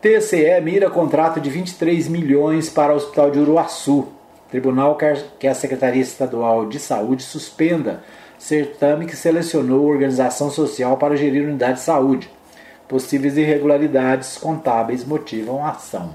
TCE 0.00 0.60
mira 0.62 0.90
contrato 0.90 1.40
de 1.40 1.48
23 1.48 2.06
milhões 2.08 2.68
para 2.68 2.92
o 2.92 2.96
Hospital 2.96 3.30
de 3.30 3.38
Uruaçu. 3.38 4.08
Tribunal 4.50 4.96
quer 4.96 5.24
que 5.38 5.46
a 5.46 5.54
Secretaria 5.54 6.02
Estadual 6.02 6.68
de 6.68 6.78
Saúde 6.78 7.22
suspenda 7.22 8.02
certame 8.38 9.06
que 9.06 9.16
selecionou 9.16 9.86
organização 9.86 10.50
social 10.50 10.96
para 10.96 11.16
gerir 11.16 11.46
unidade 11.46 11.78
de 11.78 11.84
saúde. 11.84 12.30
Possíveis 12.86 13.36
irregularidades 13.36 14.38
contábeis 14.38 15.04
motivam 15.04 15.64
a 15.64 15.70
ação. 15.70 16.14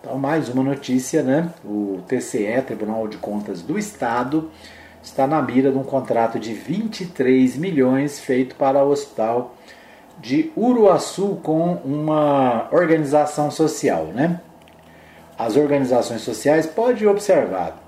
Então, 0.00 0.18
mais 0.18 0.48
uma 0.48 0.62
notícia, 0.62 1.22
né? 1.22 1.50
O 1.64 2.00
TCE, 2.08 2.62
Tribunal 2.66 3.06
de 3.06 3.18
Contas 3.18 3.60
do 3.60 3.78
Estado, 3.78 4.50
está 5.02 5.26
na 5.26 5.40
mira 5.42 5.70
de 5.70 5.76
um 5.78 5.84
contrato 5.84 6.38
de 6.38 6.54
23 6.54 7.56
milhões 7.56 8.18
feito 8.18 8.54
para 8.56 8.82
o 8.82 8.90
hospital 8.90 9.54
de 10.18 10.50
Uruaçu 10.56 11.38
com 11.42 11.74
uma 11.84 12.68
organização 12.72 13.50
social, 13.50 14.06
né? 14.06 14.40
As 15.38 15.56
organizações 15.56 16.22
sociais, 16.22 16.66
pode 16.66 17.06
observar, 17.06 17.78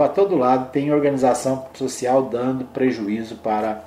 para 0.00 0.08
todo 0.08 0.34
lado 0.34 0.72
tem 0.72 0.90
organização 0.90 1.66
social 1.74 2.22
dando 2.22 2.64
prejuízo 2.64 3.36
para 3.36 3.84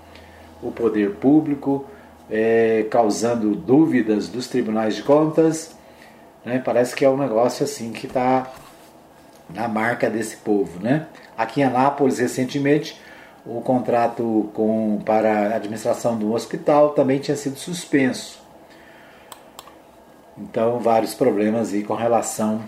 o 0.62 0.70
poder 0.70 1.16
público, 1.16 1.88
é, 2.30 2.86
causando 2.92 3.56
dúvidas 3.56 4.28
dos 4.28 4.48
tribunais 4.48 4.96
de 4.96 5.02
contas. 5.02 5.76
Né? 6.46 6.62
Parece 6.64 6.96
que 6.96 7.04
é 7.04 7.10
um 7.10 7.18
negócio 7.18 7.64
assim 7.64 7.92
que 7.92 8.06
está 8.06 8.46
na 9.50 9.68
marca 9.68 10.08
desse 10.08 10.38
povo. 10.38 10.80
Né? 10.80 11.08
Aqui 11.36 11.62
em 11.62 11.64
Anápolis, 11.64 12.20
recentemente, 12.20 13.02
o 13.44 13.60
contrato 13.62 14.52
com, 14.54 15.02
para 15.04 15.48
a 15.50 15.56
administração 15.56 16.16
do 16.16 16.32
hospital 16.32 16.92
também 16.92 17.18
tinha 17.18 17.36
sido 17.36 17.58
suspenso. 17.58 18.40
Então, 20.38 20.78
vários 20.78 21.16
problemas 21.16 21.74
aí 21.74 21.82
com 21.82 21.96
relação 21.96 22.62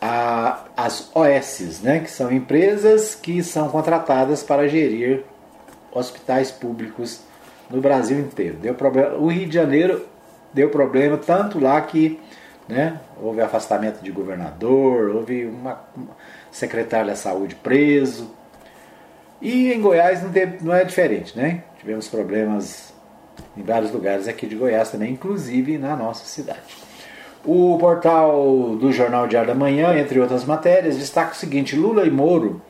a, 0.00 0.64
as 0.76 1.10
OS, 1.14 1.80
né, 1.82 2.00
que 2.00 2.10
são 2.10 2.30
empresas 2.30 3.14
que 3.14 3.42
são 3.42 3.68
contratadas 3.68 4.42
para 4.42 4.68
gerir 4.68 5.24
hospitais 5.92 6.50
públicos 6.50 7.20
no 7.70 7.80
Brasil 7.80 8.18
inteiro. 8.18 8.56
Deu 8.58 8.74
problema, 8.74 9.16
o 9.16 9.28
Rio 9.28 9.48
de 9.48 9.54
Janeiro 9.54 10.06
deu 10.52 10.68
problema 10.70 11.16
tanto 11.16 11.58
lá 11.58 11.80
que 11.80 12.20
né, 12.68 13.00
houve 13.20 13.40
afastamento 13.40 14.02
de 14.02 14.10
governador, 14.10 15.14
houve 15.14 15.46
uma, 15.46 15.80
uma 15.96 16.16
secretário 16.50 17.08
da 17.08 17.16
saúde 17.16 17.54
preso. 17.54 18.34
E 19.40 19.72
em 19.72 19.80
Goiás 19.80 20.22
não, 20.22 20.32
teve, 20.32 20.64
não 20.64 20.74
é 20.74 20.82
diferente, 20.84 21.36
né? 21.36 21.62
Tivemos 21.78 22.08
problemas 22.08 22.94
em 23.56 23.62
vários 23.62 23.92
lugares 23.92 24.26
aqui 24.26 24.46
de 24.46 24.56
Goiás 24.56 24.90
também, 24.90 25.12
inclusive 25.12 25.78
na 25.78 25.94
nossa 25.94 26.24
cidade. 26.24 26.85
O 27.46 27.78
portal 27.78 28.74
do 28.74 28.90
Jornal 28.90 29.28
Diário 29.28 29.46
da 29.46 29.54
Manhã, 29.54 29.96
entre 29.96 30.18
outras 30.18 30.44
matérias, 30.44 30.96
destaca 30.96 31.30
o 31.30 31.36
seguinte: 31.36 31.76
Lula 31.76 32.04
e 32.04 32.10
Moro 32.10 32.60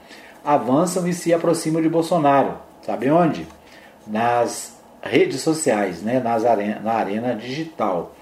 avançam 0.45 1.09
e 1.09 1.15
se 1.15 1.33
aproximam 1.33 1.81
de 1.81 1.89
Bolsonaro. 1.89 2.59
Sabe 2.83 3.11
onde? 3.11 3.49
Nas 4.07 4.79
redes 5.01 5.41
sociais, 5.41 6.03
né? 6.03 6.21
Nas 6.21 6.45
arena, 6.45 6.79
na 6.81 6.93
arena 6.93 7.35
digital. 7.35 8.15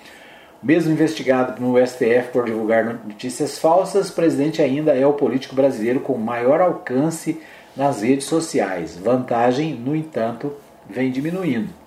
Mesmo 0.63 0.93
investigado 0.93 1.61
no 1.61 1.77
STF 1.85 2.29
por 2.33 2.45
divulgar 2.45 2.85
notícias 2.85 3.59
falsas, 3.59 4.11
o 4.11 4.15
presidente 4.15 4.63
ainda 4.63 4.97
é 4.97 5.05
o 5.05 5.13
político 5.13 5.57
brasileiro 5.57 5.99
com 5.99 6.17
maior 6.17 6.61
alcance 6.61 7.43
nas 7.77 8.01
redes 8.01 8.27
sociais. 8.27 8.97
Vantagem, 8.97 9.75
no 9.75 9.97
entanto, 9.97 10.53
vem 10.89 11.11
diminuindo 11.11 11.84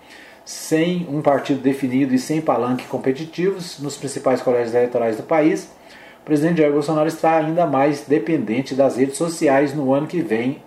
sem 0.47 1.05
um 1.09 1.21
partido 1.21 1.59
definido 1.59 2.15
e 2.15 2.17
sem 2.17 2.39
palanque 2.39 2.85
competitivos 2.85 3.79
nos 3.79 3.97
principais 3.97 4.41
colégios 4.41 4.73
eleitorais 4.73 5.17
do 5.17 5.23
país, 5.23 5.69
o 6.21 6.23
presidente 6.23 6.59
Jair 6.59 6.71
Bolsonaro 6.71 7.09
está 7.09 7.35
ainda 7.35 7.65
mais 7.67 8.05
dependente 8.07 8.73
das 8.73 8.95
redes 8.95 9.17
sociais 9.17 9.73
no 9.73 9.93
ano 9.93 10.07
que 10.07 10.21
vem 10.21 10.63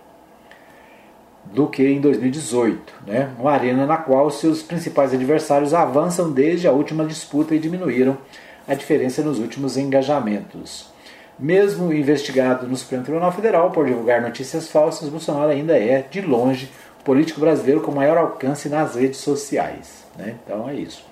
do 1.45 1.65
que 1.65 1.83
em 1.83 1.99
2018, 1.99 2.93
né? 3.07 3.31
uma 3.39 3.53
arena 3.53 3.87
na 3.87 3.97
qual 3.97 4.29
seus 4.29 4.61
principais 4.61 5.15
adversários 5.15 5.73
avançam 5.73 6.31
desde 6.31 6.67
a 6.67 6.71
última 6.71 7.03
disputa 7.03 7.55
e 7.55 7.59
diminuíram 7.59 8.19
a 8.67 8.75
diferença 8.75 9.23
nos 9.23 9.39
últimos 9.39 9.77
engajamentos. 9.77 10.91
Mesmo 11.39 11.91
investigado 11.91 12.67
no 12.67 12.77
Supremo 12.77 13.03
Tribunal 13.03 13.31
Federal 13.31 13.71
por 13.71 13.87
divulgar 13.87 14.21
notícias 14.21 14.69
falsas, 14.69 15.09
Bolsonaro 15.09 15.49
ainda 15.49 15.75
é, 15.75 16.05
de 16.07 16.21
longe, 16.21 16.69
político 17.03 17.39
brasileiro 17.39 17.81
com 17.81 17.91
maior 17.91 18.17
alcance 18.17 18.69
nas 18.69 18.95
redes 18.95 19.19
sociais. 19.19 20.05
Né? 20.17 20.35
Então 20.43 20.67
é 20.67 20.75
isso. 20.75 21.05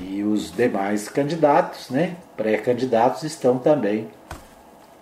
E 0.00 0.22
os 0.22 0.52
demais 0.52 1.08
candidatos, 1.08 1.88
né, 1.88 2.16
pré-candidatos, 2.36 3.22
estão 3.22 3.58
também 3.58 4.08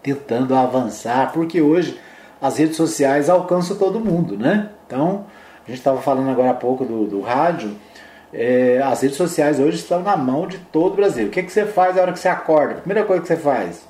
tentando 0.02 0.54
avançar, 0.54 1.32
porque 1.32 1.60
hoje 1.60 2.00
as 2.40 2.58
redes 2.58 2.76
sociais 2.76 3.28
alcançam 3.28 3.76
todo 3.76 3.98
mundo. 3.98 4.36
Né? 4.36 4.70
Então, 4.86 5.26
a 5.64 5.68
gente 5.68 5.78
estava 5.78 6.00
falando 6.00 6.30
agora 6.30 6.50
há 6.50 6.54
pouco 6.54 6.84
do, 6.84 7.06
do 7.06 7.20
rádio, 7.20 7.76
é, 8.32 8.80
as 8.82 9.00
redes 9.00 9.16
sociais 9.16 9.58
hoje 9.58 9.78
estão 9.78 10.02
na 10.02 10.16
mão 10.16 10.46
de 10.46 10.58
todo 10.58 10.92
o 10.92 10.96
Brasil. 10.96 11.26
O 11.26 11.30
que, 11.30 11.42
que 11.42 11.50
você 11.50 11.64
faz 11.64 11.96
na 11.96 12.02
hora 12.02 12.12
que 12.12 12.18
você 12.18 12.28
acorda? 12.28 12.74
A 12.74 12.80
primeira 12.80 13.04
coisa 13.04 13.22
que 13.22 13.28
você 13.28 13.36
faz? 13.36 13.86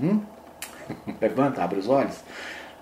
Hum? 0.00 0.20
Levanta, 1.20 1.62
abre 1.62 1.78
os 1.78 1.88
olhos. 1.88 2.16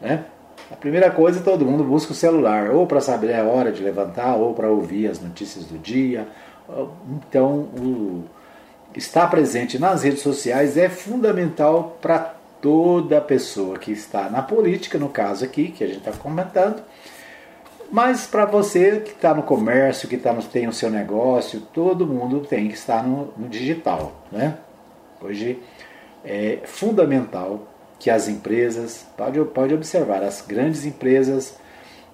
Né? 0.01 0.25
A 0.71 0.77
primeira 0.77 1.11
coisa, 1.11 1.41
todo 1.41 1.67
mundo 1.67 1.83
busca 1.83 2.13
o 2.13 2.15
celular, 2.15 2.71
ou 2.71 2.87
para 2.87 3.01
saber 3.01 3.35
a 3.35 3.45
hora 3.45 3.73
de 3.73 3.83
levantar, 3.83 4.37
ou 4.37 4.55
para 4.55 4.71
ouvir 4.71 5.09
as 5.09 5.21
notícias 5.21 5.65
do 5.65 5.79
dia. 5.79 6.29
Então, 7.09 7.69
o, 7.77 8.25
estar 8.95 9.29
presente 9.29 9.79
nas 9.79 10.03
redes 10.03 10.23
sociais 10.23 10.77
é 10.77 10.89
fundamental 10.89 11.99
para 12.01 12.35
toda 12.61 13.21
pessoa 13.21 13.79
que 13.79 13.91
está 13.91 14.29
na 14.29 14.43
política, 14.43 14.99
no 14.99 15.09
caso 15.09 15.45
aqui, 15.45 15.71
que 15.71 15.83
a 15.83 15.87
gente 15.87 15.99
está 15.99 16.13
comentando, 16.13 16.83
mas 17.91 18.27
para 18.27 18.45
você 18.45 19.01
que 19.01 19.11
está 19.11 19.35
no 19.35 19.43
comércio, 19.43 20.09
que 20.09 20.17
tá 20.17 20.33
no, 20.33 20.43
tem 20.43 20.69
o 20.69 20.73
seu 20.73 20.91
negócio, 20.91 21.61
todo 21.61 22.07
mundo 22.07 22.41
tem 22.41 22.69
que 22.69 22.75
estar 22.75 23.03
no, 23.03 23.33
no 23.37 23.49
digital. 23.49 24.13
Né? 24.31 24.57
Hoje 25.21 25.61
é 26.25 26.61
fundamental 26.65 27.67
que 28.01 28.09
as 28.11 28.29
empresas, 28.29 29.07
pode, 29.15 29.39
pode 29.45 29.75
observar, 29.75 30.23
as 30.23 30.41
grandes 30.41 30.87
empresas 30.87 31.55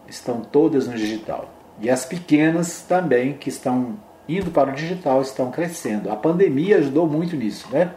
estão 0.09 0.41
todas 0.41 0.89
no 0.89 0.95
digital. 0.95 1.49
E 1.81 1.89
as 1.89 2.05
pequenas 2.05 2.83
também, 2.83 3.35
que 3.35 3.49
estão 3.49 3.97
indo 4.29 4.51
para 4.51 4.71
o 4.71 4.75
digital, 4.75 5.23
estão 5.23 5.51
crescendo. 5.51 6.11
A 6.11 6.17
pandemia 6.17 6.79
ajudou 6.79 7.07
muito 7.07 7.37
nisso, 7.37 7.69
né? 7.71 7.93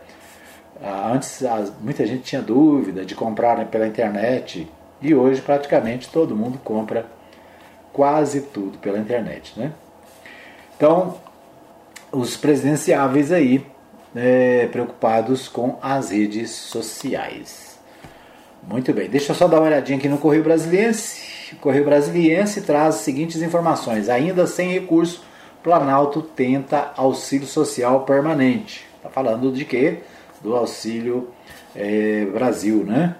Ah, 0.81 1.11
antes 1.11 1.43
muita 1.81 2.05
gente 2.05 2.23
tinha 2.23 2.41
dúvida 2.41 3.03
de 3.03 3.15
comprar 3.15 3.65
pela 3.65 3.87
internet 3.87 4.69
e 5.01 5.13
hoje 5.13 5.41
praticamente 5.41 6.09
todo 6.09 6.35
mundo 6.35 6.57
compra 6.63 7.05
quase 7.91 8.41
tudo 8.41 8.77
pela 8.77 8.99
internet, 8.99 9.59
né? 9.59 9.73
Então, 10.77 11.17
os 12.11 12.37
presidenciáveis 12.37 13.31
aí 13.31 13.65
é, 14.15 14.67
preocupados 14.71 15.47
com 15.47 15.77
as 15.81 16.11
redes 16.11 16.51
sociais. 16.51 17.68
Muito 18.67 18.93
bem, 18.93 19.09
deixa 19.09 19.31
eu 19.31 19.35
só 19.35 19.47
dar 19.47 19.57
uma 19.57 19.67
olhadinha 19.67 19.97
aqui 19.97 20.07
no 20.07 20.17
Correio 20.17 20.43
Brasiliense. 20.43 21.53
O 21.53 21.55
Correio 21.57 21.85
Brasiliense 21.85 22.61
traz 22.61 22.95
as 22.95 23.01
seguintes 23.01 23.41
informações: 23.41 24.09
ainda 24.09 24.45
sem 24.45 24.71
recurso, 24.71 25.23
Planalto 25.63 26.21
tenta 26.21 26.91
auxílio 26.95 27.47
social 27.47 28.01
permanente. 28.05 28.85
Está 28.97 29.09
falando 29.09 29.51
de 29.51 29.65
quê? 29.65 29.99
Do 30.41 30.55
auxílio 30.55 31.29
é, 31.75 32.25
Brasil, 32.25 32.83
né? 32.85 33.15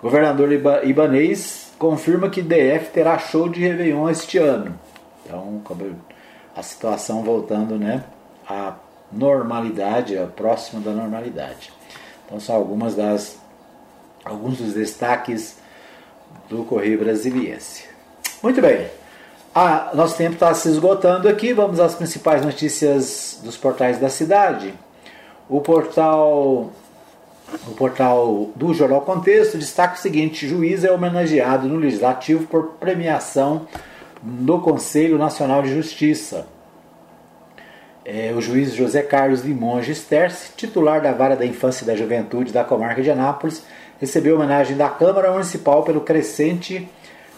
Governador 0.00 0.52
Ibanês 0.84 1.72
confirma 1.78 2.28
que 2.28 2.42
DF 2.42 2.90
terá 2.92 3.18
show 3.18 3.48
de 3.48 3.60
Réveillon 3.60 4.08
este 4.08 4.38
ano. 4.38 4.78
Então, 5.24 5.62
a 6.54 6.62
situação 6.62 7.22
voltando, 7.22 7.76
né? 7.76 8.04
A 8.48 8.74
normalidade, 9.10 10.16
próxima 10.36 10.80
da 10.80 10.92
normalidade. 10.92 11.72
Então 12.24 12.40
são 12.40 12.56
algumas 12.56 12.94
das 12.94 13.38
alguns 14.24 14.58
dos 14.58 14.74
destaques 14.74 15.56
do 16.48 16.64
Correio 16.64 16.98
Brasiliense. 16.98 17.84
Muito 18.42 18.60
bem. 18.60 18.86
Ah, 19.54 19.90
nosso 19.94 20.16
tempo 20.16 20.34
está 20.34 20.52
se 20.54 20.68
esgotando 20.68 21.28
aqui. 21.28 21.52
Vamos 21.52 21.78
às 21.78 21.94
principais 21.94 22.44
notícias 22.44 23.40
dos 23.42 23.56
portais 23.56 23.98
da 23.98 24.08
cidade. 24.08 24.74
O 25.48 25.60
portal 25.60 26.70
o 27.66 27.72
portal 27.72 28.50
do 28.56 28.72
Jornal 28.72 29.02
Contexto 29.02 29.58
destaca 29.58 29.94
o 29.94 29.98
seguinte: 29.98 30.48
juiz 30.48 30.84
é 30.84 30.90
homenageado 30.90 31.68
no 31.68 31.76
Legislativo 31.76 32.46
por 32.46 32.74
premiação 32.80 33.66
no 34.22 34.60
Conselho 34.60 35.18
Nacional 35.18 35.62
de 35.62 35.74
Justiça. 35.74 36.46
É, 38.04 38.32
o 38.34 38.40
juiz 38.40 38.74
José 38.74 39.02
Carlos 39.02 39.42
Limonge 39.42 39.94
Sterce, 39.94 40.52
titular 40.56 41.00
da 41.00 41.12
Vara 41.12 41.36
da 41.36 41.46
Infância 41.46 41.84
e 41.84 41.86
da 41.86 41.94
Juventude 41.94 42.52
da 42.52 42.64
comarca 42.64 43.00
de 43.00 43.10
Anápolis, 43.10 43.64
recebeu 44.02 44.34
homenagem 44.34 44.76
da 44.76 44.88
Câmara 44.88 45.30
Municipal 45.30 45.84
pelo 45.84 46.00
crescente, 46.00 46.88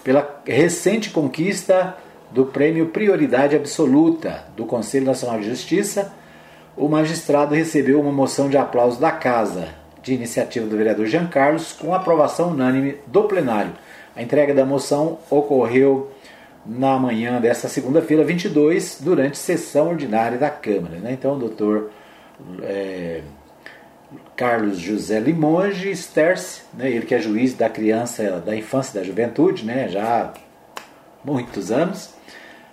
pela 0.03 0.41
recente 0.47 1.11
conquista 1.11 1.95
do 2.31 2.47
Prêmio 2.47 2.87
Prioridade 2.87 3.55
Absoluta 3.55 4.47
do 4.57 4.65
Conselho 4.65 5.05
Nacional 5.05 5.39
de 5.41 5.51
Justiça. 5.51 6.11
O 6.75 6.89
magistrado 6.89 7.55
recebeu 7.55 8.01
uma 8.01 8.11
moção 8.11 8.49
de 8.49 8.57
aplauso 8.57 8.99
da 8.99 9.13
Casa, 9.13 9.69
de 10.03 10.15
iniciativa 10.15 10.67
do 10.67 10.75
vereador 10.75 11.05
Jean 11.05 11.27
Carlos, 11.27 11.75
com 11.75 11.93
aprovação 11.93 12.53
unânime 12.53 12.97
do 13.09 13.25
plenário. 13.25 13.73
A 14.17 14.23
entrega 14.23 14.55
da 14.55 14.65
moção 14.65 15.19
ocorreu 15.29 16.13
na 16.65 16.99
manhã 16.99 17.43
desta 17.43 17.69
segunda-feira, 17.69 18.25
22, 18.25 19.03
durante 19.03 19.37
sessão 19.37 19.91
ordinária 19.91 20.39
da 20.39 20.49
Câmara. 20.49 20.97
Né? 20.97 21.13
Então, 21.13 21.35
o 21.35 21.39
doutor 21.39 21.91
é, 22.63 23.21
Carlos 24.37 24.79
José 24.79 25.21
Limonge 25.21 25.95
Sterce, 25.95 26.63
né? 26.75 26.91
ele 26.91 27.07
que 27.07 27.15
é 27.15 27.21
juiz 27.21 27.55
da 27.55 27.69
criança, 27.69 28.43
da 28.45 28.57
infância 28.57 28.99
e 28.99 29.01
da 29.01 29.07
juventude, 29.07 29.65
né? 29.65 29.89
já 29.89 30.05
há 30.05 30.35
muitos 31.25 31.71
anos, 31.71 32.15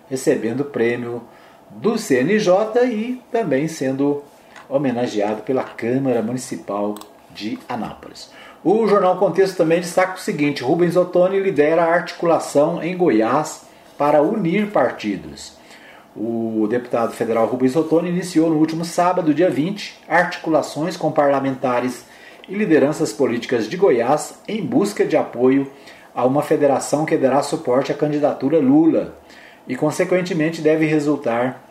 recebendo 0.09 0.61
o 0.61 0.65
prêmio 0.65 1.23
do 1.69 1.97
CNJ 1.97 2.83
e 2.85 3.21
também 3.31 3.67
sendo 3.67 4.23
homenageado 4.67 5.41
pela 5.43 5.63
Câmara 5.63 6.21
Municipal 6.21 6.95
de 7.33 7.57
Anápolis. 7.67 8.31
O 8.63 8.87
jornal 8.87 9.17
Contexto 9.17 9.57
também 9.57 9.79
destaca 9.79 10.15
o 10.15 10.19
seguinte: 10.19 10.63
Rubens 10.63 10.95
Ottoni 10.95 11.39
lidera 11.39 11.83
a 11.83 11.93
articulação 11.93 12.81
em 12.83 12.95
Goiás 12.95 13.63
para 13.97 14.21
unir 14.21 14.67
partidos. 14.67 15.60
O 16.15 16.67
deputado 16.69 17.13
federal 17.13 17.45
Rubens 17.47 17.75
Ottoni 17.75 18.09
iniciou 18.09 18.49
no 18.49 18.57
último 18.57 18.83
sábado, 18.83 19.33
dia 19.33 19.49
20, 19.49 20.01
articulações 20.07 20.97
com 20.97 21.11
parlamentares 21.11 22.03
e 22.49 22.53
lideranças 22.53 23.13
políticas 23.13 23.69
de 23.69 23.77
Goiás 23.77 24.35
em 24.47 24.61
busca 24.61 25.05
de 25.05 25.15
apoio 25.15 25.71
a 26.13 26.25
uma 26.25 26.41
federação 26.41 27.05
que 27.05 27.15
dará 27.15 27.41
suporte 27.41 27.93
à 27.93 27.95
candidatura 27.95 28.59
Lula 28.59 29.15
e, 29.65 29.75
consequentemente, 29.75 30.61
deve 30.61 30.85
resultar 30.85 31.63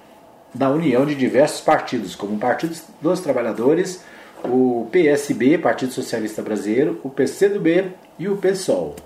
na 0.54 0.70
união 0.70 1.04
de 1.04 1.14
diversos 1.14 1.60
partidos, 1.60 2.14
como 2.14 2.34
o 2.34 2.38
Partido 2.38 2.74
dos 3.00 3.20
Trabalhadores, 3.20 4.02
o 4.42 4.88
PSB, 4.90 5.58
Partido 5.58 5.92
Socialista 5.92 6.40
Brasileiro, 6.40 6.98
o 7.04 7.10
PCdoB 7.10 7.92
e 8.18 8.26
o 8.26 8.38
PSOL. 8.38 8.96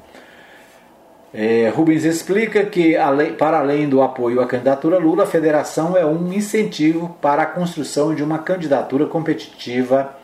É, 1.37 1.69
Rubens 1.69 2.05
explica 2.05 2.65
que, 2.65 2.95
para 3.37 3.59
além 3.59 3.89
do 3.89 4.01
apoio 4.01 4.41
à 4.41 4.47
candidatura 4.47 4.99
Lula, 4.99 5.25
a 5.25 5.27
federação 5.27 5.97
é 5.97 6.07
um 6.07 6.33
incentivo 6.33 7.19
para 7.21 7.43
a 7.43 7.47
construção 7.47 8.15
de 8.15 8.23
uma 8.23 8.39
candidatura 8.39 9.07
competitiva 9.07 10.15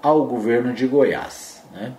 ao 0.00 0.24
governo 0.24 0.72
de 0.72 0.86
Goiás. 0.86 1.64
Né? 1.72 1.90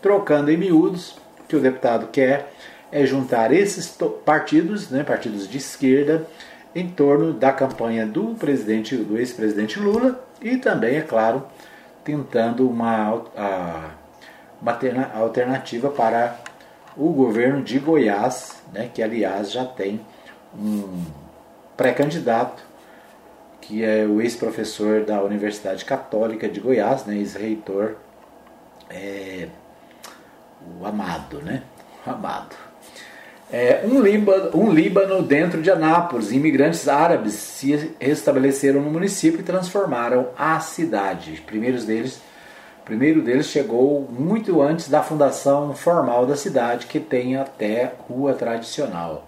Trocando 0.00 0.52
em 0.52 0.56
miúdos, 0.56 1.18
o 1.40 1.48
que 1.48 1.56
o 1.56 1.60
deputado 1.60 2.06
quer 2.12 2.52
é 2.92 3.04
juntar 3.04 3.52
esses 3.52 3.98
partidos, 4.24 4.88
né, 4.88 5.02
partidos 5.02 5.48
de 5.48 5.58
esquerda, 5.58 6.24
em 6.76 6.88
torno 6.88 7.32
da 7.32 7.50
campanha 7.50 8.06
do 8.06 8.36
presidente, 8.36 8.94
do 8.96 9.18
ex-presidente 9.18 9.80
Lula 9.80 10.24
e 10.40 10.58
também, 10.58 10.94
é 10.94 11.00
claro, 11.00 11.44
tentando 12.04 12.68
uma, 12.68 13.22
uma 14.62 14.78
alternativa 15.14 15.90
para 15.90 16.45
o 16.96 17.10
governo 17.10 17.62
de 17.62 17.78
Goiás, 17.78 18.62
né, 18.72 18.90
que 18.92 19.02
aliás 19.02 19.52
já 19.52 19.64
tem 19.64 20.00
um 20.58 21.04
pré-candidato, 21.76 22.62
que 23.60 23.84
é 23.84 24.06
o 24.06 24.20
ex-professor 24.20 25.04
da 25.04 25.22
Universidade 25.22 25.84
Católica 25.84 26.48
de 26.48 26.60
Goiás, 26.60 27.04
né, 27.04 27.16
ex-reitor, 27.16 27.96
é, 28.88 29.48
o 30.80 30.86
Amado, 30.86 31.42
né? 31.42 31.62
O 32.06 32.10
Amado. 32.10 32.56
É, 33.50 33.82
um, 33.84 34.00
Líbano, 34.00 34.56
um 34.56 34.72
Líbano 34.72 35.22
dentro 35.22 35.62
de 35.62 35.70
Anápolis, 35.70 36.32
imigrantes 36.32 36.88
árabes 36.88 37.34
se 37.34 37.94
restabeleceram 38.00 38.80
no 38.80 38.90
município 38.90 39.40
e 39.40 39.44
transformaram 39.44 40.28
a 40.36 40.58
cidade. 40.58 41.42
Primeiros 41.46 41.84
deles 41.84 42.20
primeiro 42.86 43.20
deles 43.20 43.46
chegou 43.46 44.08
muito 44.08 44.62
antes 44.62 44.88
da 44.88 45.02
fundação 45.02 45.74
formal 45.74 46.24
da 46.24 46.36
cidade, 46.36 46.86
que 46.86 47.00
tem 47.00 47.36
até 47.36 47.92
rua 48.08 48.32
tradicional. 48.32 49.26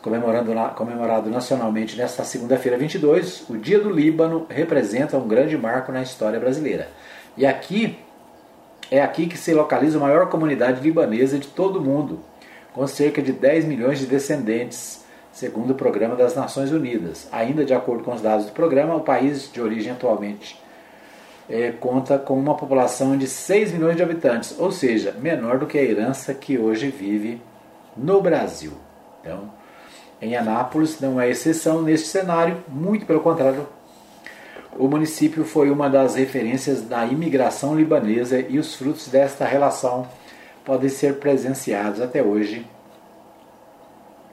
Comemorando, 0.00 0.52
comemorado 0.76 1.28
nacionalmente 1.28 1.96
nesta 1.96 2.22
segunda-feira 2.22 2.78
22, 2.78 3.50
o 3.50 3.56
Dia 3.56 3.80
do 3.80 3.90
Líbano 3.90 4.46
representa 4.48 5.16
um 5.18 5.26
grande 5.26 5.58
marco 5.58 5.90
na 5.90 6.02
história 6.02 6.38
brasileira. 6.38 6.88
E 7.36 7.44
aqui 7.44 7.98
é 8.92 9.02
aqui 9.02 9.26
que 9.26 9.36
se 9.36 9.52
localiza 9.52 9.98
a 9.98 10.00
maior 10.00 10.28
comunidade 10.28 10.80
libanesa 10.80 11.36
de 11.36 11.48
todo 11.48 11.80
o 11.80 11.84
mundo, 11.84 12.20
com 12.72 12.86
cerca 12.86 13.20
de 13.20 13.32
10 13.32 13.64
milhões 13.64 13.98
de 13.98 14.06
descendentes, 14.06 15.04
segundo 15.32 15.72
o 15.72 15.74
Programa 15.74 16.14
das 16.14 16.36
Nações 16.36 16.70
Unidas. 16.70 17.28
Ainda 17.32 17.64
de 17.64 17.74
acordo 17.74 18.04
com 18.04 18.14
os 18.14 18.22
dados 18.22 18.46
do 18.46 18.52
programa, 18.52 18.94
o 18.94 19.00
país 19.00 19.50
de 19.52 19.60
origem 19.60 19.90
atualmente 19.90 20.67
é, 21.48 21.72
conta 21.72 22.18
com 22.18 22.38
uma 22.38 22.54
população 22.54 23.16
de 23.16 23.26
6 23.26 23.72
milhões 23.72 23.96
de 23.96 24.02
habitantes, 24.02 24.54
ou 24.58 24.70
seja, 24.70 25.12
menor 25.12 25.58
do 25.58 25.66
que 25.66 25.78
a 25.78 25.82
herança 25.82 26.34
que 26.34 26.58
hoje 26.58 26.88
vive 26.88 27.40
no 27.96 28.20
Brasil. 28.20 28.72
Então, 29.20 29.50
em 30.20 30.36
Anápolis 30.36 31.00
não 31.00 31.20
é 31.20 31.30
exceção 31.30 31.80
neste 31.80 32.08
cenário, 32.08 32.62
muito 32.68 33.06
pelo 33.06 33.20
contrário. 33.20 33.66
O 34.76 34.86
município 34.86 35.44
foi 35.44 35.70
uma 35.70 35.88
das 35.88 36.14
referências 36.14 36.82
da 36.82 37.04
imigração 37.06 37.74
libanesa 37.74 38.38
e 38.40 38.58
os 38.58 38.76
frutos 38.76 39.08
desta 39.08 39.44
relação 39.44 40.06
podem 40.64 40.88
ser 40.88 41.14
presenciados 41.14 42.00
até 42.00 42.22
hoje, 42.22 42.66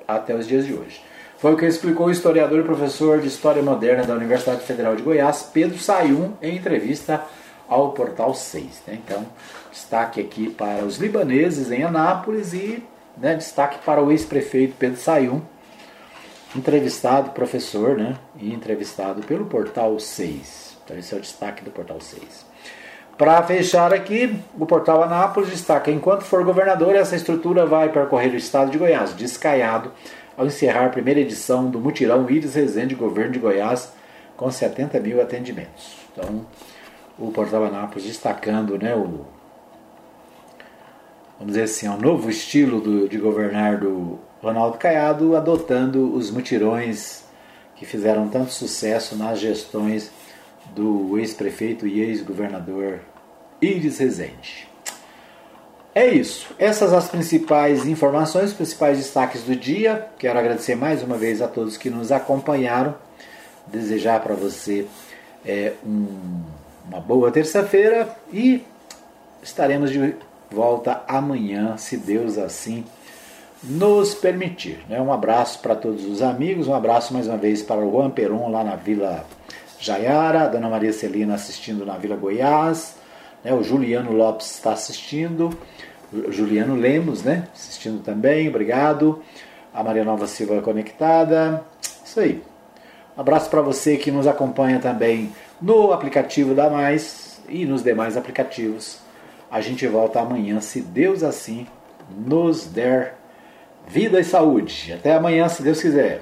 até 0.07 0.35
os 0.35 0.45
dias 0.45 0.65
de 0.65 0.73
hoje. 0.73 1.01
Foi 1.45 1.53
o 1.53 1.57
que 1.57 1.65
explicou 1.67 2.07
o 2.07 2.11
historiador 2.11 2.59
e 2.59 2.63
professor 2.63 3.21
de 3.21 3.27
História 3.27 3.61
Moderna 3.61 4.03
da 4.03 4.15
Universidade 4.15 4.61
Federal 4.61 4.95
de 4.95 5.03
Goiás, 5.03 5.47
Pedro 5.53 5.77
Sayum, 5.77 6.33
em 6.41 6.55
entrevista 6.55 7.21
ao 7.69 7.91
Portal 7.91 8.33
6. 8.33 8.81
Né? 8.87 8.99
Então, 9.05 9.23
destaque 9.71 10.19
aqui 10.19 10.49
para 10.49 10.83
os 10.83 10.97
libaneses 10.97 11.69
em 11.69 11.83
Anápolis 11.83 12.51
e 12.51 12.83
né, 13.15 13.35
destaque 13.35 13.77
para 13.85 14.01
o 14.01 14.11
ex-prefeito 14.11 14.73
Pedro 14.79 14.99
Sayum, 14.99 15.39
entrevistado, 16.55 17.29
professor, 17.29 17.95
né, 17.95 18.15
e 18.39 18.51
entrevistado 18.51 19.21
pelo 19.21 19.45
Portal 19.45 19.99
6. 19.99 20.77
Então, 20.83 20.97
esse 20.97 21.13
é 21.13 21.17
o 21.17 21.21
destaque 21.21 21.63
do 21.63 21.69
Portal 21.69 22.01
6. 22.01 22.43
Para 23.19 23.43
fechar 23.43 23.93
aqui, 23.93 24.35
o 24.59 24.65
Portal 24.65 25.03
Anápolis 25.03 25.51
destaca: 25.51 25.91
enquanto 25.91 26.23
for 26.23 26.43
governador, 26.43 26.95
essa 26.95 27.15
estrutura 27.15 27.67
vai 27.67 27.89
percorrer 27.89 28.33
o 28.33 28.35
estado 28.35 28.71
de 28.71 28.79
Goiás, 28.79 29.15
descaiado 29.15 29.91
ao 30.37 30.45
encerrar 30.45 30.85
a 30.85 30.89
primeira 30.89 31.19
edição 31.19 31.69
do 31.69 31.79
Mutirão 31.79 32.29
Íris 32.29 32.55
Rezende 32.55 32.95
Governo 32.95 33.33
de 33.33 33.39
Goiás, 33.39 33.91
com 34.35 34.51
70 34.51 34.99
mil 34.99 35.21
atendimentos. 35.21 35.95
Então, 36.11 36.45
o 37.17 37.31
Portal 37.31 37.63
Anápolis 37.65 38.05
destacando 38.05 38.77
né, 38.77 38.93
o, 38.95 39.25
vamos 41.39 41.53
dizer 41.53 41.63
assim, 41.63 41.87
o 41.87 41.97
novo 41.97 42.29
estilo 42.29 42.81
do, 42.81 43.07
de 43.07 43.17
governar 43.17 43.79
do 43.79 44.19
Ronaldo 44.41 44.77
Caiado, 44.77 45.35
adotando 45.35 46.13
os 46.13 46.29
mutirões 46.29 47.23
que 47.75 47.85
fizeram 47.85 48.27
tanto 48.27 48.51
sucesso 48.51 49.15
nas 49.15 49.39
gestões 49.39 50.11
do 50.73 51.17
ex-prefeito 51.17 51.87
e 51.87 51.99
ex-governador 51.99 52.99
Iris 53.61 53.99
Rezende. 53.99 54.74
É 55.95 56.07
isso. 56.07 56.53
Essas 56.59 56.91
as 56.91 57.07
principais 57.07 57.85
informações, 57.85 58.49
os 58.49 58.53
principais 58.53 58.97
destaques 58.97 59.43
do 59.43 59.55
dia. 59.55 60.09
Quero 60.19 60.37
agradecer 60.37 60.75
mais 60.75 61.01
uma 61.01 61.17
vez 61.17 61.41
a 61.41 61.47
todos 61.47 61.77
que 61.77 61.89
nos 61.89 62.11
acompanharam. 62.11 62.93
Desejar 63.65 64.21
para 64.21 64.35
você 64.35 64.85
é, 65.45 65.71
um, 65.85 66.43
uma 66.89 66.99
boa 66.99 67.31
terça-feira 67.31 68.09
e 68.31 68.61
estaremos 69.41 69.89
de 69.89 70.15
volta 70.51 71.01
amanhã, 71.07 71.77
se 71.77 71.95
Deus 71.95 72.37
assim 72.37 72.83
nos 73.63 74.13
permitir. 74.13 74.83
Né? 74.89 75.01
Um 75.01 75.13
abraço 75.13 75.59
para 75.59 75.75
todos 75.75 76.05
os 76.05 76.21
amigos, 76.21 76.67
um 76.67 76.75
abraço 76.75 77.13
mais 77.13 77.25
uma 77.25 77.37
vez 77.37 77.63
para 77.63 77.79
o 77.79 77.89
Juan 77.89 78.09
Peron 78.09 78.51
lá 78.51 78.65
na 78.65 78.75
Vila 78.75 79.25
Jaiara, 79.79 80.43
a 80.43 80.47
Dona 80.47 80.69
Maria 80.69 80.91
Celina 80.91 81.35
assistindo 81.35 81.85
na 81.85 81.97
Vila 81.97 82.17
Goiás, 82.17 82.94
né? 83.45 83.53
o 83.53 83.63
Juliano 83.63 84.11
Lopes 84.11 84.51
está 84.55 84.73
assistindo, 84.73 85.55
Juliano 86.29 86.75
Lemos 86.75 87.23
né? 87.23 87.47
assistindo 87.53 88.01
também, 88.01 88.49
obrigado. 88.49 89.21
A 89.73 89.83
Maria 89.83 90.03
Nova 90.03 90.25
Silva 90.25 90.61
conectada. 90.61 91.63
Isso 92.03 92.19
aí. 92.19 92.41
Abraço 93.15 93.49
para 93.49 93.61
você 93.61 93.97
que 93.97 94.09
nos 94.09 94.25
acompanha 94.25 94.79
também 94.79 95.31
no 95.61 95.91
aplicativo 95.91 96.55
da 96.55 96.69
Mais 96.69 97.39
e 97.47 97.65
nos 97.65 97.83
demais 97.83 98.17
aplicativos. 98.17 98.99
A 99.51 99.61
gente 99.61 99.85
volta 99.85 100.19
amanhã, 100.19 100.59
se 100.59 100.81
Deus 100.81 101.23
assim 101.23 101.67
nos 102.09 102.65
der 102.65 103.15
vida 103.87 104.19
e 104.19 104.23
saúde. 104.23 104.93
Até 104.93 105.13
amanhã, 105.13 105.47
se 105.47 105.61
Deus 105.61 105.81
quiser. 105.81 106.21